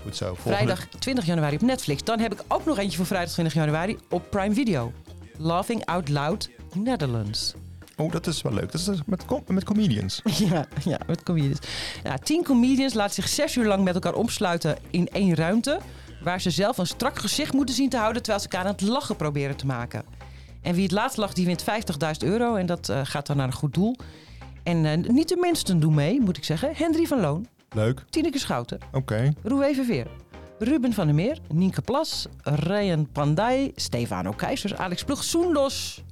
Goed 0.03 0.17
zo. 0.17 0.25
Volgende- 0.27 0.57
Vrijdag 0.57 0.87
20 0.99 1.25
januari 1.27 1.55
op 1.55 1.63
Netflix. 1.63 2.05
Dan 2.05 2.19
heb 2.21 2.33
ik 2.33 2.41
ook 2.49 2.65
nog 2.65 2.79
eentje 2.79 2.97
voor 2.97 3.07
vrijdag 3.07 3.33
20 3.33 3.55
januari 3.55 3.99
op 4.11 4.31
Prime 4.31 4.55
Video. 4.55 4.93
Laughing 5.37 5.85
Out 5.85 6.09
Loud 6.09 6.51
Netherlands. 6.75 7.55
Oh, 7.99 8.13
dat 8.13 8.27
is 8.27 8.43
wel 8.43 8.53
leuk. 8.53 8.73
Dat 8.73 8.81
is 8.81 8.85
dus 8.85 9.01
met, 9.07 9.25
com- 9.25 9.43
met 9.47 9.65
comedians. 9.65 10.21
Ja, 10.49 10.67
ja, 10.85 10.99
met 11.07 11.23
comedians. 11.23 11.59
Ja, 12.05 12.17
tien 12.17 12.45
comedians 12.45 12.95
laten 12.95 13.15
zich 13.15 13.29
zes 13.29 13.57
uur 13.57 13.67
lang 13.67 13.85
met 13.85 13.95
elkaar 13.95 14.15
opsluiten 14.15 14.79
in 14.91 15.09
één 15.09 15.35
ruimte. 15.35 15.79
Waar 16.23 16.41
ze 16.41 16.51
zelf 16.51 16.79
een 16.79 16.87
strak 16.87 17.19
gezicht 17.19 17.53
moeten 17.53 17.75
zien 17.75 17.89
te 17.89 17.97
houden 17.97 18.23
terwijl 18.23 18.45
ze 18.45 18.49
elkaar 18.51 18.67
aan 18.67 18.73
het 18.73 18.81
lachen 18.81 19.17
proberen 19.17 19.57
te 19.57 19.67
maken. 19.67 20.03
En 20.63 20.75
wie 20.75 20.83
het 20.83 20.93
laatst 20.93 21.17
lacht, 21.17 21.37
die 21.37 21.47
wint 21.47 21.63
50.000 21.63 21.69
euro. 22.29 22.55
En 22.55 22.67
dat 22.67 22.89
eh, 22.89 23.01
gaat 23.05 23.27
dan 23.27 23.37
naar 23.37 23.47
een 23.47 23.53
goed 23.53 23.75
doel. 23.75 23.97
En 24.63 24.85
eh, 24.85 24.97
niet 25.13 25.29
de 25.29 25.37
minsten 25.41 25.81
doen 25.81 25.95
mee, 25.95 26.21
moet 26.21 26.37
ik 26.37 26.45
zeggen. 26.45 26.71
Hendry 26.75 27.05
van 27.07 27.21
Loon, 27.21 27.47
Leuk. 27.71 28.05
Tineke 28.11 28.39
Schouten, 28.39 28.79
Oké. 28.93 29.33
Roué 29.43 29.75
Verveer, 29.75 30.07
Ruben 30.59 30.93
van 30.93 31.07
der 31.07 31.15
Meer, 31.15 31.39
Nienke 31.53 31.83
Plas, 31.83 32.27
Ryan 32.43 33.09
Pandey, 33.13 33.73
Stefano 33.75 34.33
Keizers, 34.33 34.75
Alex 34.75 35.05
Plug, 35.05 35.25
Soendos 35.25 36.03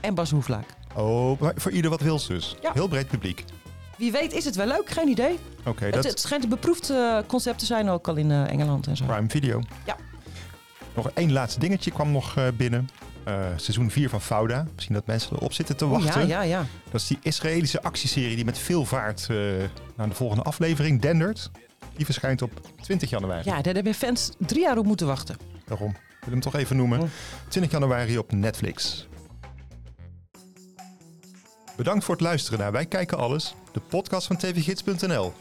en 0.00 0.14
Bas 0.14 0.30
Hoeflaak. 0.30 0.66
Oh, 0.96 1.40
maar 1.40 1.52
voor 1.56 1.70
ieder 1.70 1.90
wat 1.90 2.00
wils 2.00 2.26
dus. 2.26 2.56
Ja. 2.62 2.70
Heel 2.72 2.88
breed 2.88 3.08
publiek. 3.08 3.44
Wie 3.96 4.12
weet 4.12 4.32
is 4.32 4.44
het 4.44 4.56
wel 4.56 4.66
leuk, 4.66 4.90
geen 4.90 5.08
idee. 5.08 5.38
Oké, 5.64 5.84
Het, 5.84 5.94
dat 5.94 6.04
het 6.04 6.20
schijnt 6.20 6.42
een 6.44 6.48
beproefd 6.50 6.90
eh, 6.90 7.18
concept 7.26 7.58
te 7.58 7.66
zijn, 7.66 7.88
ook 7.88 8.08
al 8.08 8.16
in 8.16 8.30
eh, 8.30 8.50
Engeland 8.50 8.86
en 8.86 8.96
zo. 8.96 9.04
Prime 9.04 9.28
Video. 9.28 9.60
Ja. 9.86 9.96
Nog 10.94 11.10
één 11.10 11.32
laatste 11.32 11.60
dingetje 11.60 11.90
kwam 11.90 12.10
nog 12.12 12.36
eh, 12.36 12.44
binnen. 12.56 12.88
Seizoen 13.56 13.90
4 13.90 14.08
van 14.08 14.20
Fauda. 14.20 14.66
Misschien 14.74 14.94
dat 14.94 15.06
mensen 15.06 15.36
erop 15.36 15.52
zitten 15.52 15.76
te 15.76 15.84
Oh, 15.84 15.90
wachten. 15.90 16.20
ja, 16.20 16.42
ja, 16.42 16.42
ja. 16.42 16.64
Dat 16.90 17.00
is 17.00 17.06
die 17.06 17.18
Israëlische 17.22 17.82
actieserie 17.82 18.36
die 18.36 18.44
met 18.44 18.58
veel 18.58 18.84
vaart 18.84 19.28
naar 19.96 20.08
de 20.08 20.14
volgende 20.14 20.42
aflevering 20.42 21.00
dendert. 21.00 21.50
Die 21.96 22.04
verschijnt 22.04 22.42
op 22.42 22.50
20 22.80 23.10
januari. 23.10 23.42
Ja, 23.44 23.60
daar 23.62 23.74
hebben 23.74 23.94
fans 23.94 24.30
drie 24.38 24.60
jaar 24.62 24.78
op 24.78 24.86
moeten 24.86 25.06
wachten. 25.06 25.36
Daarom. 25.64 25.90
Ik 25.90 25.96
wil 26.20 26.30
hem 26.30 26.40
toch 26.40 26.54
even 26.54 26.76
noemen. 26.76 27.10
20 27.48 27.72
januari 27.72 28.18
op 28.18 28.32
Netflix. 28.32 29.06
Bedankt 31.76 32.04
voor 32.04 32.14
het 32.14 32.24
luisteren 32.24 32.58
naar 32.58 32.72
Wij 32.72 32.86
Kijken 32.86 33.18
Alles, 33.18 33.54
de 33.72 33.80
podcast 33.80 34.26
van 34.26 34.36
tvgids.nl. 34.36 35.32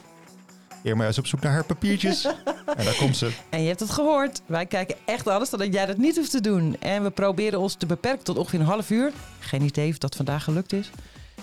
Irma 0.84 1.08
is 1.08 1.18
op 1.18 1.28
zoek 1.28 1.42
naar 1.42 1.52
haar 1.52 1.66
papiertjes. 1.66 2.26
en 2.78 2.86
daar 2.86 2.96
komt 2.96 3.18
ze. 3.18 3.32
En 3.50 3.62
je 3.62 3.68
hebt 3.68 3.80
het 3.80 3.90
gehoord. 3.90 4.42
Wij 4.46 4.66
kijken 4.66 4.96
echt 5.06 5.28
alles, 5.28 5.50
zodat 5.50 5.74
jij 5.74 5.86
dat 5.86 5.98
niet 5.98 6.16
hoeft 6.16 6.32
te 6.32 6.42
doen. 6.42 6.76
En 6.80 7.04
we 7.04 7.10
proberen 7.10 7.60
ons 7.60 7.76
te 7.76 7.86
beperken 7.86 8.24
tot 8.24 8.38
ongeveer 8.38 8.60
een 8.60 8.66
half 8.66 8.90
uur. 8.90 9.12
Geen 9.40 9.62
idee 9.62 9.90
of 9.90 9.98
dat 9.98 10.16
vandaag 10.16 10.44
gelukt 10.44 10.74
is. 10.74 10.90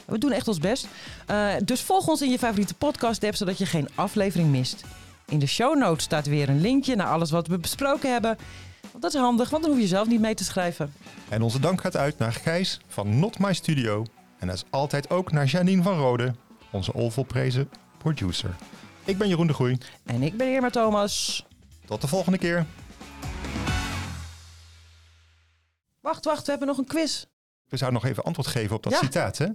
We 0.04 0.18
doen 0.18 0.32
echt 0.32 0.48
ons 0.48 0.58
best. 0.58 0.86
Eh, 1.26 1.48
dus 1.64 1.80
volg 1.80 2.08
ons 2.08 2.22
in 2.22 2.30
je 2.30 2.38
favoriete 2.38 2.74
podcast-app, 2.74 3.34
zodat 3.34 3.58
je 3.58 3.66
geen 3.66 3.88
aflevering 3.94 4.50
mist. 4.50 4.84
In 5.28 5.38
de 5.38 5.46
show 5.46 5.78
notes 5.78 6.04
staat 6.04 6.26
weer 6.26 6.48
een 6.48 6.60
linkje 6.60 6.96
naar 6.96 7.08
alles 7.08 7.30
wat 7.30 7.46
we 7.46 7.58
besproken 7.58 8.12
hebben. 8.12 8.38
Dat 8.98 9.14
is 9.14 9.20
handig, 9.20 9.50
want 9.50 9.62
dan 9.62 9.72
hoef 9.72 9.80
je 9.80 9.86
zelf 9.86 10.08
niet 10.08 10.20
mee 10.20 10.34
te 10.34 10.44
schrijven. 10.44 10.92
En 11.28 11.42
onze 11.42 11.60
dank 11.60 11.80
gaat 11.80 11.96
uit 11.96 12.18
naar 12.18 12.32
Gijs 12.32 12.80
van 12.88 13.18
Not 13.18 13.38
My 13.38 13.52
Studio. 13.52 14.06
En 14.42 14.50
als 14.50 14.64
altijd 14.70 15.10
ook 15.10 15.32
naar 15.32 15.46
Janine 15.46 15.82
van 15.82 15.98
Rode, 15.98 16.34
onze 16.70 16.92
onvolprezen 16.92 17.70
producer. 17.98 18.54
Ik 19.04 19.18
ben 19.18 19.28
Jeroen 19.28 19.46
de 19.46 19.52
Groei. 19.52 19.78
En 20.04 20.22
ik 20.22 20.36
ben 20.36 20.52
Irma 20.52 20.70
Thomas. 20.70 21.46
Tot 21.86 22.00
de 22.00 22.08
volgende 22.08 22.38
keer. 22.38 22.66
Wacht, 26.00 26.24
wacht, 26.24 26.44
we 26.44 26.50
hebben 26.50 26.68
nog 26.68 26.78
een 26.78 26.86
quiz. 26.86 27.24
We 27.68 27.76
zouden 27.76 28.00
nog 28.02 28.10
even 28.10 28.22
antwoord 28.24 28.48
geven 28.48 28.76
op 28.76 28.82
dat 28.82 28.92
Ja. 28.92 28.98
citaat. 28.98 29.38
hè? 29.38 29.46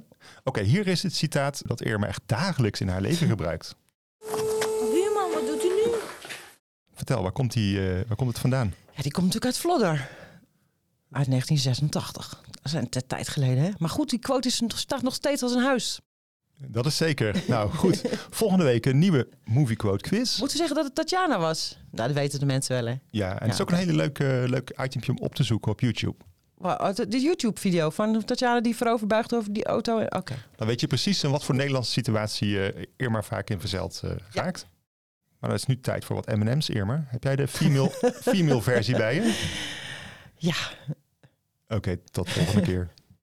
Oké, 0.43 0.61
hier 0.61 0.87
is 0.87 1.03
het 1.03 1.15
citaat 1.15 1.61
dat 1.65 1.81
Irma 1.81 2.07
echt 2.07 2.21
dagelijks 2.25 2.81
in 2.81 2.87
haar 2.87 3.01
leven 3.01 3.27
gebruikt. 3.35 3.75
Buurman, 4.91 5.31
wat 5.33 5.45
doet 5.47 5.63
u 5.63 5.67
nu? 5.67 5.91
Vertel, 6.93 7.21
waar 7.21 7.31
komt, 7.31 7.53
die, 7.53 7.89
eh, 7.89 8.07
waar 8.07 8.15
komt 8.17 8.29
het 8.29 8.39
vandaan? 8.39 8.73
Ja, 8.95 9.01
die 9.01 9.11
komt 9.11 9.25
natuurlijk 9.25 9.45
uit 9.45 9.57
Vlodder. 9.57 10.09
Uit 11.11 11.29
1986. 11.29 12.41
Dat 12.51 12.59
is 12.63 12.73
een 12.73 13.07
tijd 13.07 13.27
geleden, 13.27 13.63
hè? 13.63 13.69
Maar 13.77 13.89
goed, 13.89 14.09
die 14.09 14.19
quote 14.19 14.47
is, 14.47 14.61
staat 14.67 15.01
nog 15.01 15.13
steeds 15.13 15.41
als 15.43 15.53
een 15.53 15.63
huis. 15.63 15.99
Dat 16.57 16.85
is 16.85 16.97
zeker. 16.97 17.43
nou 17.47 17.69
goed, 17.69 18.01
volgende 18.29 18.63
week 18.63 18.85
een 18.85 18.99
nieuwe 18.99 19.27
movie 19.43 19.75
quote 19.75 20.09
quiz. 20.09 20.39
Moeten 20.39 20.57
we 20.57 20.65
zeggen 20.65 20.75
dat 20.75 20.85
het 20.85 20.95
Tatjana 20.95 21.39
was? 21.39 21.77
Nou, 21.91 22.07
dat 22.07 22.17
weten 22.17 22.39
de 22.39 22.45
mensen 22.45 22.75
wel, 22.75 22.85
hè? 22.93 22.99
Ja, 23.09 23.39
en 23.39 23.45
het 23.45 23.53
is 23.53 23.61
ook 23.61 23.71
een 23.71 23.77
hele 23.77 23.93
leuke, 23.93 24.43
leuk 24.47 24.69
itempje 24.83 25.11
om 25.11 25.17
op 25.17 25.35
te 25.35 25.43
zoeken 25.43 25.71
op 25.71 25.79
YouTube. 25.79 26.15
Wow, 26.55 26.95
de 26.95 27.07
de 27.07 27.19
YouTube-video 27.19 27.89
van 27.89 28.23
Tatjana 28.23 28.61
die 28.61 28.75
voorover 28.75 29.07
buigt 29.07 29.33
over 29.33 29.53
die 29.53 29.65
auto. 29.65 30.01
Oké. 30.01 30.35
Dan 30.55 30.67
weet 30.67 30.79
je 30.81 30.87
precies 30.87 31.23
in 31.23 31.31
wat 31.31 31.43
voor 31.43 31.55
Nederlandse 31.55 31.91
situatie 31.91 32.57
Irma 32.95 33.21
vaak 33.21 33.49
in 33.49 33.59
verzeld 33.59 34.01
eh, 34.03 34.11
raakt. 34.29 34.67
Maar 35.39 35.49
dan 35.49 35.59
is 35.59 35.65
nu 35.65 35.79
tijd 35.79 36.05
voor 36.05 36.15
wat 36.15 36.35
M&M's, 36.35 36.69
Irma. 36.69 37.05
Heb 37.07 37.23
jij 37.23 37.35
de 37.35 37.47
female, 37.47 37.89
female 38.31 38.61
versie 38.61 38.95
bij 38.95 39.15
je? 39.15 39.86
Ja. 40.37 40.55
Oké, 41.67 41.97
tot 41.97 42.29
volgende 42.29 42.61
keer. 42.61 42.93